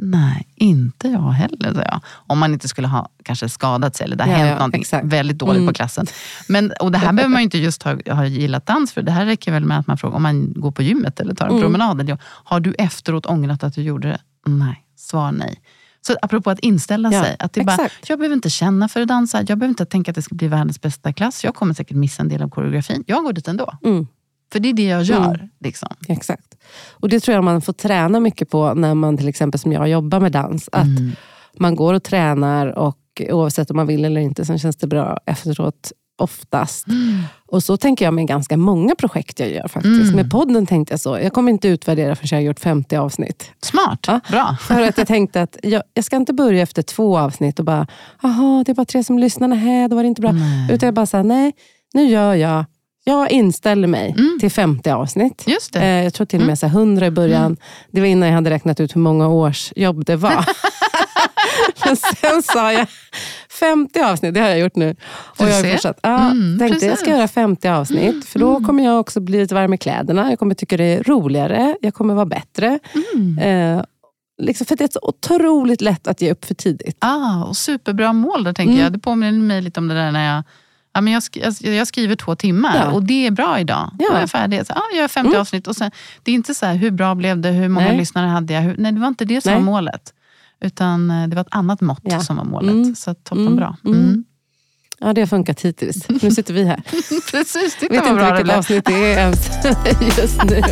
Nej, 0.00 0.46
inte 0.54 1.08
jag 1.08 1.18
heller, 1.30 1.74
sa 1.74 1.80
jag. 1.80 2.00
Om 2.14 2.38
man 2.38 2.52
inte 2.52 2.68
skulle 2.68 2.88
ha 2.88 3.08
kanske 3.22 3.48
skadat 3.48 3.96
sig 3.96 4.04
eller 4.04 4.16
det 4.16 4.24
har 4.24 4.30
Ja, 4.30 4.36
hänt 4.36 4.48
ja, 4.50 4.54
någonting 4.54 4.80
exakt. 4.80 5.06
väldigt 5.06 5.38
dåligt 5.38 5.56
Mm. 5.56 5.66
på 5.66 5.74
klassen. 5.74 6.06
Men, 6.48 6.72
och 6.80 6.92
det 6.92 6.98
här 6.98 7.12
behöver 7.12 7.32
man 7.32 7.42
inte 7.42 7.58
just 7.58 7.82
ha, 7.82 7.96
ha 8.14 8.24
gillat 8.26 8.66
dans 8.66 8.92
för. 8.92 9.02
Det 9.02 9.12
här 9.12 9.26
räcker 9.26 9.52
väl 9.52 9.64
med 9.64 9.78
att 9.78 9.86
man 9.86 9.98
frågar 9.98 10.16
om 10.16 10.22
man 10.22 10.52
går 10.52 10.70
på 10.70 10.82
gymmet 10.82 11.20
eller 11.20 11.34
tar 11.34 11.44
en 11.46 11.50
Mm. 11.50 11.62
promenad. 11.62 12.00
Eller, 12.00 12.18
har 12.22 12.60
du 12.60 12.74
efteråt 12.74 13.26
ångrat 13.26 13.64
att 13.64 13.74
du 13.74 13.82
gjorde 13.82 14.08
det? 14.08 14.20
Nej, 14.46 14.84
svar 14.96 15.32
nej. 15.32 15.60
Så 16.00 16.16
apropå 16.22 16.50
att 16.50 16.58
inställa 16.58 17.12
Ja, 17.12 17.22
sig. 17.22 17.36
Att 17.38 17.52
det 17.52 17.64
bara, 17.64 17.88
jag 18.06 18.18
behöver 18.18 18.34
inte 18.36 18.50
känna 18.50 18.88
för 18.88 19.00
att 19.02 19.08
dansa. 19.08 19.38
Jag 19.38 19.46
behöver 19.58 19.68
inte 19.68 19.84
tänka 19.86 20.10
att 20.10 20.14
det 20.14 20.22
ska 20.22 20.34
bli 20.34 20.48
världens 20.48 20.80
bästa 20.80 21.12
klass. 21.12 21.44
Jag 21.44 21.54
kommer 21.54 21.74
säkert 21.74 21.96
missa 21.96 22.22
en 22.22 22.28
del 22.28 22.42
av 22.42 22.48
koreografin. 22.48 23.04
Jag 23.06 23.24
går 23.24 23.32
dit 23.32 23.48
ändå. 23.48 23.72
Mm. 23.84 24.06
För 24.52 24.60
det 24.60 24.68
är 24.68 24.72
det 24.72 24.82
jag 24.84 25.02
gör. 25.02 25.48
Liksom. 25.60 25.88
Exakt. 26.08 26.47
Och 26.92 27.08
Det 27.08 27.20
tror 27.20 27.34
jag 27.34 27.44
man 27.44 27.60
får 27.60 27.72
träna 27.72 28.20
mycket 28.20 28.50
på 28.50 28.74
när 28.74 28.94
man 28.94 29.16
till 29.16 29.28
exempel 29.28 29.60
som 29.60 29.72
jag 29.72 29.88
jobbar 29.88 30.20
med 30.20 30.32
dans. 30.32 30.68
Att 30.72 30.84
Mm. 30.86 31.12
man 31.58 31.74
går 31.76 31.94
och 31.94 32.02
tränar 32.02 32.66
och 32.78 32.96
oavsett 33.30 33.70
om 33.70 33.76
man 33.76 33.86
vill 33.86 34.04
eller 34.04 34.20
inte, 34.20 34.44
så 34.44 34.58
känns 34.58 34.76
det 34.76 34.86
bra 34.86 35.18
efteråt 35.26 35.92
oftast. 36.20 36.86
Och 37.46 37.62
så 37.62 37.76
tänker 37.76 38.04
jag 38.04 38.14
med 38.14 38.26
ganska 38.26 38.56
många 38.56 38.94
projekt 38.94 39.40
jag 39.40 39.50
gör 39.50 39.68
faktiskt. 39.68 40.02
Mm. 40.02 40.16
Med 40.16 40.30
podden 40.30 40.66
tänkte 40.66 40.92
jag 40.92 41.00
så. 41.00 41.18
Jag 41.18 41.32
kommer 41.32 41.52
inte 41.52 41.68
utvärdera 41.68 42.16
förrän 42.16 42.28
jag 42.30 42.36
har 42.38 42.42
gjort 42.42 42.60
50 42.60 42.96
avsnitt. 42.96 43.50
Smart, 43.62 44.04
Ja. 44.06 44.20
bra. 44.30 44.56
För 44.60 44.80
att 44.82 44.98
jag 44.98 45.06
tänkte 45.06 45.42
att 45.42 45.56
jag, 45.62 45.82
jag 45.94 46.04
ska 46.04 46.16
inte 46.16 46.32
börja 46.32 46.62
efter 46.62 46.82
två 46.82 47.18
avsnitt 47.18 47.58
och 47.58 47.64
bara, 47.64 47.86
jaha, 48.22 48.62
det 48.66 48.72
är 48.72 48.74
bara 48.74 48.84
tre 48.84 49.04
som 49.04 49.18
lyssnar, 49.18 49.48
nej, 49.48 49.88
då 49.88 49.96
var 49.96 50.02
det 50.02 50.08
inte 50.08 50.20
bra. 50.20 50.32
Nej. 50.32 50.74
Utan 50.74 50.86
jag 50.86 50.94
bara 50.94 51.06
sa, 51.06 51.22
nej, 51.22 51.52
nu 51.94 52.02
gör 52.08 52.34
jag, 52.34 52.64
jag 53.04 53.30
inställer 53.30 53.88
mig 53.88 54.14
Mm. 54.18 54.38
till 54.40 54.50
50 54.50 54.90
avsnitt. 54.90 55.44
Just 55.46 55.72
det. 55.72 55.80
Eh, 55.80 56.04
jag 56.04 56.14
tror 56.14 56.26
till 56.26 56.40
och 56.40 56.46
med 56.46 56.58
här 56.62 56.68
100 56.68 57.06
i 57.06 57.10
början. 57.10 57.56
Det 57.90 58.00
var 58.00 58.06
innan 58.08 58.28
jag 58.28 58.34
hade 58.34 58.50
räknat 58.50 58.80
ut 58.80 58.96
hur 58.96 59.00
många 59.00 59.28
års 59.28 59.72
jobb 59.76 60.04
det 60.04 60.16
var. 60.16 60.44
Men 61.86 61.96
sen 61.96 62.42
sa 62.42 62.72
jag 62.72 62.86
50 63.60 64.00
avsnitt, 64.00 64.34
det 64.34 64.40
har 64.40 64.48
jag 64.48 64.58
gjort 64.58 64.76
nu. 64.76 64.96
Och 65.10 65.44
Du 65.46 65.50
jag 65.50 65.62
har 65.64 65.70
fortsatt. 65.72 65.98
Ja, 66.02 66.30
Mm, 66.30 66.58
tänkte 66.58 66.86
jag 66.86 66.98
ska 66.98 67.04
precis. 67.04 67.18
göra 67.18 67.28
50 67.28 67.68
avsnitt, 67.68 68.24
för 68.24 68.38
då 68.38 68.60
kommer 68.64 68.84
jag 68.84 69.00
också 69.00 69.20
bli 69.20 69.38
lite 69.40 69.54
varm 69.54 69.74
i 69.74 69.78
kläderna. 69.78 70.30
Jag 70.30 70.38
kommer 70.38 70.54
tycka 70.54 70.76
det 70.76 70.84
är 70.84 71.02
roligare, 71.02 71.76
jag 71.80 71.94
kommer 71.94 72.14
vara 72.14 72.26
bättre. 72.26 72.78
Mm. 73.14 73.38
Eh, 73.78 73.84
liksom 74.42 74.66
för 74.66 74.76
det 74.76 74.84
är 74.84 74.88
så 74.92 74.98
otroligt 75.02 75.80
lätt 75.80 76.06
att 76.08 76.20
ge 76.22 76.32
upp 76.32 76.44
för 76.44 76.54
tidigt. 76.54 76.96
Ah, 77.00 77.44
och 77.44 77.56
superbra 77.56 78.12
mål 78.12 78.44
där 78.44 78.52
tänker 78.52 78.72
Mm. 78.72 78.84
jag. 78.84 78.92
Det 78.92 78.98
påminner 78.98 79.40
mig 79.46 79.62
lite 79.62 79.80
om 79.80 79.88
det 79.88 79.94
där 79.94 80.10
när 80.12 80.34
jag 80.34 80.42
Ja, 80.92 81.00
men 81.00 81.12
jag, 81.12 81.22
sk 81.22 81.36
jag, 81.62 81.86
skriver 81.86 82.16
två 82.16 82.34
timmar 82.34 82.76
Ja. 82.76 82.92
och 82.92 83.02
det 83.02 83.26
är 83.26 83.30
bra 83.30 83.60
idag. 83.60 83.90
Då 83.98 84.04
Ja. 84.10 84.16
är 84.16 84.20
jag 84.20 84.30
färdig. 84.30 84.66
Så, 84.66 84.72
ah, 84.72 84.82
jag 84.92 85.00
gör 85.00 85.08
50 85.08 85.28
Mm. 85.28 85.40
avsnitt. 85.40 85.66
Och 85.66 85.76
sen, 85.76 85.90
det 86.22 86.30
är 86.30 86.34
inte 86.34 86.54
så 86.54 86.66
här, 86.66 86.74
hur 86.74 86.90
bra 86.90 87.14
blev 87.14 87.38
det? 87.40 87.48
Hur 87.50 87.68
många 87.68 87.86
Nej. 87.88 87.96
lyssnare 87.98 88.26
hade 88.26 88.52
jag? 88.54 88.60
Hur, 88.60 88.74
nej, 88.78 88.92
det 88.92 89.00
var 89.00 89.08
inte 89.08 89.24
det 89.24 89.40
som 89.40 89.50
Nej. 89.52 89.58
var 89.60 89.64
målet. 89.64 90.14
Utan 90.60 91.10
eh, 91.10 91.28
det 91.28 91.36
var 91.36 91.40
ett 91.40 91.48
annat 91.50 91.80
mått 91.80 92.00
Ja. 92.02 92.20
som 92.20 92.36
var 92.36 92.44
målet. 92.44 92.72
Mm. 92.72 92.94
Så 92.94 93.14
toppen 93.14 93.40
Mm. 93.46 93.56
bra. 93.56 93.76
Mm. 93.84 93.98
Mm. 93.98 94.24
Ja, 95.00 95.12
det 95.12 95.20
har 95.20 95.26
funkat 95.26 95.60
hittills. 95.60 96.08
Nu 96.22 96.30
sitter 96.30 96.54
vi 96.54 96.64
här. 96.64 96.82
Precis, 97.30 97.76
titta 97.80 97.94
vet 97.94 98.02
inte 98.06 98.14
bra 98.14 98.24
det 98.24 98.30
vilket 98.30 98.44
blev. 98.44 98.56
avsnitt 98.58 98.84
det 98.84 99.12
är 99.12 99.18
ens 99.18 99.48
just 100.18 100.44
nu. 100.44 100.62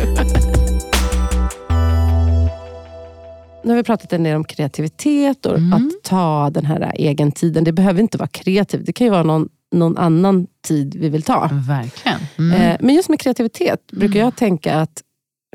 Nu 3.63 3.69
har 3.73 3.77
vi 3.77 3.83
pratat 3.83 4.13
en 4.13 4.23
del 4.23 4.35
om 4.35 4.43
kreativitet 4.43 5.45
och 5.45 5.57
Mm. 5.57 5.73
att 5.73 6.03
ta 6.03 6.49
den 6.49 6.65
här 6.65 6.91
egen 6.95 7.31
tiden. 7.31 7.63
Det 7.63 7.71
behöver 7.71 8.01
inte 8.01 8.17
vara 8.17 8.27
kreativt. 8.27 8.85
Det 8.85 8.93
kan 8.93 9.05
ju 9.07 9.11
vara 9.11 9.23
någon, 9.23 9.49
någon 9.75 9.97
annan 9.97 10.47
tid 10.67 10.95
vi 10.99 11.09
vill 11.09 11.23
ta. 11.23 11.49
Verkligen. 11.67 12.19
Mm. 12.37 12.61
Eh, 12.61 12.77
Men 12.79 12.95
just 12.95 13.09
med 13.09 13.19
kreativitet 13.19 13.91
brukar 13.91 14.19
jag 14.19 14.35
tänka 14.35 14.75
att 14.75 15.03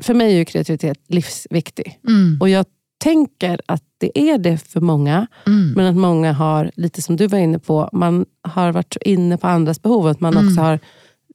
för 0.03 0.13
mig 0.13 0.33
är 0.33 0.37
ju 0.37 0.45
kreativitet 0.45 0.97
livsviktig. 1.07 1.99
Mm. 2.07 2.37
Och 2.41 2.49
jag 2.49 2.65
tänker 3.03 3.59
att 3.65 3.83
det 3.97 4.19
är 4.19 4.37
det 4.37 4.57
för 4.57 4.81
många. 4.81 5.27
Mm. 5.47 5.71
Men 5.75 5.85
att 5.85 5.95
många 5.95 6.33
har, 6.33 6.71
lite 6.75 7.01
som 7.01 7.15
du 7.15 7.27
var 7.27 7.37
inne 7.39 7.59
på, 7.59 7.89
man 7.93 8.25
har 8.41 8.71
varit 8.71 8.93
så 8.93 8.99
inne 9.05 9.37
på 9.37 9.47
andras 9.47 9.81
behov. 9.81 10.07
Att 10.07 10.19
man 10.19 10.33
Mm. 10.33 10.47
också 10.47 10.61
har 10.61 10.79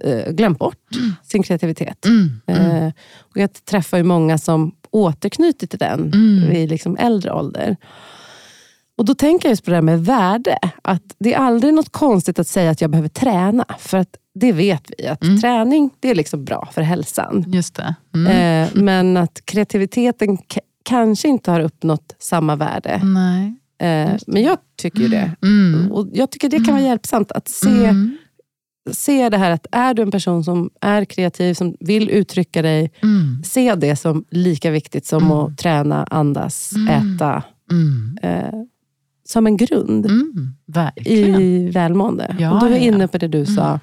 eh, 0.05 0.33
glömt 0.33 0.59
bort 0.59 0.89
sin 1.23 1.43
kreativitet. 1.43 2.05
Mm. 2.05 2.41
Mm. 2.47 2.71
Eh, 2.87 2.93
och 3.19 3.37
jag 3.37 3.65
träffar 3.65 3.97
ju 3.99 4.03
många 4.05 4.39
som 4.39 4.73
återknyter 4.91 5.67
till 5.67 5.79
den 5.79 6.01
Mm. 6.15 6.51
vid 6.51 6.69
liksom 6.71 6.97
äldre 6.97 7.33
ålder. 7.33 7.77
Och 8.99 9.05
Då 9.05 9.15
tänker 9.15 9.49
jag 9.49 9.53
just 9.53 9.65
på 9.65 9.71
det 9.71 9.77
här 9.77 9.83
med 9.83 10.05
värde. 10.05 10.59
Att 10.83 11.03
Det 11.19 11.35
är 11.35 11.39
aldrig 11.39 11.75
något 11.75 11.93
konstigt 11.93 12.39
att 12.39 12.49
säga 12.49 12.71
att 12.71 12.81
jag 12.81 12.91
behöver 12.91 13.09
träna. 13.09 13.65
För 13.79 13.99
att 13.99 14.17
det 14.35 14.53
vet 14.53 14.91
vi. 14.99 15.07
Att 15.07 15.23
Mm. 15.25 15.41
träning 15.41 15.91
det 16.01 16.11
är 16.11 16.15
liksom 16.15 16.45
bra 16.45 16.69
för 16.73 16.83
hälsan. 16.83 17.45
Just 17.49 17.75
det. 17.75 17.95
Mm. 18.15 18.27
Eh, 18.65 18.83
men 18.83 19.17
att 19.17 19.41
kreativiteten 19.45 20.39
kanske 20.85 21.29
inte 21.29 21.51
har 21.51 21.61
uppnått 21.61 22.15
samma 22.19 22.57
värde. 22.57 23.01
Nej. 23.05 23.55
Eh, 23.81 24.15
men 24.27 24.43
jag 24.43 24.59
tycker 24.83 25.01
ju 25.01 25.09
det. 25.09 25.37
Mm. 25.43 25.93
Och 25.93 26.07
jag 26.13 26.31
tycker 26.31 26.49
det 26.49 26.57
kan 26.65 26.75
vara 26.75 26.85
hjälpsamt 26.85 27.33
att 27.33 27.49
se, 27.49 27.69
Mm. 27.87 28.17
se 28.93 29.29
det 29.29 29.37
här 29.39 29.51
att 29.51 29.67
är 29.73 29.95
du 29.95 30.03
en 30.03 30.11
person 30.11 30.45
som 30.45 30.71
är 30.81 31.05
kreativ, 31.05 31.55
som 31.55 31.77
vill 31.81 32.11
uttrycka 32.11 32.63
dig, 32.63 32.93
Mm. 33.03 33.43
se 33.45 33.75
det 33.75 33.97
som 33.97 34.25
lika 34.31 34.71
viktigt 34.71 35.07
som 35.07 35.23
Mm. 35.25 35.33
att 35.39 35.59
träna, 35.59 36.05
andas, 36.11 36.73
Mm. 36.77 36.89
äta. 37.17 37.43
Mm. 37.71 38.19
Eh, 38.23 38.55
som 39.31 39.47
en 39.47 39.57
grund 39.57 40.07
Mm. 40.07 40.55
I 40.97 41.71
välmående. 41.71 42.37
Ja, 42.39 42.51
och 42.51 42.61
var 42.61 42.69
ja, 42.69 42.77
ja. 42.77 42.83
inne 42.83 43.09
på 43.09 43.19
det 43.19 43.29
du 43.29 43.47
sa, 43.47 43.81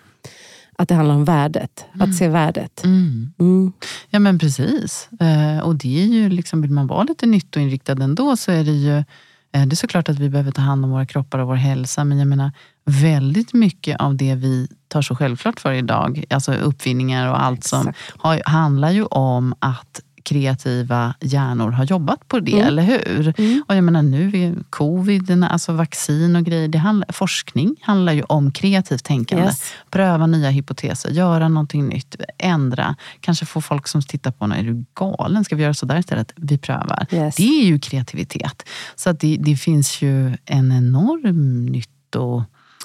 att 0.77 0.89
det 0.89 0.95
handlar 0.95 1.15
om 1.15 1.25
värdet. 1.25 1.85
Att 1.99 2.15
se 2.15 2.27
värdet. 2.27 2.83
Mm. 2.83 3.33
Mm. 3.39 3.73
Ja 4.09 4.19
men 4.19 4.39
precis. 4.39 5.09
Eh, 5.19 5.59
och 5.59 5.75
det 5.75 6.03
är 6.03 6.05
ju 6.05 6.29
liksom, 6.29 6.61
vill 6.61 6.71
man 6.71 6.87
vara 6.87 7.03
lite 7.03 7.25
nyttoinriktad 7.25 8.03
ändå 8.03 8.37
så 8.37 8.51
är 8.51 8.63
det 8.63 8.71
ju 8.71 8.97
eh, 8.97 9.03
det 9.51 9.73
är 9.73 9.75
såklart 9.75 10.09
att 10.09 10.19
vi 10.19 10.29
behöver 10.29 10.51
ta 10.51 10.61
hand 10.61 10.85
om 10.85 10.91
våra 10.91 11.05
kroppar 11.05 11.39
och 11.39 11.47
vår 11.47 11.55
hälsa. 11.55 12.03
Men 12.03 12.19
jag 12.19 12.27
menar 12.27 12.51
väldigt 12.85 13.53
mycket 13.53 14.01
av 14.01 14.15
det 14.15 14.35
vi 14.35 14.67
tar 14.87 15.01
så 15.01 15.15
självklart 15.15 15.59
för 15.59 15.73
idag, 15.73 16.23
alltså 16.29 16.53
uppfinningar 16.53 17.29
och 17.29 17.43
allt 17.43 17.63
som 17.63 17.87
Exakt. 17.87 18.21
har, 18.21 18.41
handlar 18.45 18.91
ju 18.91 19.03
om 19.03 19.55
att 19.59 20.01
kreativa 20.25 21.13
hjärnor 21.21 21.71
har 21.71 21.85
jobbat 21.85 22.27
på 22.27 22.39
det, 22.39 22.53
Mm. 22.53 22.67
eller 22.67 22.83
hur? 22.83 23.33
Mm. 23.37 23.63
Och 23.67 23.75
jag 23.75 23.83
menar 23.83 24.01
nu 24.01 24.27
är 24.27 24.55
covid, 24.69 25.43
alltså 25.43 25.73
vaccin 25.73 26.35
och 26.35 26.43
grejer, 26.43 26.67
det 26.67 26.77
handlar, 26.77 27.11
forskning 27.11 27.75
handlar 27.81 28.13
ju 28.13 28.23
om 28.23 28.51
kreativt 28.51 29.03
tänkande. 29.03 29.45
Yes. 29.45 29.61
Pröva 29.91 30.27
nya 30.27 30.49
hypoteser, 30.49 31.09
göra 31.09 31.47
någonting 31.49 31.87
nytt, 31.87 32.15
ändra. 32.37 32.95
Kanske 33.19 33.45
få 33.45 33.61
folk 33.61 33.87
som 33.87 34.01
tittar 34.01 34.31
på 34.31 34.45
en, 34.45 34.51
är 34.51 34.63
du 34.63 34.85
galen? 34.93 35.43
Ska 35.43 35.55
vi 35.55 35.63
göra 35.63 35.73
sådär 35.73 35.99
istället? 35.99 36.33
Vi 36.35 36.57
prövar. 36.57 37.05
Yes. 37.11 37.35
Det 37.35 37.61
är 37.61 37.65
ju 37.65 37.79
kreativitet. 37.79 38.63
Så 38.95 39.09
att 39.09 39.19
det, 39.19 39.37
det 39.39 39.55
finns 39.55 40.01
ju 40.01 40.27
en 40.45 40.71
enorm 40.71 41.65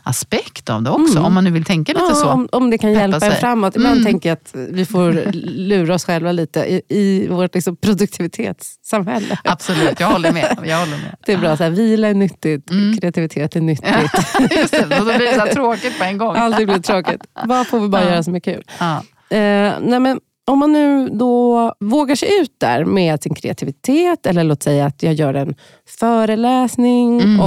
nyttoaspekt 0.05 0.71
av 0.71 0.83
det 0.83 0.91
också, 0.91 1.13
Mm. 1.13 1.25
om 1.25 1.35
man 1.35 1.45
nu 1.45 1.51
vill 1.51 1.65
tänka 1.65 1.93
lite 1.93 2.05
Ja, 2.09 2.15
så. 2.15 2.29
om, 2.29 2.49
om 2.53 2.71
det 2.71 2.79
kan 2.79 2.91
Peppa 2.95 3.01
hjälpa 3.01 3.27
en 3.27 3.33
framåt. 3.33 3.77
Ibland 3.77 3.93
Mm. 3.95 4.05
tänker 4.05 4.29
jag 4.29 4.37
att 4.37 4.51
vi 4.73 4.85
får 4.87 5.13
lura 5.47 5.95
oss 5.95 6.05
själva 6.05 6.33
lite 6.33 6.61
i, 6.61 6.83
i 6.89 7.29
vårt 7.29 7.55
liksom 7.55 7.77
produktivitetssamhälle. 7.77 9.39
Absolut, 9.45 10.01
jag 10.01 10.07
håller 10.07 10.33
med. 10.33 10.59
Jag 10.65 10.79
håller 10.79 10.97
med. 10.97 11.17
Det 11.27 11.33
är 11.33 11.39
bra, 11.39 11.57
så 11.57 11.63
här, 11.63 11.71
vila 11.71 12.09
är 12.09 12.15
nyttigt, 12.15 12.71
Mm. 12.71 12.99
kreativitet 12.99 13.57
är 13.57 13.61
nyttigt. 13.61 13.89
Just 14.57 14.73
det, 14.73 14.83
och 15.01 15.07
då 15.07 15.17
blir 15.17 15.19
det 15.19 15.47
så 15.49 15.55
tråkigt 15.55 15.99
på 15.99 16.05
en 16.05 16.19
gång. 16.19 16.37
Aldrig 16.37 16.67
blir 16.69 16.79
tråkigt. 16.79 17.23
Vad 17.45 17.67
får 17.67 17.81
vi 17.81 17.89
bara 17.89 18.03
Ja. 18.05 18.11
göra 18.11 18.23
som 18.23 18.35
är 18.35 18.41
kul? 18.41 18.63
Ja. 18.79 18.97
Eh, 19.37 19.73
nej 19.81 20.01
men, 20.01 20.21
om 20.47 20.59
man 20.59 20.73
nu 20.73 21.09
då 21.09 21.75
vågar 21.81 22.15
sig 22.17 22.41
ut 22.41 22.55
där 22.59 22.85
med 22.85 23.23
sin 23.23 23.35
kreativitet, 23.35 24.27
eller 24.27 24.45
låt 24.45 24.63
säga 24.63 24.87
att 24.87 25.03
jag 25.03 25.15
gör 25.15 25.35
en 25.35 25.55
föreläsning 25.99 27.21
Mm. 27.21 27.41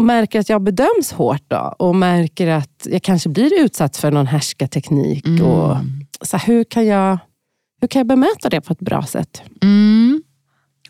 Och 0.00 0.06
märker 0.06 0.40
att 0.40 0.48
jag 0.48 0.62
bedöms 0.62 1.12
hårt 1.12 1.42
då, 1.48 1.74
och 1.78 1.96
märker 1.96 2.46
att 2.48 2.86
jag 2.90 3.02
kanske 3.02 3.28
blir 3.28 3.60
utsatt 3.64 3.96
för 3.96 4.10
någon 4.10 4.26
härskarteknik. 4.26 5.26
Mm. 5.26 5.46
Och, 5.46 5.76
så 6.20 6.36
här, 6.36 6.46
hur, 6.46 6.64
kan 6.64 6.86
jag, 6.86 7.18
hur 7.80 7.88
kan 7.88 8.00
jag 8.00 8.06
bemöta 8.06 8.48
det 8.48 8.60
på 8.60 8.72
ett 8.72 8.80
bra 8.80 9.02
sätt? 9.02 9.42
Mm. 9.62 10.22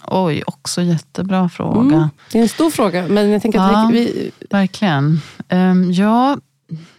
Oj, 0.07 0.43
också 0.47 0.83
jättebra 0.83 1.49
fråga. 1.49 1.97
Mm. 1.97 2.09
Det 2.33 2.39
är 2.39 2.43
en 2.43 2.49
stor 2.49 2.71
fråga, 2.71 3.09
men 3.09 3.29
jag 3.31 3.43
tänker 3.43 3.59
Ja. 3.59 3.87
att 3.87 3.93
vi, 3.95 4.31
Verkligen. 4.51 5.21
Um, 5.49 5.93
ja, 5.93 6.39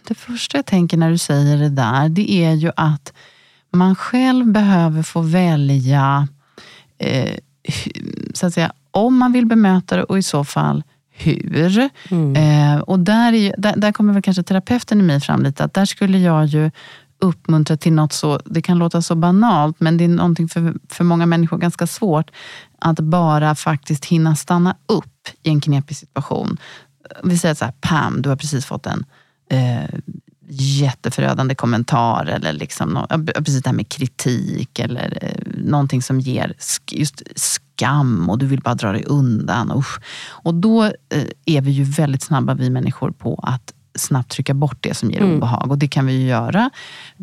det 0.08 0.14
första 0.14 0.58
jag 0.58 0.66
tänker 0.66 0.96
när 0.96 1.10
du 1.10 1.18
säger 1.18 1.56
det 1.56 1.68
där, 1.68 2.08
det 2.08 2.32
är 2.32 2.52
ju 2.52 2.70
att 2.76 3.12
man 3.72 3.94
själv 3.94 4.46
behöver 4.46 5.02
få 5.02 5.20
välja, 5.20 6.28
eh, 6.98 7.36
så 8.34 8.46
att 8.46 8.54
säga, 8.54 8.72
om 8.90 9.18
man 9.18 9.32
vill 9.32 9.46
bemöta 9.46 9.96
det 9.96 10.04
och 10.04 10.18
i 10.18 10.22
så 10.22 10.44
fall 10.44 10.82
hur. 11.22 11.90
mm. 12.10 12.36
Eh, 12.36 12.80
och 12.80 12.98
där, 12.98 13.32
är, 13.32 13.54
där, 13.58 13.76
där 13.76 13.92
kommer 13.92 14.12
väl 14.12 14.22
kanske 14.22 14.42
terapeuten 14.42 15.00
i 15.00 15.02
mig 15.02 15.20
fram 15.20 15.42
lite, 15.42 15.64
att 15.64 15.74
där 15.74 15.84
skulle 15.84 16.18
jag 16.18 16.46
ju 16.46 16.70
uppmuntra 17.18 17.76
till 17.76 17.92
något 17.92 18.12
så, 18.12 18.40
det 18.44 18.62
kan 18.62 18.78
låta 18.78 19.02
så 19.02 19.14
banalt, 19.14 19.80
men 19.80 19.96
det 19.96 20.04
är 20.04 20.08
någonting 20.08 20.48
för, 20.48 20.74
för 20.88 21.04
många 21.04 21.26
människor 21.26 21.58
ganska 21.58 21.86
svårt, 21.86 22.30
att 22.78 23.00
bara 23.00 23.54
faktiskt 23.54 24.04
hinna 24.04 24.36
stanna 24.36 24.76
upp 24.86 25.28
i 25.42 25.50
en 25.50 25.60
knepig 25.60 25.96
situation. 25.96 26.56
Vi 27.22 27.38
säger 27.38 27.54
så 27.54 27.64
här, 27.64 27.74
Pam, 27.80 28.22
du 28.22 28.28
har 28.28 28.36
precis 28.36 28.66
fått 28.66 28.86
en 28.86 29.04
eh, 29.50 29.98
jätteförödande 30.52 31.54
kommentar 31.54 32.26
eller 32.26 32.52
liksom, 32.52 33.06
precis 33.34 33.62
det 33.62 33.68
här 33.68 33.76
med 33.76 33.88
kritik 33.88 34.78
eller 34.78 35.18
eh, 35.22 35.52
någonting 35.64 36.02
som 36.02 36.20
ger 36.20 36.54
just 36.92 37.22
skam 37.36 38.30
och 38.30 38.38
du 38.38 38.46
vill 38.46 38.60
bara 38.60 38.74
dra 38.74 38.92
dig 38.92 39.04
undan. 39.04 39.72
Usch. 39.78 40.00
Och 40.24 40.54
då 40.54 40.84
eh, 40.84 41.26
är 41.44 41.60
vi 41.60 41.70
ju 41.70 41.84
väldigt 41.84 42.22
snabba, 42.22 42.54
vi 42.54 42.70
människor, 42.70 43.10
på 43.10 43.40
att 43.42 43.72
snabbt 43.94 44.30
trycka 44.32 44.54
bort 44.54 44.76
det 44.80 44.94
som 44.94 45.10
ger 45.10 45.20
Mm. 45.20 45.36
obehag. 45.36 45.70
Och 45.70 45.78
det 45.78 45.88
kan 45.88 46.06
vi 46.06 46.12
ju 46.12 46.26
göra 46.26 46.70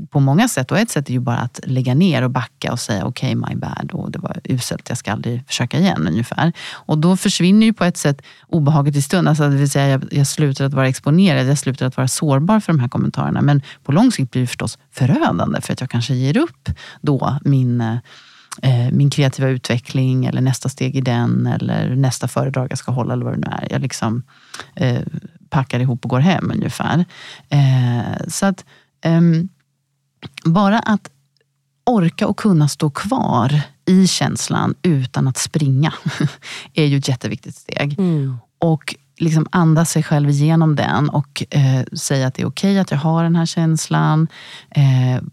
på 0.10 0.20
många 0.20 0.48
sätt. 0.48 0.72
Och 0.72 0.80
ett 0.80 0.90
sätt 0.92 1.10
är 1.10 1.14
ju 1.14 1.20
bara 1.20 1.38
att 1.38 1.60
lägga 1.64 1.94
ner 1.94 2.22
och 2.22 2.32
backa 2.32 2.72
och 2.72 2.80
säga 2.80 3.06
okej, 3.06 3.36
my 3.36 3.56
bad, 3.56 3.92
och 3.94 4.12
det 4.12 4.20
var 4.20 4.40
uselt, 4.44 4.90
jag 4.90 4.98
ska 4.98 5.12
aldrig 5.12 5.44
försöka 5.48 5.78
igen 5.80 6.08
ungefär. 6.08 6.54
Och 6.72 6.98
då 6.98 7.18
försvinner 7.18 7.66
ju 7.66 7.74
på 7.74 7.84
ett 7.86 7.98
sätt 7.98 8.22
obehaget 8.48 8.96
i 8.96 9.02
stund. 9.02 9.28
Alltså, 9.28 9.44
det 9.50 9.56
vill 9.56 9.70
säga, 9.70 9.88
jag, 9.88 10.04
jag 10.12 10.28
slutar 10.28 10.66
att 10.66 10.74
vara 10.74 10.88
exponerad, 10.88 11.48
jag 11.48 11.58
slutar 11.58 11.86
att 11.86 11.98
vara 11.98 12.08
sårbar 12.08 12.60
för 12.60 12.74
de 12.74 12.80
här 12.80 12.88
kommentarerna. 12.88 13.42
Men 13.42 13.62
på 13.84 13.92
lång 13.92 14.12
sikt 14.12 14.32
blir 14.32 14.42
det 14.42 14.48
förstås 14.48 14.78
förödande 14.92 15.62
för 15.62 15.74
att 15.74 15.82
jag 15.82 15.90
kanske 15.90 16.14
ger 16.14 16.38
upp 16.38 16.70
då 17.02 17.38
min 17.46 17.82
eh, 17.82 18.92
min 18.92 19.10
kreativa 19.10 19.48
utveckling 19.48 20.26
eller 20.26 20.42
nästa 20.42 20.70
steg 20.70 20.96
i 20.96 21.02
den 21.02 21.48
eller 21.48 21.96
nästa 21.96 22.28
föredrag 22.28 22.68
jag 22.72 22.78
ska 22.78 22.92
hålla 22.92 23.14
eller 23.14 23.26
vad 23.26 23.34
det 23.34 23.38
nu 23.40 23.48
är. 23.52 23.68
Jag 23.72 23.82
liksom 23.82 24.24
eh, 24.76 25.02
packar 25.50 25.80
ihop 25.80 26.06
och 26.06 26.10
går 26.10 26.20
hem 26.20 26.52
ungefär. 26.52 27.06
Eh, 27.50 28.28
så 28.28 28.46
att 28.46 28.66
ehm, 29.02 29.50
bara 30.46 30.80
att 30.80 31.10
orka 31.86 32.28
och 32.28 32.38
kunna 32.38 32.68
stå 32.68 32.90
kvar 32.90 33.62
i 33.86 34.08
känslan 34.08 34.76
utan 34.82 35.28
att 35.28 35.38
springa 35.38 35.94
är 36.74 36.86
ju 36.86 36.98
ett 36.98 37.08
jätteviktigt 37.08 37.56
steg. 37.56 38.00
Mm. 38.00 38.38
Och 38.60 38.96
liksom 39.18 39.48
andas 39.52 39.92
sig 39.92 40.04
själv 40.04 40.30
igenom 40.30 40.76
den 40.76 41.10
och 41.10 41.44
eh, 41.50 41.84
säga 41.94 42.28
att 42.28 42.34
det 42.34 42.42
är 42.42 42.48
okej 42.48 42.80
att 42.80 42.92
jag 42.92 42.98
har 42.98 43.24
den 43.24 43.36
här 43.36 43.46
känslan. 43.46 44.28
Eh, 44.70 45.24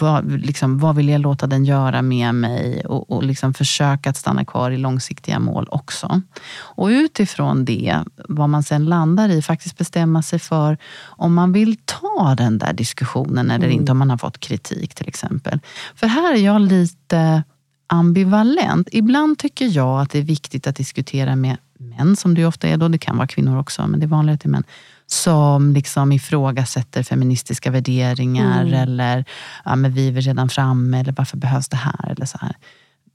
vad, 0.00 0.32
liksom, 0.40 0.78
vad 0.78 0.96
vill 0.96 1.08
jag 1.08 1.20
låta 1.20 1.46
den 1.46 1.64
göra 1.64 2.02
med 2.02 2.34
mig? 2.34 2.86
Och, 2.86 3.10
och 3.10 3.22
liksom 3.22 3.54
försöka 3.54 4.10
att 4.10 4.16
stanna 4.16 4.44
kvar 4.44 4.70
i 4.70 4.76
långsiktiga 4.76 5.38
mål 5.38 5.68
också. 5.70 6.20
Och 6.58 6.86
utifrån 6.86 7.64
det, 7.64 7.98
vad 8.28 8.48
man 8.48 8.62
sen 8.62 8.84
landar 8.84 9.28
i, 9.28 9.42
faktiskt 9.42 9.78
bestämma 9.78 10.22
sig 10.22 10.38
för 10.38 10.78
om 11.04 11.34
man 11.34 11.52
vill 11.52 11.76
ta 11.84 12.34
den 12.38 12.58
där 12.58 12.72
diskussionen 12.72 13.50
eller 13.50 13.66
Mm. 13.66 13.80
inte, 13.80 13.92
om 13.92 13.98
man 13.98 14.10
har 14.10 14.18
fått 14.18 14.38
kritik 14.38 14.94
till 14.94 15.08
exempel. 15.08 15.60
För 15.94 16.06
här 16.06 16.34
är 16.34 16.38
jag 16.38 16.60
lite 16.60 17.42
ambivalent. 17.86 18.88
Ibland 18.92 19.38
tycker 19.38 19.76
jag 19.76 20.00
att 20.00 20.10
det 20.10 20.18
är 20.18 20.22
viktigt 20.22 20.66
att 20.66 20.76
diskutera 20.76 21.36
med 21.36 21.56
män, 21.78 22.16
som 22.16 22.34
det 22.34 22.46
ofta 22.46 22.68
är 22.68 22.76
då, 22.76 22.88
det 22.88 22.98
kan 22.98 23.16
vara 23.16 23.26
kvinnor 23.26 23.58
också, 23.58 23.86
men 23.86 24.00
det 24.00 24.06
är 24.06 24.08
vanligare 24.08 24.34
att 24.34 24.40
det 24.40 24.46
är 24.48 24.50
män, 24.50 24.64
som 25.06 25.72
liksom 25.72 26.12
ifrågasätter 26.12 27.02
feministiska 27.02 27.70
värderingar 27.70 28.62
Mm. 28.62 28.74
eller 28.74 29.24
ja, 29.64 29.76
men 29.76 29.92
vi 29.92 30.08
är 30.08 30.12
redan 30.12 30.48
framme, 30.48 31.00
eller 31.00 31.14
varför 31.16 31.36
behövs 31.36 31.68
det 31.68 31.76
här? 31.76 32.10
Eller 32.10 32.26
så 32.26 32.38
här. 32.38 32.56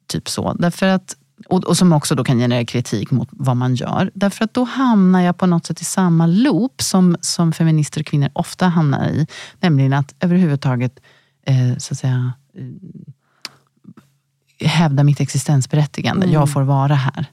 Typ 0.08 0.30
så. 0.30 0.54
Därför 0.54 0.88
att, 0.88 1.16
och, 1.48 1.64
och 1.64 1.78
som 1.78 1.94
också 1.94 2.16
då 2.16 2.24
kan 2.24 2.38
generera 2.38 2.66
kritik 2.66 3.12
mot 3.12 3.30
vad 3.32 3.58
man 3.58 3.76
gör. 3.76 4.12
Därför 4.14 4.46
att 4.46 4.54
då 4.54 4.64
hamnar 4.64 5.22
jag 5.22 5.38
på 5.38 5.46
något 5.46 5.66
sätt 5.66 5.82
i 5.82 5.86
samma 5.86 6.26
loop 6.26 6.82
som, 6.82 7.18
som 7.22 7.54
feminister 7.54 8.02
och 8.02 8.08
kvinnor 8.08 8.30
ofta 8.34 8.68
hamnar 8.68 9.10
i. 9.10 9.28
Nämligen 9.60 9.94
att 9.94 10.16
överhuvudtaget 10.20 11.00
eh, 11.46 11.78
så 11.78 11.94
att 11.94 11.98
säga, 11.98 12.34
eh, 14.60 14.68
hävda 14.68 15.04
mitt 15.04 15.20
existensberättigande. 15.20 16.24
Mm. 16.26 16.34
Jag 16.34 16.52
får 16.52 16.62
vara 16.62 16.96
här. 16.96 17.26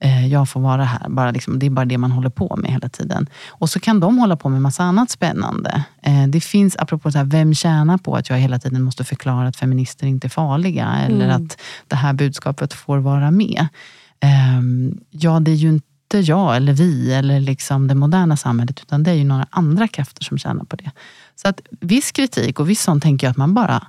Eh, 0.00 0.26
jag 0.26 0.48
får 0.48 0.60
vara 0.60 0.84
här. 0.84 1.08
Bara 1.08 1.30
liksom, 1.30 1.58
det 1.58 1.66
är 1.66 1.70
bara 1.70 1.84
det 1.84 1.98
man 1.98 2.12
håller 2.12 2.30
på 2.30 2.56
med 2.56 2.70
hela 2.70 2.88
tiden. 2.88 3.26
Och 3.48 3.70
så 3.70 3.80
kan 3.80 4.00
de 4.00 4.18
hålla 4.18 4.36
på 4.36 4.48
med 4.48 4.62
massa 4.62 4.82
annat 4.84 5.10
spännande. 5.10 5.84
Eh, 6.02 6.26
det 6.28 6.40
finns, 6.40 6.76
apropå 6.76 7.12
så 7.12 7.18
här, 7.18 7.24
vem 7.24 7.54
tjänar 7.54 7.98
på 7.98 8.16
att 8.16 8.30
jag 8.30 8.36
hela 8.38 8.58
tiden 8.58 8.82
måste 8.82 9.04
förklara 9.04 9.48
att 9.48 9.56
feminister 9.56 10.06
inte 10.06 10.26
är 10.26 10.28
farliga? 10.28 10.86
Eller 11.06 11.24
Mm. 11.24 11.36
att 11.46 11.58
det 11.88 11.96
här 11.96 12.12
budskapet 12.12 12.72
får 12.72 12.98
vara 12.98 13.30
med. 13.30 13.66
Eh, 14.20 14.60
ja, 15.10 15.40
det 15.40 15.50
är 15.50 15.54
ju 15.54 15.68
inte 15.68 16.18
jag 16.18 16.56
eller 16.56 16.72
vi 16.72 17.12
eller 17.12 17.40
liksom 17.40 17.88
det 17.88 17.94
moderna 17.94 18.36
samhället, 18.36 18.80
utan 18.82 19.02
det 19.02 19.10
är 19.10 19.14
ju 19.14 19.24
några 19.24 19.46
andra 19.50 19.88
krafter 19.88 20.24
som 20.24 20.38
tjänar 20.38 20.64
på 20.64 20.76
det. 20.76 20.90
Så 21.36 21.48
att 21.48 21.60
viss 21.80 22.12
kritik 22.12 22.60
och 22.60 22.70
viss 22.70 22.82
sånt 22.82 23.02
tänker 23.02 23.26
jag 23.26 23.30
att 23.30 23.36
man 23.36 23.54
bara 23.54 23.86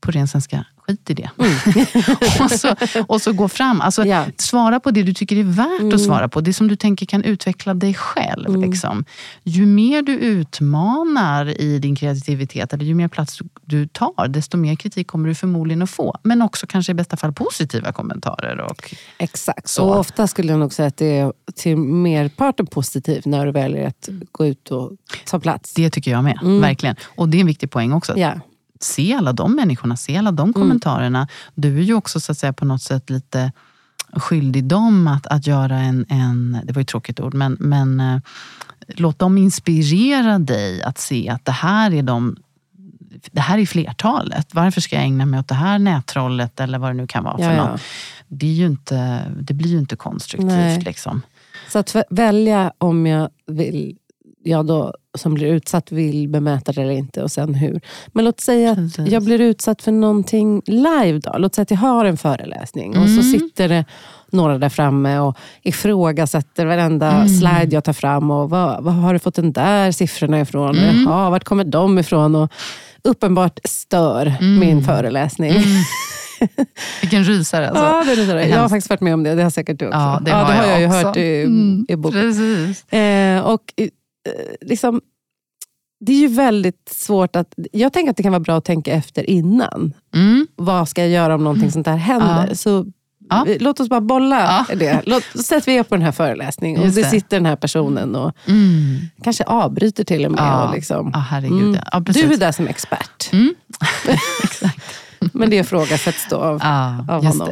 på 0.00 0.10
ren 0.10 0.28
svenska 0.28 0.64
skit 0.86 1.10
i 1.10 1.14
det. 1.14 1.30
och, 2.44 2.50
så, 2.50 2.74
och 3.08 3.22
så 3.22 3.32
gå 3.32 3.48
fram. 3.48 3.80
Alltså, 3.80 4.04
Ja. 4.06 4.24
Svara 4.36 4.80
på 4.80 4.90
det 4.90 5.02
du 5.02 5.14
tycker 5.14 5.36
är 5.36 5.42
värt 5.44 5.94
att 5.94 6.00
svara 6.00 6.28
på. 6.28 6.40
Det 6.40 6.52
som 6.52 6.68
du 6.68 6.76
tänker 6.76 7.06
kan 7.06 7.24
utveckla 7.24 7.74
dig 7.74 7.94
själv. 7.94 8.60
Liksom. 8.60 9.04
Ju 9.42 9.66
mer 9.66 10.02
du 10.02 10.12
utmanar 10.12 11.60
i 11.60 11.78
din 11.78 11.96
kreativitet, 11.96 12.72
eller 12.72 12.84
ju 12.84 12.94
mer 12.94 13.08
plats 13.08 13.38
du- 13.64 13.86
tar, 13.86 14.28
desto 14.28 14.56
mer 14.56 14.76
kritik 14.76 15.06
kommer 15.06 15.28
du 15.28 15.34
förmodligen 15.34 15.82
att 15.82 15.90
få. 15.90 16.16
Men 16.22 16.42
också 16.42 16.66
kanske 16.66 16.92
i 16.92 16.94
bästa 16.94 17.16
fall 17.16 17.32
positiva 17.32 17.92
kommentarer. 17.92 18.60
Och, 18.60 18.94
Exakt. 19.18 19.68
Så. 19.68 19.84
Och 19.84 19.98
ofta 19.98 20.26
skulle 20.26 20.52
jag 20.52 20.58
nog 20.60 20.72
säga 20.72 20.88
att 20.88 20.96
det 20.96 21.18
är 21.18 21.32
till 21.54 21.76
merparten 21.76 22.66
positivt 22.66 23.24
när 23.26 23.46
du 23.46 23.52
väljer 23.52 23.86
att 23.88 24.08
gå 24.32 24.46
ut 24.46 24.70
och 24.70 24.92
ta 25.26 25.40
plats. 25.40 25.74
det 25.74 25.90
tycker 25.90 26.10
jag 26.10 26.24
med, 26.24 26.38
verkligen. 26.42 26.96
Och 27.16 27.28
det 27.28 27.38
är 27.38 27.40
en 27.40 27.46
viktig 27.46 27.70
poäng 27.70 27.92
också. 27.92 28.18
Ja. 28.18 28.34
Se 28.84 29.14
alla 29.14 29.32
de 29.32 29.54
människorna, 29.54 29.96
se 29.96 30.16
alla 30.16 30.32
de 30.32 30.52
kommentarerna. 30.52 31.28
Du 31.54 31.78
är 31.78 31.82
ju 31.82 31.94
också 31.94 32.20
så 32.20 32.32
att 32.32 32.38
säga 32.38 32.52
på 32.52 32.64
något 32.64 32.82
sätt 32.82 33.10
lite 33.10 33.52
skyldig 34.12 34.64
dem 34.64 35.08
att, 35.08 35.26
att 35.26 35.46
göra 35.46 35.78
en, 35.78 36.06
en, 36.08 36.58
det 36.64 36.72
var 36.72 36.80
ju 36.80 36.82
ett 36.82 36.88
tråkigt 36.88 37.20
ord, 37.20 37.34
men, 37.34 37.56
men 37.60 38.00
eh, 38.00 38.20
låt 38.88 39.18
dem 39.18 39.38
inspirera 39.38 40.38
dig 40.38 40.82
att 40.82 40.98
se 40.98 41.28
att 41.28 41.44
det 41.44 41.52
här 41.52 41.94
är 41.94 42.02
de 42.02 42.36
det 43.32 43.40
här 43.40 43.58
är 43.58 43.66
flertalet. 43.66 44.54
Varför 44.54 44.80
ska 44.80 44.96
jag 44.96 45.04
ägna 45.04 45.26
mig 45.26 45.40
åt 45.40 45.48
det 45.48 45.54
här 45.54 45.78
nättrollet 45.78 46.60
eller 46.60 46.78
vad 46.78 46.90
det 46.90 46.94
nu 46.94 47.06
kan 47.06 47.24
vara 47.24 47.36
för 47.36 47.44
Ja, 47.44 47.52
ja. 47.52 47.70
något? 47.70 47.80
Det, 48.28 48.46
är 48.46 48.52
ju 48.52 48.66
inte, 48.66 49.22
det 49.40 49.54
blir 49.54 49.70
ju 49.70 49.78
inte 49.78 49.96
konstruktivt. 49.96 50.52
Nej. 50.52 50.80
Liksom. 50.80 51.22
Så 51.68 51.78
att 51.78 51.94
vä- 51.94 52.04
välja 52.10 52.72
om 52.78 53.06
jag 53.06 53.28
vill, 53.46 53.96
jag 54.44 54.66
då 54.66 54.94
som 55.18 55.34
blir 55.34 55.46
utsatt 55.46 55.92
vill 55.92 56.28
bemöta 56.28 56.72
det 56.72 56.82
eller 56.82 56.92
inte 56.92 57.22
och 57.22 57.30
sen 57.30 57.54
hur. 57.54 57.80
Men 58.12 58.24
låt 58.24 58.40
säga 58.40 58.70
att 58.72 59.08
jag 59.08 59.22
blir 59.24 59.40
utsatt 59.40 59.82
för 59.82 59.92
någonting 59.92 60.62
live. 60.66 61.18
Då. 61.18 61.34
Låt 61.38 61.54
säga 61.54 61.62
att 61.62 61.70
jag 61.70 61.78
har 61.78 62.04
en 62.04 62.16
föreläsning 62.16 62.90
och 62.98 63.06
så 63.08 63.20
Mm. 63.20 63.22
sitter 63.22 63.68
det 63.68 63.84
några 64.30 64.58
där 64.58 64.68
framme 64.68 65.18
och 65.18 65.36
ifrågasätter 65.62 66.66
varenda 66.66 67.28
slide 67.28 67.68
jag 67.70 67.84
tar 67.84 67.92
fram. 67.92 68.30
Och 68.30 68.50
vad, 68.50 68.84
vad 68.84 68.94
har 68.94 69.12
du 69.12 69.18
fått 69.18 69.34
den 69.34 69.52
där 69.52 69.92
siffrorna 69.92 70.40
ifrån? 70.40 70.78
Mm. 70.78 71.02
Jaha, 71.04 71.30
vart 71.30 71.44
kommer 71.44 71.64
de 71.64 71.98
ifrån? 71.98 72.34
Och 72.34 72.52
uppenbart 73.04 73.58
stör 73.64 74.26
Mm. 74.40 74.58
min 74.58 74.84
föreläsning. 74.84 75.54
Vilken 77.00 77.24
rysare 77.24 77.68
alltså. 77.68 77.84
Ja, 77.84 78.04
det 78.04 78.22
är 78.22 78.26
så. 78.44 78.48
Jag 78.50 78.58
har 78.58 78.68
faktiskt 78.68 78.90
varit 78.90 79.00
med 79.00 79.14
om 79.14 79.22
det. 79.22 79.34
Det 79.34 79.42
har 79.42 79.50
säkert 79.50 79.78
du 79.78 79.86
också. 79.86 79.98
Ja, 79.98 80.20
det 80.24 80.30
ja, 80.30 80.36
har 80.36 80.46
det 80.52 80.58
har 80.58 80.64
jag 80.66 80.72
jag, 80.72 80.80
ju 80.80 80.86
också. 80.86 81.06
hört 81.06 81.16
i, 81.16 81.42
Mm, 81.42 81.86
i 81.88 81.96
boken. 81.96 82.20
Precis. 82.20 82.92
Eh, 82.92 83.40
och 83.40 83.62
liksom, 84.60 85.00
Det 86.00 86.12
är 86.12 86.16
ju 86.20 86.28
väldigt 86.28 86.88
svårt 86.94 87.36
att... 87.36 87.54
Jag 87.72 87.92
tänker 87.92 88.10
att 88.10 88.16
det 88.16 88.22
kan 88.22 88.32
vara 88.32 88.40
bra 88.40 88.56
att 88.56 88.64
tänka 88.64 88.92
efter 88.92 89.30
innan. 89.30 89.92
Mm. 90.14 90.46
Vad 90.56 90.88
ska 90.88 91.00
jag 91.00 91.10
göra 91.10 91.34
om 91.34 91.44
någonting 91.44 91.70
sånt 91.70 91.86
här 91.86 91.96
händer? 91.96 92.46
Ja. 92.48 92.54
Så 92.54 92.86
Ja. 93.28 93.46
Låt 93.60 93.80
oss 93.80 93.88
bara 93.88 94.00
bolla 94.00 94.64
Ja. 94.68 94.74
det. 94.74 95.02
Låt, 95.06 95.24
så 95.34 95.42
sätter 95.42 95.72
vi 95.72 95.80
upp 95.80 95.88
på 95.88 95.94
den 95.94 96.04
här 96.04 96.12
föreläsningen 96.12 96.80
och 96.82 96.88
det. 96.88 97.04
sitter 97.04 97.36
den 97.36 97.46
här 97.46 97.56
personen 97.56 98.16
och 98.16 98.32
Mm. 98.48 98.98
kanske 99.22 99.44
avbryter 99.44 100.04
till 100.04 100.24
och 100.24 100.32
med. 100.32 100.64
Och 100.68 100.74
liksom, 100.74 101.12
herregud. 101.14 101.80
Mm. 101.92 102.04
du 102.04 102.32
är 102.32 102.36
där 102.36 102.52
som 102.52 102.66
expert. 102.68 103.32
Mm. 103.32 103.54
Exakt. 104.44 104.94
Men 105.32 105.50
det 105.50 105.56
ifrågasätts 105.56 106.26
då 106.30 106.36
av... 106.36 106.62
Av 107.08 107.24
honom. 107.24 107.48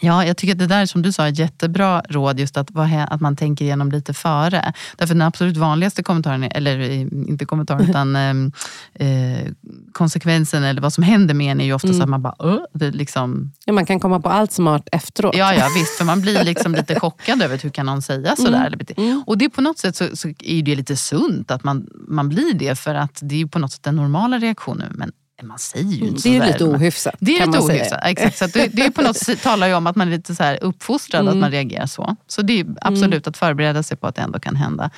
Mm. 0.00 0.14
Ja, 0.14 0.24
jag 0.26 0.36
tycker 0.36 0.52
att 0.52 0.58
det 0.58 0.66
där 0.66 0.86
som 0.86 1.02
du 1.02 1.12
sa 1.12 1.26
är 1.26 1.40
jättebra 1.40 2.02
råd, 2.08 2.40
just 2.40 2.56
att, 2.56 2.70
vad 2.70 2.88
att 3.08 3.20
man 3.20 3.36
tänker 3.36 3.64
igenom 3.64 3.90
lite 3.92 4.14
före. 4.14 4.72
Därför 4.96 5.14
den 5.14 5.22
absolut 5.22 5.56
vanligaste 5.56 6.02
kommentaren, 6.02 6.42
eller 6.42 6.78
eh, 6.80 7.00
inte 7.00 7.44
kommentaren, 7.44 7.80
utan 7.90 8.16
ehm, 8.16 8.52
eh, 8.94 9.52
konsekvensen 9.92 10.64
eller 10.64 10.80
vad 10.80 10.92
som 10.92 11.04
händer 11.04 11.34
med 11.34 11.52
en 11.52 11.60
är 11.60 11.64
ju 11.64 11.72
ofta 11.72 11.92
så 11.92 12.02
att 12.02 12.08
man 12.08 12.22
bara, 12.22 12.34
"Åh", 12.38 12.58
det 12.74 12.90
liksom, 12.90 13.52
Ja, 13.64 13.72
man 13.72 13.86
kan 13.86 14.00
komma 14.00 14.20
på 14.20 14.28
allt 14.28 14.52
smart 14.52 14.88
efteråt. 14.92 15.36
ja 15.36 15.54
ja 15.54 15.68
visst, 15.74 15.98
för 15.98 16.04
man 16.04 16.20
blir 16.20 16.44
liksom 16.44 16.74
lite 16.74 17.00
chockad 17.00 17.42
över 17.42 17.58
hur 17.58 17.70
kan 17.70 17.86
någon 17.86 18.02
säga 18.02 18.36
sådär. 18.36 18.66
Eller 18.66 18.76
bete- 18.76 19.22
Och 19.26 19.38
det 19.38 19.48
på 19.50 19.60
något 19.60 19.78
sätt 19.78 19.96
så, 19.96 20.16
så 20.16 20.28
är 20.38 20.62
det 20.62 20.74
lite 20.76 20.96
sunt 20.96 21.50
att 21.50 21.64
man, 21.64 21.86
man 22.08 22.28
blir 22.28 22.54
det, 22.54 22.78
för 22.78 22.94
att 22.94 23.18
det 23.22 23.40
är 23.42 23.46
på 23.46 23.58
något 23.58 23.72
sätt 23.72 23.82
den 23.82 23.96
normala 23.96 24.38
reaktionen. 24.38 24.92
Men 24.94 25.12
man 25.42 25.58
säger 25.58 25.92
ju 25.92 26.06
inte 26.06 26.28
det 26.28 26.36
är 26.36 26.46
lite 26.46 26.64
ohyfsat. 26.64 27.14
Det 27.18 27.38
är 27.38 27.46
lite 27.46 27.58
ohyfsat. 27.58 28.00
Exakt. 28.02 28.38
Så 28.38 28.46
det, 28.46 28.66
det 28.72 28.82
är 28.86 28.90
på 28.90 29.02
något 29.02 29.16
sätt 29.16 29.42
talar 29.42 29.68
ju 29.68 29.74
om 29.74 29.86
att 29.86 29.96
man 29.96 30.08
är 30.08 30.12
lite 30.12 30.34
så 30.34 30.42
här 30.42 30.58
uppfostrad 30.62 31.20
Mm. 31.22 31.32
att 31.32 31.40
man 31.40 31.50
reagerar 31.50 31.86
så. 31.86 32.16
Så 32.26 32.42
det 32.42 32.60
är 32.60 32.66
absolut 32.80 33.26
att 33.26 33.36
förbereda 33.36 33.82
sig 33.82 33.96
på 33.96 34.06
att 34.06 34.14
det 34.14 34.22
ändå 34.22 34.38
kan 34.40 34.56
hända. 34.56 34.90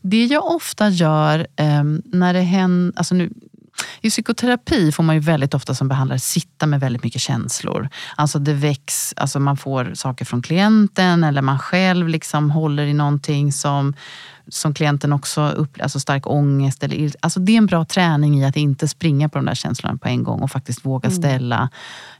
Det 0.00 0.24
jag 0.24 0.44
ofta 0.44 0.88
gör 0.88 1.46
ehm, 1.56 2.02
när 2.04 2.34
det 2.34 2.40
händer... 2.40 2.98
Alltså 2.98 3.14
nu, 3.14 3.30
I 4.00 4.10
psykoterapi 4.10 4.92
får 4.92 5.02
man 5.02 5.14
ju 5.16 5.20
väldigt 5.20 5.54
ofta 5.54 5.74
som 5.74 5.88
behandlare 5.88 6.18
sitta 6.18 6.66
med 6.66 6.80
väldigt 6.80 7.04
mycket 7.04 7.20
känslor. 7.20 7.88
Alltså 8.16 8.38
det 8.38 8.52
väcks, 8.54 9.14
alltså 9.16 9.40
man 9.40 9.56
får 9.56 9.92
saker 9.94 10.24
från 10.24 10.42
klienten 10.42 11.24
eller 11.24 11.42
man 11.42 11.58
själv 11.58 12.08
liksom 12.08 12.50
håller 12.50 12.86
i 12.86 12.92
någonting 12.94 13.52
som 13.52 13.94
som 14.48 14.74
klienten 14.74 15.12
också 15.12 15.48
upplever, 15.48 15.82
alltså 15.82 16.00
stark 16.00 16.26
ångest. 16.26 16.82
Eller, 16.82 17.12
alltså 17.20 17.40
det 17.40 17.52
är 17.52 17.58
en 17.58 17.66
bra 17.66 17.84
träning 17.84 18.38
i 18.40 18.44
att 18.44 18.56
inte 18.56 18.88
springa 18.88 19.28
på 19.28 19.38
de 19.38 19.44
där 19.44 19.54
känslorna 19.54 19.96
på 19.96 20.08
en 20.08 20.24
gång 20.24 20.40
och 20.42 20.50
faktiskt 20.50 20.84
våga 20.84 21.10
ställa 21.10 21.68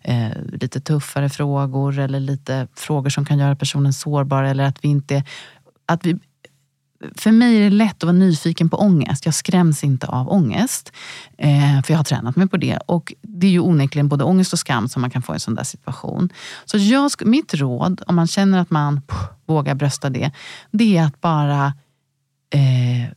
eh, 0.03 0.29
lite 0.53 0.81
tuffare 0.81 1.29
frågor 1.29 1.99
eller 1.99 2.21
lite 2.21 2.69
frågor 2.75 3.11
som 3.11 3.25
kan 3.25 3.39
göra 3.39 3.57
personen 3.57 3.93
sårbar. 3.93 4.43
Eller 4.43 4.65
att 4.65 4.85
vi 4.85 4.89
inte... 4.89 5.25
Att 5.87 6.07
vi, 6.07 6.19
för 7.15 7.31
mig 7.33 7.57
är 7.57 7.61
det 7.61 7.71
lätt 7.71 7.97
att 7.97 8.03
vara 8.03 8.13
nyfiken 8.13 8.69
på 8.69 8.77
ångest. 8.77 9.27
Jag 9.27 9.35
skräms 9.35 9.85
inte 9.85 10.07
av 10.07 10.29
ångest. 10.33 10.93
Eh, 11.39 11.83
för 11.85 11.93
jag 11.93 11.99
har 11.99 12.05
tränat 12.05 12.37
mig 12.37 12.49
på 12.49 12.57
det. 12.57 12.79
Och 12.87 13.15
det 13.23 13.47
är 13.47 13.51
ju 13.51 13.61
onekligen 13.61 14.09
både 14.09 14.25
ångest 14.25 14.53
och 14.53 14.59
skam 14.59 14.89
som 14.89 15.03
man 15.03 15.11
kan 15.11 15.23
få 15.23 15.33
i 15.33 15.35
en 15.35 15.41
sån 15.41 15.55
där 15.55 15.65
situation. 15.65 16.29
Så 16.65 16.79
jag, 16.79 17.11
mitt 17.25 17.55
råd, 17.55 18.03
om 18.07 18.17
man 18.17 18.27
känner 18.27 18.59
att 18.59 18.71
man 18.71 19.03
pff, 19.03 19.19
vågar 19.47 19.75
brösta 19.75 20.11
det, 20.11 20.31
det 20.71 20.97
är 20.97 21.05
att 21.05 21.21
bara 21.21 21.73
eh, 22.51 23.13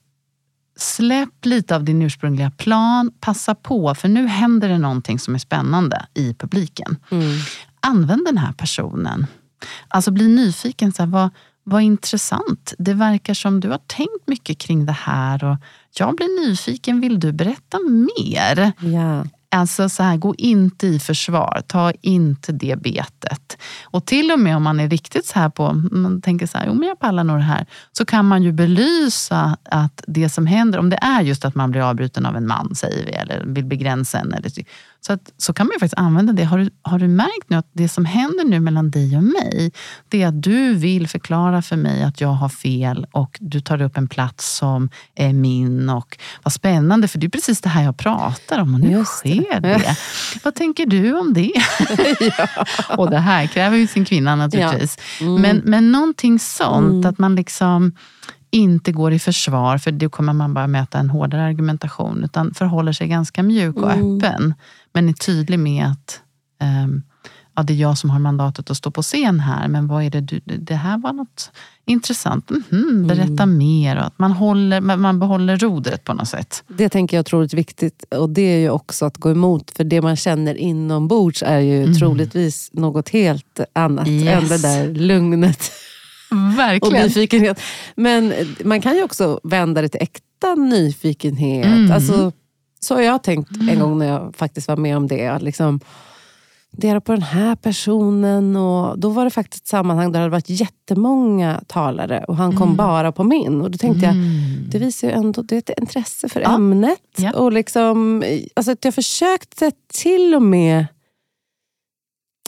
släpp 0.77 1.45
lite 1.45 1.75
av 1.75 1.83
din 1.83 2.01
ursprungliga 2.01 2.51
plan. 2.51 3.11
Passa 3.19 3.55
på, 3.55 3.95
för 3.95 4.07
nu 4.07 4.27
händer 4.27 4.69
det 4.69 4.77
någonting 4.77 5.19
som 5.19 5.35
är 5.35 5.39
spännande 5.39 6.05
i 6.13 6.33
publiken. 6.33 6.97
Mm. 7.11 7.37
Använd 7.79 8.25
den 8.25 8.37
här 8.37 8.53
personen. 8.53 9.27
Alltså 9.87 10.11
bli 10.11 10.27
nyfiken. 10.27 10.91
Så 10.91 11.01
här, 11.01 11.09
vad, 11.09 11.29
vad 11.63 11.81
intressant. 11.81 12.73
Det 12.77 12.93
verkar 12.93 13.33
som 13.33 13.59
du 13.59 13.69
har 13.69 13.81
tänkt 13.87 14.27
mycket 14.27 14.57
kring 14.57 14.85
det 14.85 14.91
här. 14.91 15.43
Och 15.43 15.57
jag 15.97 16.15
blir 16.15 16.47
nyfiken. 16.47 17.01
Vill 17.01 17.19
du 17.19 17.31
berätta 17.31 17.79
mer? 17.79 18.71
Ja. 18.79 19.25
Alltså 19.51 19.89
så 19.89 20.03
här, 20.03 20.17
gå 20.17 20.35
inte 20.35 20.87
i 20.87 20.99
försvar. 20.99 21.61
Ta 21.67 21.91
inte 22.01 22.51
det 22.51 22.81
betet. 22.81 23.57
Och 23.83 24.05
till 24.05 24.31
och 24.31 24.39
med 24.39 24.55
om 24.55 24.63
man 24.63 24.79
är 24.79 24.89
riktigt 24.89 25.25
så 25.25 25.39
här 25.39 25.49
på, 25.49 25.73
man 25.73 26.21
tänker 26.21 26.47
så 26.47 26.57
här, 26.57 26.65
jo 26.67 26.73
men 26.73 26.87
jag 26.87 26.99
pallar 26.99 27.23
nog 27.23 27.37
det 27.37 27.43
här. 27.43 27.65
Så 27.91 28.05
kan 28.05 28.25
man 28.25 28.43
ju 28.43 28.51
belysa 28.51 29.57
att 29.63 30.03
det 30.07 30.29
som 30.29 30.47
händer, 30.47 30.79
om 30.79 30.89
det 30.89 30.99
är 31.01 31.21
just 31.21 31.45
att 31.45 31.55
man 31.55 31.71
blir 31.71 31.81
avbruten 31.81 32.25
av 32.25 32.35
en 32.35 32.47
man, 32.47 32.75
säger 32.75 33.05
vi, 33.05 33.11
eller 33.11 33.43
vill 33.45 33.65
begränsa 33.65 34.19
en. 34.19 34.33
Eller, 34.33 34.51
så, 35.01 35.13
att, 35.13 35.31
så 35.37 35.53
kan 35.53 35.67
man 35.67 35.73
ju 35.73 35.79
faktiskt 35.79 35.99
använda 35.99 36.33
det. 36.33 36.43
Har 36.43 36.57
du, 36.57 36.69
har 36.81 36.99
du 36.99 37.07
märkt 37.07 37.49
nu 37.49 37.57
att 37.57 37.69
det 37.73 37.89
som 37.89 38.05
händer 38.05 38.45
nu 38.45 38.59
mellan 38.59 38.91
dig 38.91 39.17
och 39.17 39.23
mig, 39.23 39.71
det 40.09 40.21
är 40.21 40.27
att 40.27 40.43
du 40.43 40.73
vill 40.73 41.07
förklara 41.07 41.61
för 41.61 41.75
mig 41.75 42.03
att 42.03 42.21
jag 42.21 42.29
har 42.29 42.49
fel 42.49 43.07
och 43.11 43.37
du 43.39 43.61
tar 43.61 43.81
upp 43.81 43.97
en 43.97 44.07
plats 44.07 44.55
som 44.55 44.89
är 45.15 45.33
min. 45.33 45.89
Och 45.89 46.17
Vad 46.43 46.53
spännande, 46.53 47.07
för 47.07 47.19
det 47.19 47.27
är 47.27 47.29
precis 47.29 47.61
det 47.61 47.69
här 47.69 47.83
jag 47.83 47.97
pratar 47.97 48.59
om 48.59 48.73
och 48.73 48.79
nu 48.79 48.91
Just 48.91 49.23
det. 49.23 49.43
sker 49.43 49.61
det. 49.61 49.97
Vad 50.43 50.55
tänker 50.55 50.85
du 50.85 51.19
om 51.19 51.33
det? 51.33 51.53
Och 52.97 53.09
det 53.09 53.19
här 53.19 53.47
kräver 53.47 53.77
ju 53.77 53.87
sin 53.87 54.05
kvinna 54.05 54.35
naturligtvis. 54.35 54.97
Mm. 55.21 55.41
Men, 55.41 55.61
men 55.65 55.91
någonting 55.91 56.39
sånt, 56.39 57.05
att 57.05 57.17
man 57.17 57.35
liksom 57.35 57.93
inte 58.51 58.91
går 58.91 59.13
i 59.13 59.19
försvar, 59.19 59.77
för 59.77 59.91
då 59.91 60.09
kommer 60.09 60.33
man 60.33 60.53
bara 60.53 60.67
möta 60.67 60.97
en 60.99 61.09
hårdare 61.09 61.43
argumentation, 61.43 62.23
utan 62.23 62.53
förhåller 62.53 62.91
sig 62.91 63.07
ganska 63.07 63.43
mjuk 63.43 63.75
och 63.75 63.91
Mm. 63.91 64.17
öppen. 64.17 64.53
Men 64.93 65.09
är 65.09 65.13
tydlig 65.13 65.59
med 65.59 65.85
att 65.85 66.19
ehm, 66.61 67.03
ja, 67.55 67.63
det 67.63 67.73
är 67.73 67.77
jag 67.77 67.97
som 67.97 68.09
har 68.09 68.19
mandatet 68.19 68.69
att 68.71 68.77
stå 68.77 68.91
på 68.91 69.01
scen 69.01 69.39
här, 69.39 69.67
men 69.67 69.87
vad 69.87 70.03
är 70.03 70.09
det 70.09 70.21
du, 70.21 70.39
det 70.45 70.75
här 70.75 70.97
var 70.97 71.13
något 71.13 71.51
intressant. 71.85 72.49
Mhm, 72.49 73.07
berätta 73.07 73.43
Mm. 73.43 73.57
mer. 73.57 73.97
Och 73.97 74.05
att 74.05 74.19
man, 74.19 74.31
håller, 74.31 74.81
man 74.81 75.19
behåller 75.19 75.57
rodret 75.57 76.03
på 76.03 76.13
något 76.13 76.27
sätt. 76.27 76.63
Det 76.67 76.89
tänker 76.89 77.17
jag 77.17 77.19
är 77.19 77.23
otroligt 77.27 77.53
viktigt. 77.53 78.03
Och 78.15 78.29
det 78.29 78.41
är 78.41 78.57
ju 78.59 78.69
också 78.69 79.05
att 79.05 79.17
gå 79.17 79.31
emot. 79.31 79.71
För 79.71 79.83
det 79.83 80.01
man 80.01 80.15
känner 80.15 80.55
inombords 80.55 81.43
är 81.45 81.59
ju 81.59 81.93
troligtvis 81.93 82.69
något 82.73 83.09
helt 83.09 83.59
annat 83.73 84.07
Mm. 84.07 84.23
Yes. 84.23 84.43
än 84.43 84.47
det 84.49 84.57
där 84.57 84.93
lugnet 84.93 85.71
och 86.53 86.57
Verkligen. 86.59 87.03
nyfikenhet. 87.03 87.61
Men 87.95 88.33
man 88.63 88.81
kan 88.81 88.95
ju 88.95 89.03
också 89.03 89.39
vända 89.43 89.81
det 89.81 89.89
till 89.89 90.01
äkta 90.01 90.55
nyfikenhet. 90.55 91.65
Mm. 91.65 91.91
Alltså, 91.91 92.31
så 92.79 92.95
har 92.95 93.01
jag 93.01 93.23
tänkt 93.23 93.51
en 93.69 93.79
gång 93.79 93.99
när 93.99 94.05
jag 94.07 94.35
faktiskt 94.35 94.67
var 94.67 94.77
med 94.77 94.97
om 94.97 95.07
det. 95.07 95.39
Liksom, 95.39 95.79
dela 96.71 97.01
på 97.01 97.11
den 97.11 97.21
här 97.21 97.55
personen. 97.55 98.55
Och 98.55 98.99
då 98.99 99.09
var 99.09 99.23
det 99.25 99.29
faktiskt 99.31 99.63
ett 99.63 99.67
sammanhang 99.67 100.11
där 100.11 100.19
det 100.19 100.23
hade 100.23 100.31
varit 100.31 100.49
jättemånga 100.49 101.61
talare 101.67 102.23
och 102.27 102.35
han 102.37 102.55
kom 102.57 102.75
bara 102.75 103.11
på 103.11 103.23
min. 103.23 103.61
Och 103.61 103.71
då 103.71 103.77
tänkte 103.77 104.05
jag, 104.05 104.15
Mm. 104.15 104.69
det 104.69 104.79
visar 104.79 105.07
ju 105.07 105.13
ändå 105.13 105.41
det 105.41 105.55
är 105.55 105.59
ett 105.59 105.79
intresse 105.79 106.29
för 106.29 106.41
Ja. 106.41 106.55
ämnet. 106.55 106.99
Ja. 107.17 107.31
Och 107.33 107.51
liksom, 107.53 108.23
alltså 108.55 108.71
att 108.71 108.85
jag 108.85 108.93
försökte 108.95 109.71
till 109.93 110.35
och 110.35 110.41
med 110.41 110.85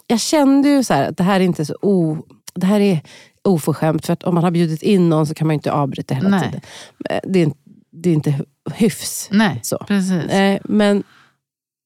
jag 0.07 0.19
kände 0.19 0.69
ju 0.69 0.83
så 0.83 0.93
här, 0.93 1.09
att 1.09 1.17
det 1.17 1.23
här 1.23 1.39
är 1.39 1.43
inte 1.43 1.65
så 1.65 1.75
o, 1.81 2.17
det 2.53 2.65
här 2.65 2.79
är 2.79 3.01
oförskämt. 3.43 4.05
För 4.05 4.13
att 4.13 4.23
om 4.23 4.35
man 4.35 4.43
har 4.43 4.51
bjudit 4.51 4.81
in 4.81 5.09
någon 5.09 5.27
så 5.27 5.33
kan 5.33 5.47
man 5.47 5.53
ju 5.53 5.55
inte 5.57 5.71
avbryta 5.71 6.13
hela 6.13 6.29
Nej. 6.29 6.41
tiden. 6.43 6.61
Eh, 7.09 7.19
Det 7.23 7.41
är, 7.41 7.51
det 7.91 8.09
är 8.09 8.13
inte 8.13 8.39
hyfs. 8.73 9.27
Nej, 9.31 9.59
Så. 9.63 9.77
precis. 9.87 10.23
Eh, 10.31 10.59
Men 10.63 11.03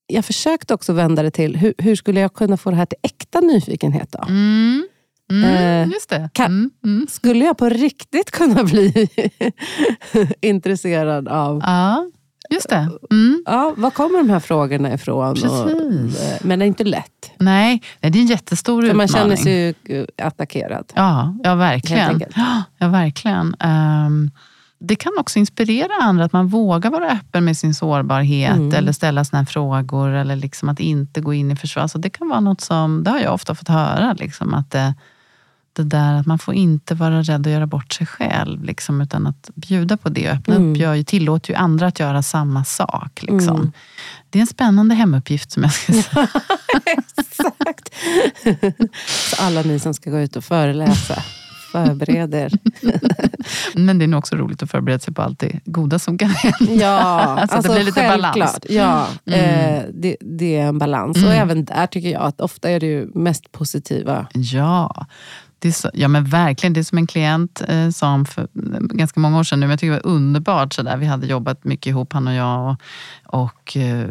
jag 0.08 0.26
försökte 0.26 0.74
också 0.74 0.94
vända 0.94 1.24
det 1.24 1.32
till, 1.32 1.58
hur, 1.58 1.74
hur 1.78 1.96
skulle 1.96 2.20
jag 2.20 2.34
kunna 2.34 2.58
få 2.58 2.70
det 2.70 2.76
här 2.76 2.86
till 2.86 3.00
äkta 3.02 3.40
nyfikenhet 3.40 4.12
då? 4.12 4.24
Mm. 4.28 4.88
Mm, 5.32 5.44
Eh, 5.44 5.88
just 5.94 6.10
det. 6.10 6.30
kan- 6.34 6.46
Mm, 6.46 6.72
mm. 6.86 7.08
Skulle 7.10 7.46
jag 7.46 7.58
på 7.58 7.70
riktigt 7.70 8.32
kunna 8.32 8.64
bli 8.64 9.08
intresserad 10.42 11.28
av 11.28 11.60
Ja, 11.64 12.12
just 12.50 12.70
det. 12.70 12.90
Mm. 13.12 13.44
Ja, 13.46 13.74
var 13.78 13.92
kommer 13.92 14.18
de 14.18 14.30
här 14.30 14.40
frågorna 14.40 14.94
ifrån? 14.94 15.30
Och, 15.30 15.36
Precis. 15.36 16.22
eh, 16.22 16.38
men 16.42 16.60
det 16.60 16.66
är 16.66 16.68
inte 16.68 16.84
lätt. 16.84 17.32
Nej, 17.40 17.82
det 18.00 18.08
är 18.08 18.16
en 18.22 18.26
jättestor 18.28 18.82
För 18.82 18.94
man 18.94 19.06
utmaning. 19.06 19.38
känner 19.38 19.44
sig 19.44 19.76
eh, 20.00 20.28
attackerad. 20.28 20.92
Ja, 20.96 21.36
ja 21.44 21.56
verkligen. 21.56 22.22
Ja, 22.78 22.88
verkligen. 22.88 23.56
Ehm, 23.60 24.32
det 24.80 24.96
kan 24.96 25.12
också 25.20 25.40
inspirera 25.40 25.92
andra 26.02 26.26
att 26.26 26.34
man 26.34 26.48
vågar 26.48 26.92
vara 26.92 27.10
öppen 27.12 27.46
med 27.46 27.58
sin 27.58 27.74
sårbarhet 27.74 28.56
Mm. 28.56 28.74
eller 28.76 28.92
ställa 28.92 29.26
såna 29.26 29.40
här 29.40 29.46
frågor 29.46 30.10
eller 30.10 30.36
liksom 30.36 30.70
att 30.70 30.80
inte 30.80 31.22
gå 31.22 31.34
in 31.34 31.52
i 31.52 31.56
försvar. 31.56 31.82
Alltså 31.84 31.98
det 31.98 32.10
kan 32.10 32.30
vara 32.30 32.40
något 32.40 32.62
som, 32.62 33.04
det 33.04 33.12
har 33.12 33.20
jag 33.20 33.34
ofta 33.34 33.56
fått 33.56 33.68
höra, 33.68 34.14
liksom, 34.14 34.54
att 34.54 34.72
det, 34.72 34.94
det 35.76 35.84
där 35.84 36.14
att 36.14 36.26
man 36.26 36.40
får 36.40 36.54
inte 36.54 36.96
vara 36.96 37.22
rädd 37.22 37.48
att 37.48 37.54
göra 37.54 37.68
bort 37.68 37.94
sig 37.94 38.08
själv, 38.08 38.64
liksom, 38.64 39.02
utan 39.02 39.28
att 39.28 39.50
bjuda 39.56 39.98
på 39.98 40.10
det 40.10 40.30
och 40.30 40.36
öppna 40.36 40.56
Mm. 40.56 40.72
upp 40.72 40.78
ju, 40.98 41.04
tillåter 41.04 41.50
ju 41.52 41.56
andra 41.56 41.88
att 41.88 42.00
göra 42.00 42.24
samma 42.24 42.64
sak. 42.64 43.22
Liksom. 43.24 43.56
Mm. 43.56 43.72
Det 44.30 44.40
är 44.40 44.42
en 44.42 44.48
spännande 44.48 44.96
hemuppgift 44.96 45.52
som 45.52 45.64
jag 45.64 45.74
ska 45.74 45.94
säga. 45.94 46.28
Exakt. 46.86 47.94
Så 49.08 49.42
alla 49.44 49.62
ni 49.62 49.80
som 49.80 49.94
ska 49.94 50.10
gå 50.10 50.20
ut 50.20 50.36
och 50.36 50.44
föreläsa, 50.44 51.24
förbered 51.72 52.34
er. 52.36 52.52
Men 53.76 54.00
det 54.00 54.06
är 54.06 54.08
nog 54.08 54.18
också 54.20 54.36
roligt 54.36 54.64
att 54.64 54.72
förbereda 54.72 55.00
sig 55.00 55.14
på 55.14 55.22
allt 55.22 55.40
det 55.40 55.60
goda 55.66 56.00
som 56.00 56.18
kan 56.18 56.30
hända. 56.30 56.74
Ja, 56.74 57.36
Så 57.38 57.44
att 57.44 57.50
det 57.50 57.56
alltså 57.56 57.74
blir 57.74 57.84
lite 57.84 58.02
balans. 58.08 58.36
självklart. 58.36 58.66
Ja, 58.70 59.08
Mm. 59.26 59.76
eh, 59.76 59.84
det, 59.94 60.18
det 60.22 60.56
är 60.58 60.66
en 60.68 60.78
balans. 60.78 61.18
Mm. 61.18 61.30
Och 61.30 61.36
även 61.36 61.66
där 61.66 61.88
tycker 61.88 62.10
jag 62.10 62.22
att 62.22 62.42
ofta 62.42 62.70
är 62.70 62.80
det 62.80 62.86
ju 62.86 63.08
mest 63.14 63.52
positiva. 63.52 64.28
Ja, 64.34 65.06
det 65.66 65.70
är 65.70 65.74
så, 65.74 65.90
ja 65.94 66.08
men 66.08 66.24
verkligen. 66.26 66.74
Det 66.74 66.80
är 66.80 66.84
som 66.84 66.98
en 66.98 67.08
klient 67.08 67.62
eh, 67.68 67.90
sa 67.90 68.14
om 68.14 68.26
för 68.26 68.42
eh, 68.42 68.48
ganska 68.80 69.20
många 69.20 69.40
år 69.40 69.44
sedan 69.44 69.60
nu, 69.60 69.66
men 69.66 69.70
jag 69.72 69.80
tycker 69.80 69.94
det 69.94 70.00
var 70.04 70.12
underbart. 70.12 70.74
Så 70.74 70.82
där. 70.82 70.98
Vi 70.98 71.06
hade 71.06 71.28
jobbat 71.28 71.64
mycket 71.64 71.88
ihop, 71.88 72.14
han 72.14 72.28
och 72.28 72.34
jag. 72.34 72.70
Och, 72.70 73.44
och 73.44 73.78
eh, 73.78 74.08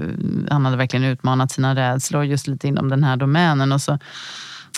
han 0.50 0.64
hade 0.64 0.76
verkligen 0.76 1.04
utmanat 1.04 1.50
sina 1.52 1.74
rädslor 1.74 2.24
just 2.24 2.46
lite 2.46 2.68
inom 2.68 2.88
den 2.88 3.04
här 3.04 3.16
domänen. 3.16 3.72
Och 3.72 3.80
så, 3.80 3.98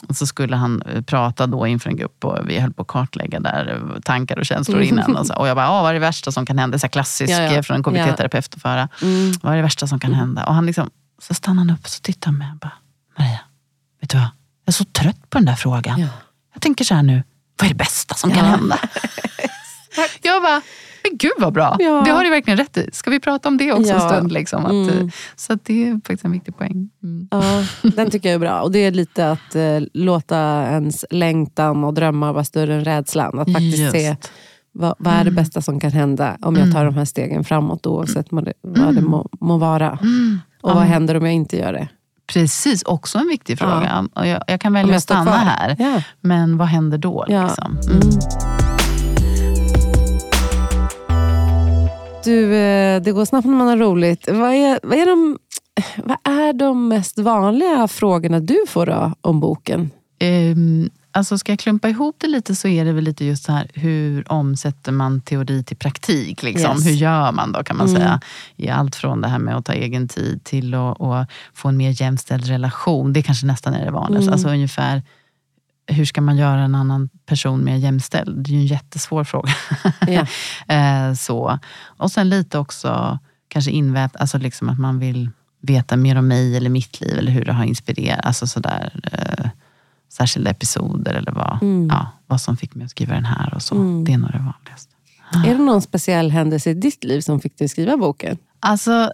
och 0.09 0.17
så 0.17 0.27
skulle 0.27 0.57
han 0.57 0.83
eh, 0.83 1.03
prata 1.03 1.47
då 1.47 1.67
inför 1.67 1.91
en 1.91 1.97
grupp 1.97 2.25
och 2.25 2.39
vi 2.49 2.61
höll 2.61 2.73
på 2.73 2.83
att 2.83 2.89
kartlägga 2.89 3.41
där 3.41 3.75
eh, 3.95 4.01
tankar 4.01 4.39
och 4.39 4.47
känslor 4.47 4.81
innan. 4.83 5.17
Och, 5.17 5.27
så, 5.27 5.35
och 5.35 5.49
jag 5.49 5.57
bara, 5.57 5.69
"Ah, 5.69 5.83
vad 5.83 5.91
är 5.91 5.95
det 5.95 6.01
värsta 6.01 6.33
som 6.33 6.47
kan 6.47 6.59
hända? 6.59 6.79
Så 6.79 6.89
klassiskt 6.89 7.31
Ja, 7.33 7.43
ja. 7.43 7.63
från 7.63 7.77
en 7.77 7.83
KBT-terapeut 7.83 8.55
att 8.55 8.63
föra. 8.63 8.89
Mm. 9.03 9.33
Vad 9.43 9.53
är 9.53 9.57
det 9.57 9.63
värsta 9.63 9.87
som 9.87 10.01
kan 10.01 10.13
hända? 10.15 10.45
Och 10.47 10.55
han 10.55 10.67
liksom, 10.67 10.91
så 11.23 11.35
stannade 11.35 11.61
han 11.71 11.79
upp 11.79 11.85
och 11.85 11.91
så 11.91 12.01
tittade 12.01 12.27
han 12.31 12.39
med 12.39 12.53
och 12.53 12.59
bara, 12.59 12.73
Maria, 13.19 13.39
vet 14.01 14.11
du 14.11 14.17
vad? 14.19 14.27
Jag 14.65 14.73
är 14.73 14.73
så 14.73 14.85
trött 14.85 15.31
på 15.31 15.39
den 15.39 15.45
där 15.47 15.55
frågan. 15.55 16.01
Ja. 16.01 16.09
Jag 16.57 16.63
tänker 16.63 16.85
så 16.85 16.95
här 16.95 17.03
nu, 17.03 17.23
vad 17.61 17.67
är 17.67 17.69
det 17.75 17.79
bästa 17.79 18.15
som 18.15 18.31
kan 18.31 18.45
Ja. 18.45 18.51
hända? 18.51 18.79
jag 20.23 20.43
bara, 20.43 20.63
men 21.03 21.17
gud 21.19 21.33
vad 21.39 21.53
bra. 21.53 21.77
Ja. 21.79 22.03
Det 22.05 22.11
har 22.11 22.25
du 22.25 22.31
verkligen 22.31 22.57
rätt 22.59 22.77
i. 22.77 22.91
Ska 22.93 23.11
vi 23.11 23.21
prata 23.21 23.49
om 23.49 23.57
det 23.57 23.73
också 23.73 23.93
en 23.93 23.99
Ja. 24.01 24.09
stund? 24.09 24.33
Liksom, 24.33 24.65
att, 24.67 24.71
Mm. 24.73 24.99
eh, 24.99 25.07
Så 25.37 25.53
att 25.53 25.65
det 25.65 25.89
är 25.89 25.93
faktiskt 25.95 26.25
en 26.25 26.33
viktig 26.33 26.57
poäng. 26.59 26.91
Mm. 27.03 27.29
Ja, 27.31 27.65
den 27.83 28.11
tycker 28.11 28.29
jag 28.29 28.35
är 28.35 28.39
bra. 28.39 28.61
Och 28.61 28.73
det 28.73 28.79
är 28.79 28.91
lite 28.91 29.31
att 29.31 29.55
eh, 29.55 29.81
låta 29.95 30.63
ens 30.63 31.05
längtan 31.11 31.85
och 31.85 31.95
drömmar 31.95 32.33
vara 32.33 32.45
större 32.45 32.75
än 32.75 32.85
rädslan. 32.85 33.39
Att 33.39 33.53
faktiskt 33.53 33.79
Just. 33.79 33.93
se 33.93 34.17
vad, 34.73 34.95
vad 34.99 35.13
är 35.15 35.17
det 35.25 35.31
Mm. 35.31 35.35
bästa 35.35 35.63
som 35.63 35.81
kan 35.81 35.91
hända 35.91 36.37
om 36.43 36.57
jag 36.57 36.73
tar 36.73 36.85
de 36.85 36.95
här 36.95 37.05
stegen 37.05 37.45
framåt 37.45 37.87
oavsett 37.87 38.27
vad 38.31 38.45
det, 38.45 38.53
vad 38.63 38.95
det 38.95 39.01
må, 39.03 39.29
må 39.41 39.59
vara. 39.59 39.99
Mm. 40.03 40.41
Och 40.63 40.75
vad 40.75 40.83
händer 40.85 41.17
om 41.17 41.25
jag 41.25 41.35
inte 41.35 41.57
gör 41.57 41.73
det? 41.73 41.89
Precis, 42.33 42.83
också 42.83 43.19
en 43.19 43.29
viktig 43.29 43.53
Ja. 43.53 43.57
fråga. 43.59 44.09
Och 44.15 44.27
jag, 44.27 44.43
jag 44.47 44.61
kan 44.61 44.73
välja 44.73 44.93
jag 44.93 44.97
att 44.97 45.03
stanna 45.03 45.25
kvar. 45.25 45.35
här, 45.37 45.77
Ja. 45.79 46.03
men 46.21 46.57
vad 46.59 46.69
händer 46.69 46.99
då? 46.99 47.25
Ja. 47.29 47.43
Liksom? 47.43 47.79
Mm. 47.91 48.01
Mm. 48.01 48.11
Du, 52.25 52.55
eh, 52.57 53.03
det 53.03 53.13
går 53.13 53.25
snabbt 53.25 53.47
när 53.47 53.55
man 53.55 53.67
har 53.69 53.77
roligt. 53.77 54.29
Vad 54.31 54.51
är, 54.55 54.81
vad, 54.83 54.99
är 54.99 55.07
de, 55.07 55.39
vad 56.05 56.35
är 56.39 56.53
de 56.53 56.89
mest 56.89 57.19
vanliga 57.19 57.89
frågorna 57.89 58.41
du 58.41 58.59
får 58.69 58.87
då, 58.87 59.13
om 59.21 59.41
boken? 59.41 59.91
Ehm, 60.19 60.91
alltså 61.17 61.39
ska 61.39 61.53
jag 61.53 61.59
klumpa 61.59 61.89
ihop 61.89 62.17
det 62.19 62.27
lite 62.27 62.55
så 62.55 62.69
är 62.69 62.85
det 62.85 62.93
väl 62.93 63.05
lite 63.05 63.25
just 63.25 63.45
så 63.45 63.53
här, 63.53 63.71
hur 63.75 64.33
omsätter 64.33 64.93
man 64.93 65.21
teori 65.21 65.63
till 65.65 65.77
praktik? 65.77 66.43
Liksom? 66.43 66.77
Yes. 66.77 66.87
Hur 66.87 66.93
gör 66.93 67.33
man 67.33 67.53
då 67.53 67.63
kan 67.65 67.77
man 67.77 67.89
Mm. 67.89 68.01
säga? 68.01 68.21
I 68.57 68.69
allt 68.69 68.97
från 68.97 69.21
det 69.21 69.29
här 69.29 69.39
med 69.39 69.57
att 69.57 69.65
ta 69.65 69.73
egen 69.73 70.09
tid 70.09 70.45
till 70.45 70.75
att, 70.75 71.01
att 71.01 71.31
få 71.55 71.69
en 71.69 71.77
mer 71.77 72.03
jämställd 72.03 72.47
relation. 72.47 73.13
Det 73.13 73.23
kanske 73.23 73.47
nästan 73.47 73.75
är 73.75 73.85
det 73.85 73.91
vanligaste. 73.91 74.29
Mm. 74.29 74.33
Alltså 74.33 74.49
ungefär, 74.49 75.03
hur 75.87 76.05
ska 76.05 76.21
man 76.21 76.37
göra 76.37 76.61
en 76.61 76.75
annan 76.75 77.09
person 77.27 77.65
mer 77.65 77.77
jämställd? 77.77 78.45
Det 78.45 78.51
är 78.51 78.53
ju 78.53 78.59
en 78.61 78.67
jättesvår 78.67 79.25
fråga. 79.25 79.53
Eh, 80.69 81.15
så. 81.15 81.59
Och 81.85 82.11
sen 82.11 82.29
lite 82.29 82.59
också 82.59 83.19
kanske 83.49 83.71
invävt, 83.71 84.17
alltså 84.17 84.39
liksom 84.39 84.69
att 84.69 84.79
man 84.79 84.99
vill 84.99 85.31
veta 85.63 85.97
mer 85.97 86.17
om 86.19 86.29
mig 86.29 86.57
eller 86.57 86.71
mitt 86.71 87.01
liv 87.01 87.19
eller 87.19 87.33
hur 87.33 87.45
det 87.45 87.53
har 87.53 87.65
inspirerat. 87.65 88.27
Alltså 88.27 88.47
sådär, 88.47 89.01
eh, 89.13 89.49
särskilda 90.13 90.51
episoder 90.51 91.15
eller 91.15 91.33
vad, 91.33 91.59
Mm. 91.63 91.89
ja, 91.93 92.07
vad 92.27 92.41
som 92.41 92.57
fick 92.57 92.75
mig 92.75 92.85
att 92.85 92.91
skriva 92.91 93.15
den 93.15 93.25
här 93.25 93.55
och 93.55 93.63
så. 93.63 93.75
Mm. 93.75 94.05
Det 94.05 94.13
är 94.13 94.19
nog 94.19 94.31
det 94.33 94.39
vanligaste. 94.39 94.93
Är 95.47 95.55
det 95.59 95.65
någon 95.65 95.83
speciell 95.83 96.31
händelse 96.31 96.71
i 96.71 96.75
ditt 96.75 97.05
liv 97.05 97.21
som 97.21 97.41
fick 97.41 97.59
dig 97.59 97.65
att 97.65 97.71
skriva 97.71 97.97
boken? 97.97 98.39
Alltså, 98.61 99.13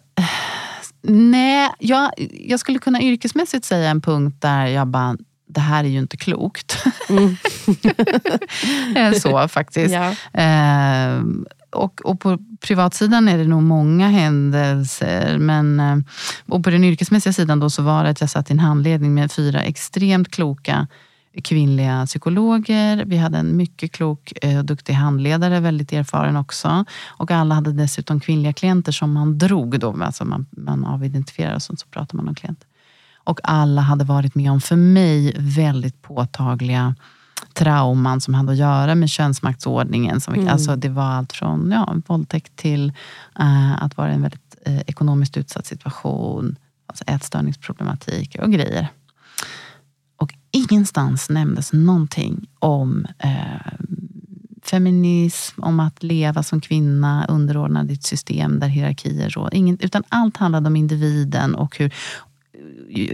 nej, 1.02 1.70
jag, 1.78 2.10
jag 2.40 2.60
skulle 2.60 2.78
kunna 2.78 3.02
yrkesmässigt 3.02 3.64
säga 3.64 3.90
en 3.90 4.00
punkt 4.00 4.36
där 4.40 4.66
jag 4.66 4.86
bara, 4.88 5.16
det 5.48 5.60
här 5.60 5.84
är 5.84 5.88
ju 5.88 5.98
inte 5.98 6.16
klokt. 6.16 6.84
Mm. 7.08 7.36
Eh, 8.96 9.12
så 9.12 9.48
faktiskt. 9.48 9.94
Ja. 9.94 10.10
Eh, 10.40 11.20
och, 11.72 12.00
och 12.04 12.20
på 12.20 12.38
privatsidan 12.60 13.28
är 13.28 13.38
det 13.38 13.44
nog 13.44 13.62
många 13.62 14.08
händelser. 14.08 15.38
Men, 15.38 15.80
eh, 15.80 15.96
och 16.48 16.64
på 16.64 16.70
den 16.70 16.84
yrkesmässiga 16.84 17.32
sidan 17.32 17.60
då 17.60 17.70
så 17.70 17.82
var 17.82 18.04
det 18.04 18.10
att 18.10 18.20
jag 18.20 18.30
satt 18.30 18.50
i 18.50 18.52
en 18.52 18.58
handledning 18.58 19.14
med 19.14 19.32
fyra 19.32 19.62
extremt 19.62 20.30
kloka 20.30 20.86
kvinnliga 21.44 22.06
psykologer. 22.06 23.04
Vi 23.06 23.16
hade 23.16 23.38
en 23.38 23.56
mycket 23.56 23.92
klok 23.92 24.32
eh, 24.42 24.58
och 24.58 24.64
duktig 24.64 24.92
handledare, 24.92 25.60
väldigt 25.60 25.92
erfaren 25.92 26.36
också. 26.36 26.84
Och 27.06 27.30
alla 27.30 27.54
hade 27.54 27.72
dessutom 27.72 28.20
kvinnliga 28.20 28.52
klienter 28.52 28.92
som 28.92 29.12
man 29.12 29.38
drog 29.38 29.80
då. 29.80 30.02
Alltså 30.02 30.24
man, 30.24 30.46
man 30.50 30.84
avidentifierar 30.84 31.54
och 31.54 31.62
sånt, 31.62 31.80
så 31.80 31.86
pratar 31.86 32.16
man 32.16 32.28
om 32.28 32.34
klienter. 32.34 32.68
Och 33.24 33.40
alla 33.42 33.80
hade 33.80 34.04
varit 34.04 34.34
med 34.34 34.50
om, 34.50 34.60
för 34.60 34.76
mig, 34.76 35.36
väldigt 35.38 36.02
påtagliga 36.02 36.94
trauman 37.54 38.20
som 38.20 38.34
hade 38.34 38.52
att 38.52 38.58
göra 38.58 38.94
med 38.94 39.10
könsmaktsordningen. 39.10 40.20
Som, 40.20 40.34
Mm. 40.34 40.48
alltså 40.48 40.76
det 40.76 40.88
var 40.88 41.02
allt 41.02 41.32
från 41.32 41.70
ja, 41.70 41.96
våldtäkt 42.06 42.56
till 42.56 42.92
eh, 43.38 43.82
att 43.82 43.96
vara 43.96 44.10
i 44.10 44.14
en 44.14 44.22
väldigt 44.22 44.56
eh, 44.66 44.80
ekonomiskt 44.80 45.36
utsatt 45.36 45.66
situation, 45.66 46.56
alltså 46.86 47.04
ätstörningsproblematik 47.06 48.36
och 48.42 48.52
grejer. 48.52 48.88
Och 50.16 50.34
ingenstans 50.50 51.30
nämndes 51.30 51.72
någonting 51.72 52.46
om 52.58 53.06
eh, 53.18 53.72
feminism, 54.62 55.62
om 55.62 55.80
att 55.80 56.02
leva 56.02 56.42
som 56.42 56.60
kvinna 56.60 57.26
underordnad 57.28 57.90
i 57.90 57.94
ett 57.94 58.02
system 58.02 58.60
där 58.60 58.68
hierarkier 58.68 59.30
råder. 59.30 59.54
Ingen, 59.54 59.78
utan 59.80 60.02
allt 60.08 60.36
handlade 60.36 60.66
om 60.66 60.76
individen 60.76 61.54
och 61.54 61.78
hur 61.78 61.94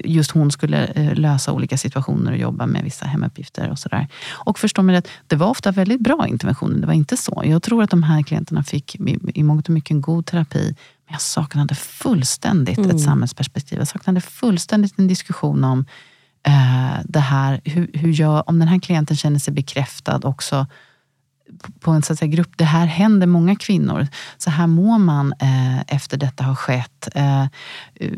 just 0.05 0.31
hon 0.31 0.51
skulle 0.51 0.87
eh, 0.87 1.14
lösa 1.14 1.53
olika 1.53 1.79
situationer 1.79 2.33
och 2.33 2.39
jobba 2.39 2.66
med 2.66 2.85
vissa 2.85 3.07
hemuppgifter 3.07 3.70
och 3.70 3.79
sådär. 3.79 4.09
Och 4.31 4.59
förstå 4.59 4.83
mig 4.83 4.97
rätt, 4.97 5.09
det 5.26 5.37
var 5.37 5.47
ofta 5.47 5.70
väldigt 5.70 6.01
bra 6.01 6.26
interventioner, 6.29 6.81
det 6.81 6.87
var 6.87 6.95
inte 6.95 7.16
så. 7.16 7.43
Jag 7.45 7.62
tror 7.62 7.83
att 7.83 7.91
de 7.91 8.03
här 8.03 8.22
klienterna 8.22 8.62
fick 8.62 8.95
i, 8.95 9.18
i 9.35 9.43
mångt 9.43 9.68
och 9.68 9.74
mycket 9.74 9.91
en 9.91 10.01
god 10.01 10.26
terapi, 10.26 10.64
men 11.07 11.12
jag 11.12 11.20
saknade 11.20 11.74
fullständigt 11.74 12.79
Mm. 12.79 12.91
ett 12.91 13.03
samhällsperspektiv. 13.03 13.79
Jag 13.79 13.89
saknade 13.89 14.20
fullständigt 14.20 14.99
en 14.99 15.09
diskussion 15.09 15.64
om 15.64 15.85
eh, 16.47 17.01
det 17.05 17.20
här, 17.20 17.61
hur, 17.64 17.91
hur 17.95 18.20
jag, 18.20 18.49
om 18.49 18.59
den 18.59 18.68
här 18.68 18.79
klienten 18.79 19.16
känner 19.16 19.39
sig 19.39 19.55
bekräftad 19.55 20.20
också 20.22 20.66
på 21.80 21.90
en 21.90 22.03
så 22.03 22.12
att 22.12 22.18
säga, 22.18 22.30
grupp. 22.30 22.51
Det 22.57 22.64
här 22.64 22.86
händer 22.86 23.26
många 23.26 23.57
kvinnor. 23.57 24.07
Så 24.38 24.51
här 24.51 24.66
mår 24.66 24.99
man 24.99 25.32
eh, 25.40 25.80
efter 25.80 26.16
detta 26.16 26.44
har 26.44 26.55
skett. 26.55 27.09
Eh, 27.14 27.42
eh, 27.94 28.12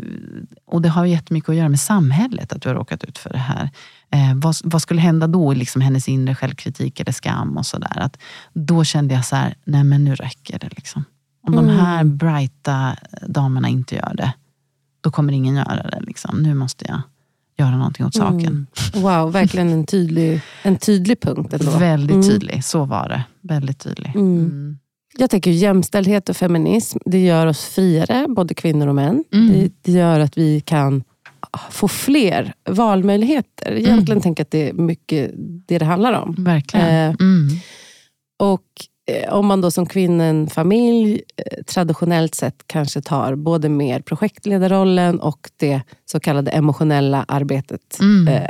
och 0.67 0.83
det 0.83 0.89
har 0.89 1.05
jättemycket 1.05 1.49
att 1.49 1.57
göra 1.57 1.69
med 1.69 1.81
samhället, 1.81 2.53
att 2.53 2.63
du 2.63 2.69
har 2.69 2.77
råkat 2.77 3.05
ut 3.05 3.19
för 3.19 3.31
det 3.31 3.39
här. 3.39 3.71
Eh, 4.11 4.35
vad, 4.35 4.57
vad 4.65 4.83
skulle 4.83 5.01
hända 5.01 5.27
då 5.27 5.53
i 5.53 5.57
liksom 5.57 5.83
hennes 5.83 6.09
inre 6.09 6.35
självkritik 6.35 7.01
eller 7.01 7.13
skam 7.13 7.57
och 7.57 7.67
sådär. 7.67 8.11
Då 8.53 8.85
kände 8.85 9.15
jag 9.15 9.25
så 9.25 9.37
här, 9.37 9.55
nej 9.65 9.85
men 9.85 10.05
nu 10.05 10.15
räcker 10.15 10.59
det. 10.59 10.69
Liksom. 10.69 11.05
Om 11.47 11.57
de 11.57 11.69
här 11.69 12.05
brighta 12.05 12.97
damerna 13.27 13.69
inte 13.69 13.95
gör 13.95 14.15
det, 14.15 14.33
då 15.01 15.11
kommer 15.11 15.33
ingen 15.33 15.55
göra 15.55 15.83
det. 15.91 16.01
Liksom. 16.01 16.43
Nu 16.43 16.55
måste 16.55 16.85
jag 16.89 17.03
göra 17.61 17.77
någonting 17.77 18.07
åt 18.07 18.15
saken. 18.15 18.41
Mm. 18.47 18.67
Wow, 18.95 19.33
verkligen 19.33 19.69
en 19.73 19.87
tydlig, 19.87 20.41
en 20.63 20.77
tydlig 20.77 21.21
punkt. 21.21 21.53
Ändå. 21.53 21.71
Väldigt 21.71 22.15
Mm. 22.15 22.29
tydlig, 22.29 22.65
så 22.65 22.85
var 22.85 23.09
det. 23.09 23.23
Väldigt 23.49 23.79
tydlig. 23.79 24.13
Mm. 24.15 24.39
Mm. 24.39 24.79
Jag 25.19 25.31
tänker 25.31 25.51
jämställdhet 25.51 26.29
och 26.29 26.37
feminism, 26.37 26.99
det 27.05 27.25
gör 27.25 27.47
oss 27.47 27.65
friare, 27.65 28.27
både 28.29 28.55
kvinnor 28.55 28.87
och 28.87 28.95
män. 28.95 29.25
Mm. 29.33 29.49
Det, 29.53 29.71
det 29.83 29.93
gör 29.93 30.21
att 30.21 30.39
vi 30.39 30.61
kan 30.61 31.03
få 31.71 31.89
fler 31.89 32.53
valmöjligheter. 32.71 33.71
Egentligen 33.73 33.99
Mm. 34.19 34.21
tänker 34.23 34.41
jag 34.41 34.45
att 34.45 34.51
det 34.51 34.69
är 34.69 34.73
mycket 34.73 35.31
det 35.69 35.79
det 35.79 35.85
handlar 35.85 36.13
om. 36.13 36.35
Verkligen. 36.39 37.11
Eh. 37.11 37.15
Och 38.39 38.63
om 39.31 39.47
man 39.47 39.61
då 39.61 39.71
som 39.71 39.87
kvinna 39.87 40.27
i 40.27 40.29
en 40.29 40.47
familj 40.47 41.23
eh, 41.37 41.63
traditionellt 41.65 42.35
sett 42.35 42.63
kanske 42.67 43.01
tar 43.01 43.35
både 43.35 43.69
mer 43.69 44.01
projektledarrollen 44.01 45.21
och 45.21 45.51
det 45.57 45.83
så 46.07 46.21
kallade 46.21 46.51
emotionella 46.51 47.25
arbetet. 47.29 48.01
Mm. 48.01 48.29
Eh, 48.29 48.49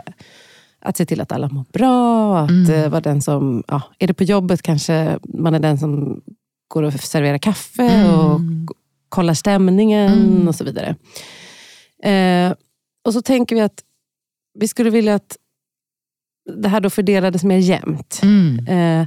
att 0.83 0.97
se 0.97 1.07
till 1.07 1.21
att 1.21 1.33
alla 1.33 1.49
mår 1.49 1.65
bra. 1.73 2.39
Att 2.39 2.51
Mm. 2.51 2.71
eh, 2.71 2.89
vara 2.89 3.01
den 3.01 3.23
som, 3.23 3.63
ja, 3.69 3.83
är 3.99 4.07
det 4.07 4.15
på 4.15 4.25
jobbet 4.25 4.63
kanske 4.63 5.19
man 5.25 5.55
är 5.55 5.59
den 5.61 5.79
som 5.79 6.21
går 6.69 6.83
och 6.83 6.93
serverar 6.93 7.39
kaffe 7.39 7.83
Mm. 7.83 8.15
och 8.15 8.41
kollar 9.09 9.35
stämningen 9.35 10.13
Mm. 10.13 10.49
och 10.49 10.55
så 10.55 10.65
vidare. 10.65 10.97
Eh, 12.03 12.55
och 13.05 13.13
så 13.13 13.23
tänker 13.23 13.57
vi 13.57 13.63
att 13.63 13.83
vi 14.59 14.69
skulle 14.69 14.91
vilja 14.91 15.15
att 15.15 15.37
det 16.63 16.69
här 16.69 16.81
då 16.81 16.91
fördelades 16.91 17.45
mer 17.45 17.59
jämnt. 17.59 18.21
Mm. 18.23 18.67
Eh, 18.67 19.07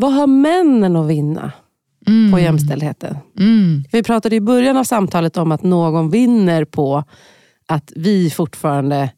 vad 0.00 0.12
har 0.12 0.26
männen 0.26 0.96
att 0.96 1.06
vinna 1.08 1.52
Mm. 2.06 2.32
på 2.32 2.38
jämställdheten? 2.40 3.16
Mm. 3.38 3.84
Vi 3.92 4.02
pratade 4.02 4.36
i 4.36 4.40
början 4.40 4.76
av 4.76 4.84
samtalet 4.84 5.36
om 5.36 5.52
att 5.52 5.62
någon 5.62 6.10
vinner 6.10 6.64
på 6.64 7.04
att 7.68 7.92
vi 7.96 8.30
fortfarande 8.30 9.10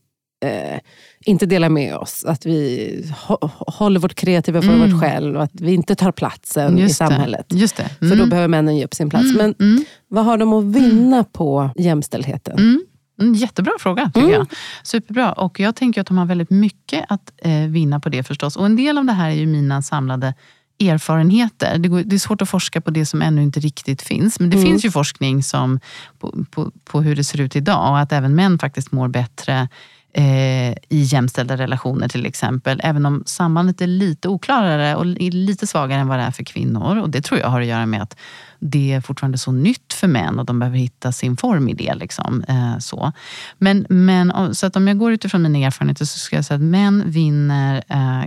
eh, 0.44 0.80
inte 1.26 1.46
delar 1.46 1.68
med 1.68 1.96
oss. 1.96 2.24
Att 2.24 2.46
vi 2.46 3.04
hå- 3.26 3.50
håller 3.56 4.00
vårt 4.00 4.14
kreativa 4.14 4.62
för 4.62 4.68
Mm. 4.72 4.90
vårt 4.92 5.00
själv. 5.02 5.40
Att 5.40 5.50
vi 5.60 5.74
inte 5.74 5.94
tar 5.94 6.12
platsen 6.12 6.78
i 6.78 6.80
Just 6.80 6.98
det. 6.98 7.06
samhället. 7.06 7.46
Just 7.50 7.76
det. 7.76 7.88
För 7.98 8.06
då 8.06 8.12
Mm. 8.14 8.28
behöver 8.28 8.48
männen 8.48 8.76
ge 8.76 8.84
upp 8.84 8.94
sin 8.94 9.10
plats. 9.10 9.24
Mm. 9.24 9.36
Men 9.36 9.68
Mm. 9.68 9.84
vad 10.08 10.24
har 10.24 10.38
de 10.38 10.52
att 10.52 10.64
vinna 10.64 11.24
på 11.24 11.70
jämställdheten? 11.76 12.58
Mm. 12.58 12.82
Mm, 13.20 13.34
jättebra 13.34 13.72
fråga 13.80 14.04
tycker 14.14 14.20
Mm. 14.20 14.30
jag. 14.32 14.46
Superbra. 14.82 15.32
Och 15.32 15.60
jag 15.60 15.76
tänker 15.76 16.00
att 16.00 16.06
de 16.06 16.18
har 16.18 16.26
väldigt 16.26 16.50
mycket 16.50 17.04
att 17.08 17.32
eh, 17.42 17.60
vinna 17.68 18.00
på 18.00 18.08
det 18.08 18.22
förstås. 18.22 18.56
Och 18.56 18.66
en 18.66 18.76
del 18.76 18.98
av 18.98 19.04
det 19.04 19.12
här 19.12 19.30
är 19.30 19.34
ju 19.34 19.46
mina 19.46 19.82
samlade 19.82 20.34
erfarenheter. 20.80 21.78
Det, 21.78 21.88
går, 21.88 22.02
det 22.02 22.16
är 22.16 22.18
svårt 22.18 22.42
att 22.42 22.48
forska 22.48 22.80
på 22.80 22.90
det 22.90 23.06
som 23.06 23.22
ännu 23.22 23.42
inte 23.42 23.60
riktigt 23.60 24.02
finns. 24.02 24.40
Men 24.40 24.50
det 24.50 24.56
Mm. 24.56 24.68
finns 24.68 24.84
ju 24.84 24.90
forskning 24.90 25.42
som, 25.42 25.80
på, 26.18 26.44
på, 26.50 26.72
på 26.84 27.02
hur 27.02 27.16
det 27.16 27.24
ser 27.24 27.40
ut 27.40 27.56
idag 27.56 27.90
och 27.90 27.98
att 27.98 28.12
även 28.12 28.34
män 28.34 28.58
faktiskt 28.58 28.92
mår 28.92 29.08
bättre 29.08 29.68
eh, 30.14 30.70
i 30.70 30.76
jämställda 31.02 31.56
relationer 31.56 32.08
till 32.08 32.26
exempel. 32.26 32.80
Även 32.84 33.06
om 33.06 33.22
sambandet 33.26 33.80
är 33.80 33.86
lite 33.86 34.28
oklarare 34.28 34.96
och 34.96 35.04
är 35.06 35.30
lite 35.30 35.66
svagare 35.66 36.00
än 36.00 36.08
vad 36.08 36.18
det 36.18 36.22
är 36.24 36.30
för 36.30 36.44
kvinnor. 36.44 36.98
Och 36.98 37.10
Det 37.10 37.20
tror 37.20 37.40
jag 37.40 37.48
har 37.48 37.60
att 37.60 37.66
göra 37.66 37.86
med 37.86 38.02
att 38.02 38.16
det 38.58 38.92
är 38.92 39.00
fortfarande 39.00 39.38
så 39.38 39.52
nytt 39.52 39.92
för 39.92 40.08
män 40.08 40.38
och 40.38 40.44
de 40.46 40.58
behöver 40.58 40.78
hitta 40.78 41.12
sin 41.12 41.36
form 41.36 41.68
i 41.68 41.74
det. 41.74 41.94
Liksom, 41.94 42.44
eh, 42.48 42.78
så. 42.78 43.12
Men, 43.58 43.86
men, 43.88 44.30
om- 44.30 44.54
så 44.54 44.66
att 44.66 44.76
om 44.76 44.88
jag 44.88 44.98
går 44.98 45.12
utifrån 45.12 45.42
mina 45.42 45.66
erfarenheter 45.66 46.04
så 46.04 46.18
ska 46.18 46.36
jag 46.36 46.44
säga 46.44 46.56
att 46.56 46.62
män 46.62 47.02
vinner 47.06 47.82
eh, 47.88 48.24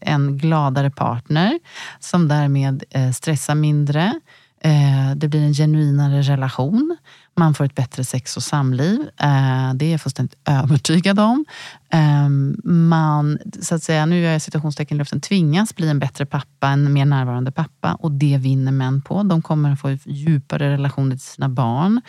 en 0.00 0.38
gladare 0.38 0.90
partner 0.90 1.58
som 2.00 2.28
därmed 2.28 2.84
eh, 2.90 3.10
stressar 3.10 3.54
mindre. 3.54 4.20
Eh, 4.60 5.14
det 5.16 5.28
blir 5.28 5.40
en 5.42 5.54
genuinare 5.54 6.22
relation. 6.22 6.96
Man 7.38 7.54
får 7.54 7.64
ett 7.64 7.74
bättre 7.74 8.04
sex 8.04 8.36
och 8.36 8.42
samliv. 8.42 9.00
Eh, 9.00 9.74
det 9.74 9.84
är 9.86 9.90
jag 9.90 10.00
fullständigt 10.00 10.38
övertygad 10.48 11.20
om. 11.20 11.44
Eh, 11.92 12.28
man, 12.72 13.38
så 13.60 13.74
att 13.74 13.82
säga, 13.82 14.06
nu 14.06 14.20
gör 14.20 14.32
jag 14.32 14.42
citationstecken 14.42 14.96
i 14.96 14.98
luften, 14.98 15.20
tvingas 15.20 15.74
bli 15.76 15.88
en 15.88 15.98
bättre 15.98 16.26
pappa, 16.26 16.68
en 16.68 16.92
mer 16.92 17.04
närvarande 17.04 17.52
pappa. 17.52 17.94
Och 17.94 18.12
det 18.12 18.38
vinner 18.38 18.72
män 18.72 19.02
på. 19.02 19.22
De 19.22 19.42
kommer 19.42 19.72
att 19.72 19.80
få 19.80 19.96
djupare 20.04 20.70
relationer 20.72 21.16
till 21.16 21.24
sina 21.24 21.48
barn. 21.48 22.00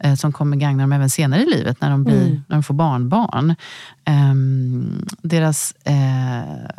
Eh, 0.00 0.14
som 0.14 0.32
kommer 0.32 0.56
gagna 0.56 0.82
dem 0.82 0.92
även 0.92 1.10
senare 1.10 1.42
i 1.42 1.46
livet 1.46 1.80
när 1.80 1.90
de, 1.90 2.04
blir, 2.04 2.22
Mm. 2.26 2.42
när 2.48 2.56
de 2.56 2.62
får 2.62 2.74
barnbarn. 2.74 3.50
Eh, 4.04 4.34
deras 5.22 5.74
eh, 5.84 6.70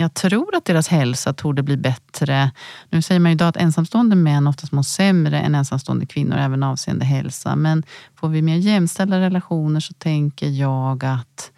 jag 0.00 0.14
tror 0.14 0.54
att 0.54 0.64
deras 0.64 0.88
hälsa 0.88 1.32
torde 1.32 1.62
bli 1.62 1.76
bättre. 1.76 2.50
Nu 2.90 3.02
säger 3.02 3.20
man 3.20 3.30
ju 3.30 3.34
idag 3.34 3.48
att 3.48 3.56
ensamstående 3.56 4.16
män 4.16 4.46
oftast 4.46 4.72
mår 4.72 4.82
sämre 4.82 5.40
än 5.40 5.54
ensamstående 5.54 6.06
kvinnor, 6.06 6.36
även 6.36 6.62
avseende 6.62 7.04
hälsa. 7.04 7.56
Men 7.56 7.82
får 8.16 8.28
vi 8.28 8.42
mer 8.42 8.56
jämställda 8.56 9.20
relationer 9.20 9.80
så 9.80 9.94
tänker 9.94 10.48
jag 10.48 11.04
att 11.04 11.52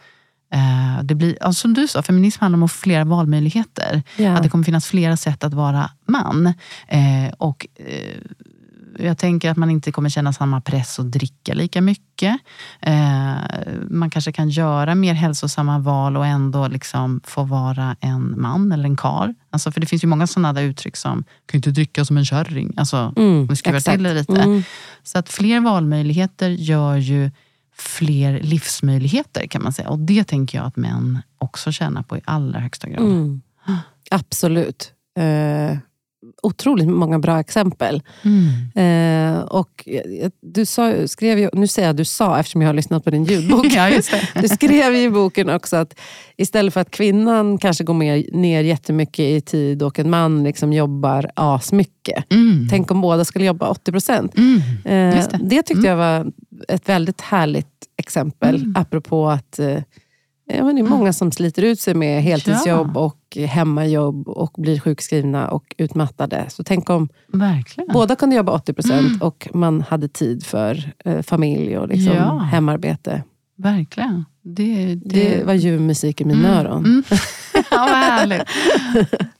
eh, 0.52 1.04
det 1.04 1.14
blir, 1.14 1.42
alltså 1.42 1.60
som 1.60 1.74
du 1.74 1.88
sa, 1.88 2.02
feminism 2.02 2.40
handlar 2.40 2.62
om 2.62 2.68
flera 2.68 3.04
valmöjligheter. 3.04 4.02
Ja. 4.16 4.32
Att 4.32 4.42
det 4.42 4.48
kommer 4.48 4.64
finnas 4.64 4.86
flera 4.86 5.16
sätt 5.16 5.44
att 5.44 5.54
vara 5.54 5.90
man. 6.06 6.46
Eh, 6.88 7.32
och 7.38 7.66
eh, 7.74 8.20
jag 8.98 9.18
tänker 9.18 9.50
att 9.50 9.56
man 9.56 9.70
inte 9.70 9.92
kommer 9.92 10.08
känna 10.08 10.32
samma 10.32 10.60
press 10.60 10.98
att 10.98 11.12
dricka 11.12 11.54
lika 11.54 11.80
mycket. 11.80 12.36
Eh, 12.80 13.34
man 13.90 14.10
kanske 14.10 14.32
kan 14.32 14.50
göra 14.50 14.94
mer 14.94 15.14
hälsosamma 15.14 15.78
val 15.78 16.16
och 16.16 16.26
ändå 16.26 16.68
liksom 16.68 17.20
få 17.24 17.42
vara 17.44 17.96
en 18.00 18.40
man 18.40 18.72
eller 18.72 18.84
en 18.84 18.96
kar. 18.96 19.34
Alltså, 19.50 19.72
för 19.72 19.80
det 19.80 19.86
finns 19.86 20.04
ju 20.04 20.08
många 20.08 20.26
sådana 20.26 20.52
där 20.52 20.62
uttryck 20.62 20.96
som, 20.96 21.24
kan 21.46 21.58
inte 21.58 21.70
dricka 21.70 22.04
som 22.04 22.16
en 22.16 22.24
kärring. 22.24 22.72
Alltså, 22.76 23.12
Mm, 23.16 23.40
om 23.40 23.46
vi 23.46 23.56
skruvar 23.56 23.80
till 23.80 24.02
det 24.02 24.14
lite. 24.14 24.42
Mm. 24.42 24.62
Så 25.02 25.18
att 25.18 25.28
fler 25.28 25.60
valmöjligheter 25.60 26.48
gör 26.48 26.96
ju 26.96 27.30
fler 27.76 28.40
livsmöjligheter 28.40 29.46
kan 29.46 29.62
man 29.62 29.72
säga. 29.72 29.88
Och 29.88 29.98
det 29.98 30.24
tänker 30.24 30.58
jag 30.58 30.66
att 30.66 30.76
män 30.76 31.18
också 31.38 31.72
tjänar 31.72 32.02
på 32.02 32.16
i 32.16 32.20
allra 32.24 32.60
högsta 32.60 32.88
grad. 32.88 33.02
Mm. 33.02 33.42
Absolut. 34.10 34.92
Eh, 35.18 35.78
otroligt 36.42 36.88
många 36.88 37.18
bra 37.18 37.40
exempel. 37.40 38.02
Mm. 38.22 39.34
Eh, 39.34 39.42
och 39.42 39.88
du 40.40 40.66
sa, 40.66 41.08
skrev 41.08 41.38
ju, 41.38 41.50
nu 41.52 41.66
säger 41.66 41.88
jag 41.88 41.96
du 41.96 42.04
sa 42.04 42.38
eftersom 42.38 42.62
jag 42.62 42.68
har 42.68 42.74
lyssnat 42.74 43.04
på 43.04 43.10
din 43.10 43.24
ljudbok. 43.24 43.66
Ja. 43.72 44.00
Du 44.34 44.48
skrev 44.48 44.94
ju 44.94 45.02
i 45.02 45.10
boken 45.10 45.50
också 45.50 45.76
att 45.76 46.00
istället 46.36 46.74
för 46.74 46.80
att 46.80 46.90
kvinnan 46.90 47.58
kanske 47.58 47.84
går 47.84 47.94
mer, 47.94 48.24
ner 48.32 48.62
jättemycket 48.62 49.24
i 49.24 49.40
tid 49.40 49.82
och 49.82 49.98
en 49.98 50.10
man 50.10 50.44
liksom 50.44 50.72
jobbar 50.72 51.30
asmycket. 51.36 52.32
Mm. 52.32 52.68
Tänk 52.70 52.90
om 52.90 53.00
båda 53.00 53.24
skulle 53.24 53.44
jobba 53.44 53.68
80 53.68 53.92
procent. 53.92 54.36
Mm. 54.36 54.58
Eh, 54.84 55.26
det. 55.30 55.38
det. 55.42 55.62
tyckte 55.62 55.86
jag 55.86 55.96
var 55.96 56.32
ett 56.68 56.88
väldigt 56.88 57.20
härligt 57.20 57.66
exempel. 57.96 58.54
Mm. 58.54 58.74
Apropå 58.76 59.28
att 59.28 59.58
eh, 59.58 59.78
ja, 60.46 60.64
men 60.64 60.76
det 60.76 60.80
är 60.80 60.88
många 60.88 61.12
som 61.12 61.32
sliter 61.32 61.62
ut 61.62 61.80
sig 61.80 61.94
med 61.94 62.22
heltidsjobb 62.22 62.90
Ja. 62.94 63.00
och 63.00 63.16
hemmajobb 63.36 64.28
och 64.28 64.52
blir 64.58 64.80
sjukskrivna 64.80 65.48
och 65.48 65.74
utmattade. 65.78 66.44
Så 66.48 66.64
tänk 66.64 66.90
om 66.90 67.08
Verkligen. 67.32 67.88
båda 67.92 68.16
kunde 68.16 68.36
jobba 68.36 68.52
80 68.52 68.72
procent 68.72 69.06
Mm. 69.08 69.22
och 69.22 69.48
man 69.54 69.80
hade 69.80 70.08
tid 70.08 70.46
för 70.46 70.92
eh, 71.04 71.22
familj 71.22 71.78
och 71.78 71.88
liksom 71.88 72.12
Ja. 72.16 72.38
hemarbete. 72.38 73.22
Verkligen. 73.58 74.24
Det, 74.44 74.94
det, 74.94 75.36
Det 75.38 75.44
var 75.46 75.54
ljuv 75.54 75.80
musik 75.80 76.20
i 76.20 76.24
mina 76.24 76.60
öron. 76.60 76.84
Mm. 76.84 77.02
ja, 77.54 77.62
vad 77.70 77.88
härligt. 77.90 78.42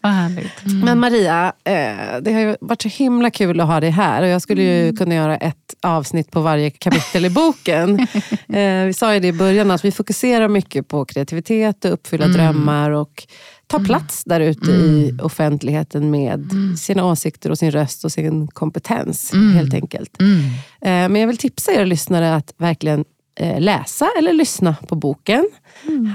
vad 0.00 0.12
härligt. 0.12 0.66
Mm. 0.66 0.80
Men 0.80 1.00
Maria, 1.00 1.52
eh, 1.64 2.20
det 2.22 2.32
har 2.32 2.40
ju 2.40 2.56
varit 2.60 2.82
så 2.82 2.88
himla 2.88 3.30
kul 3.30 3.60
att 3.60 3.66
ha 3.66 3.80
dig 3.80 3.90
här. 3.90 4.22
Och 4.22 4.28
jag 4.28 4.42
skulle 4.42 4.62
Mm. 4.62 4.86
ju 4.86 4.96
kunna 4.96 5.14
göra 5.14 5.36
ett 5.36 5.74
avsnitt 5.82 6.30
på 6.30 6.40
varje 6.40 6.70
kapitel 6.70 7.24
i 7.24 7.30
boken. 7.30 7.98
eh, 8.48 8.84
vi 8.86 8.92
sa 8.96 9.14
ju 9.14 9.20
det 9.20 9.28
i 9.28 9.32
början, 9.32 9.70
att 9.70 9.84
vi 9.84 9.92
fokuserar 9.92 10.48
mycket 10.48 10.88
på 10.88 11.04
kreativitet 11.04 11.84
och 11.84 11.92
uppfylla 11.92 12.24
Mm. 12.24 12.36
drömmar. 12.36 12.90
Och 12.90 13.26
ta 13.72 13.84
plats 13.84 14.24
där 14.24 14.40
ute 14.40 14.70
i 14.70 15.18
offentligheten 15.22 16.10
med 16.10 16.50
sina 16.78 17.04
åsikter 17.04 17.50
och 17.50 17.58
sin 17.58 17.70
röst 17.70 18.04
och 18.04 18.12
sin 18.12 18.48
kompetens. 18.48 19.32
Mm. 19.32 19.54
helt 19.54 19.74
enkelt. 19.74 20.20
Mm. 20.20 20.38
Eh, 20.80 21.08
men 21.12 21.16
jag 21.16 21.28
vill 21.28 21.36
tipsa 21.36 21.72
er 21.72 21.86
lyssnare 21.86 22.34
att 22.34 22.54
verkligen 22.58 23.04
eh, 23.40 23.60
läsa 23.60 24.08
eller 24.18 24.32
lyssna 24.32 24.76
på 24.88 24.94
boken. 24.94 25.48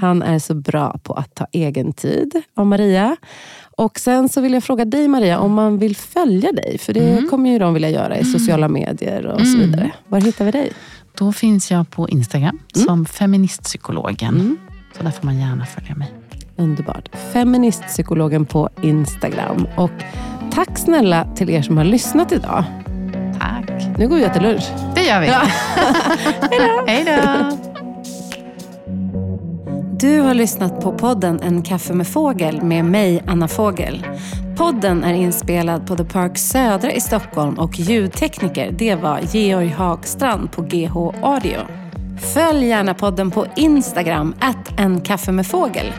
Han 0.00 0.22
är 0.22 0.38
så 0.38 0.54
bra 0.54 0.98
på 1.02 1.14
att 1.14 1.34
ta 1.34 1.46
egen 1.52 1.92
tid 1.92 2.42
av 2.56 2.66
Maria. 2.66 3.16
Och 3.76 3.98
Sen 3.98 4.28
så 4.28 4.40
vill 4.40 4.52
jag 4.52 4.64
fråga 4.64 4.84
dig 4.84 5.08
Maria, 5.08 5.38
om 5.38 5.52
man 5.52 5.78
vill 5.78 5.96
följa 5.96 6.52
dig, 6.52 6.78
för 6.78 6.92
det 6.92 7.26
kommer 7.30 7.50
ju 7.50 7.58
de 7.58 7.74
vilja 7.74 7.90
göra 7.90 8.18
i 8.18 8.24
sociala 8.24 8.68
medier 8.68 9.26
och 9.26 9.46
så 9.46 9.58
vidare. 9.58 9.92
Var 10.08 10.20
hittar 10.20 10.44
vi 10.44 10.50
dig? 10.50 10.72
Då 11.18 11.32
finns 11.32 11.70
jag 11.70 11.90
på 11.90 12.08
Instagram 12.08 12.58
som 12.72 13.06
feministpsykologen. 13.06 14.56
Så 14.96 15.02
där 15.02 15.10
får 15.10 15.24
man 15.24 15.38
gärna 15.38 15.66
följa 15.66 15.94
mig. 15.94 16.27
Underbart. 16.58 17.16
Feministpsykologen 17.32 18.46
på 18.46 18.68
Instagram. 18.82 19.66
Och 19.76 19.90
tack 20.52 20.78
snälla 20.78 21.26
till 21.36 21.50
er 21.50 21.62
som 21.62 21.76
har 21.76 21.84
lyssnat 21.84 22.32
idag. 22.32 22.64
Tack. 23.40 23.98
Nu 23.98 24.08
går 24.08 24.16
vi 24.16 24.22
och 24.22 24.26
äter 24.26 24.40
lunch. 24.40 24.68
Det 24.94 25.02
gör 25.02 25.20
vi. 25.20 25.26
Hej 26.86 27.04
då. 27.04 27.56
Du 30.00 30.20
har 30.20 30.34
lyssnat 30.34 30.80
på 30.80 30.92
podden 30.92 31.40
En 31.42 31.62
kaffe 31.62 31.94
med 31.94 32.06
fågel 32.06 32.62
med 32.62 32.84
mig, 32.84 33.22
Anna 33.26 33.48
Fågel. 33.48 34.06
Podden 34.56 35.04
är 35.04 35.14
inspelad 35.14 35.86
på 35.86 35.96
The 35.96 36.04
Park 36.04 36.38
Södra 36.38 36.92
i 36.92 37.00
Stockholm 37.00 37.58
och 37.58 37.78
ljudtekniker 37.78 38.70
det 38.72 38.94
var 38.94 39.20
Georg 39.32 39.68
Hagstrand 39.68 40.52
på 40.52 40.62
GH 40.62 40.96
Audio. 41.22 41.87
Följ 42.20 42.66
gärna 42.66 42.94
podden 42.94 43.30
på 43.30 43.46
Instagram, 43.56 44.34
att 44.40 44.80
en 44.80 45.00
kaffe 45.00 45.32
med 45.32 45.46
fågel. 45.46 45.92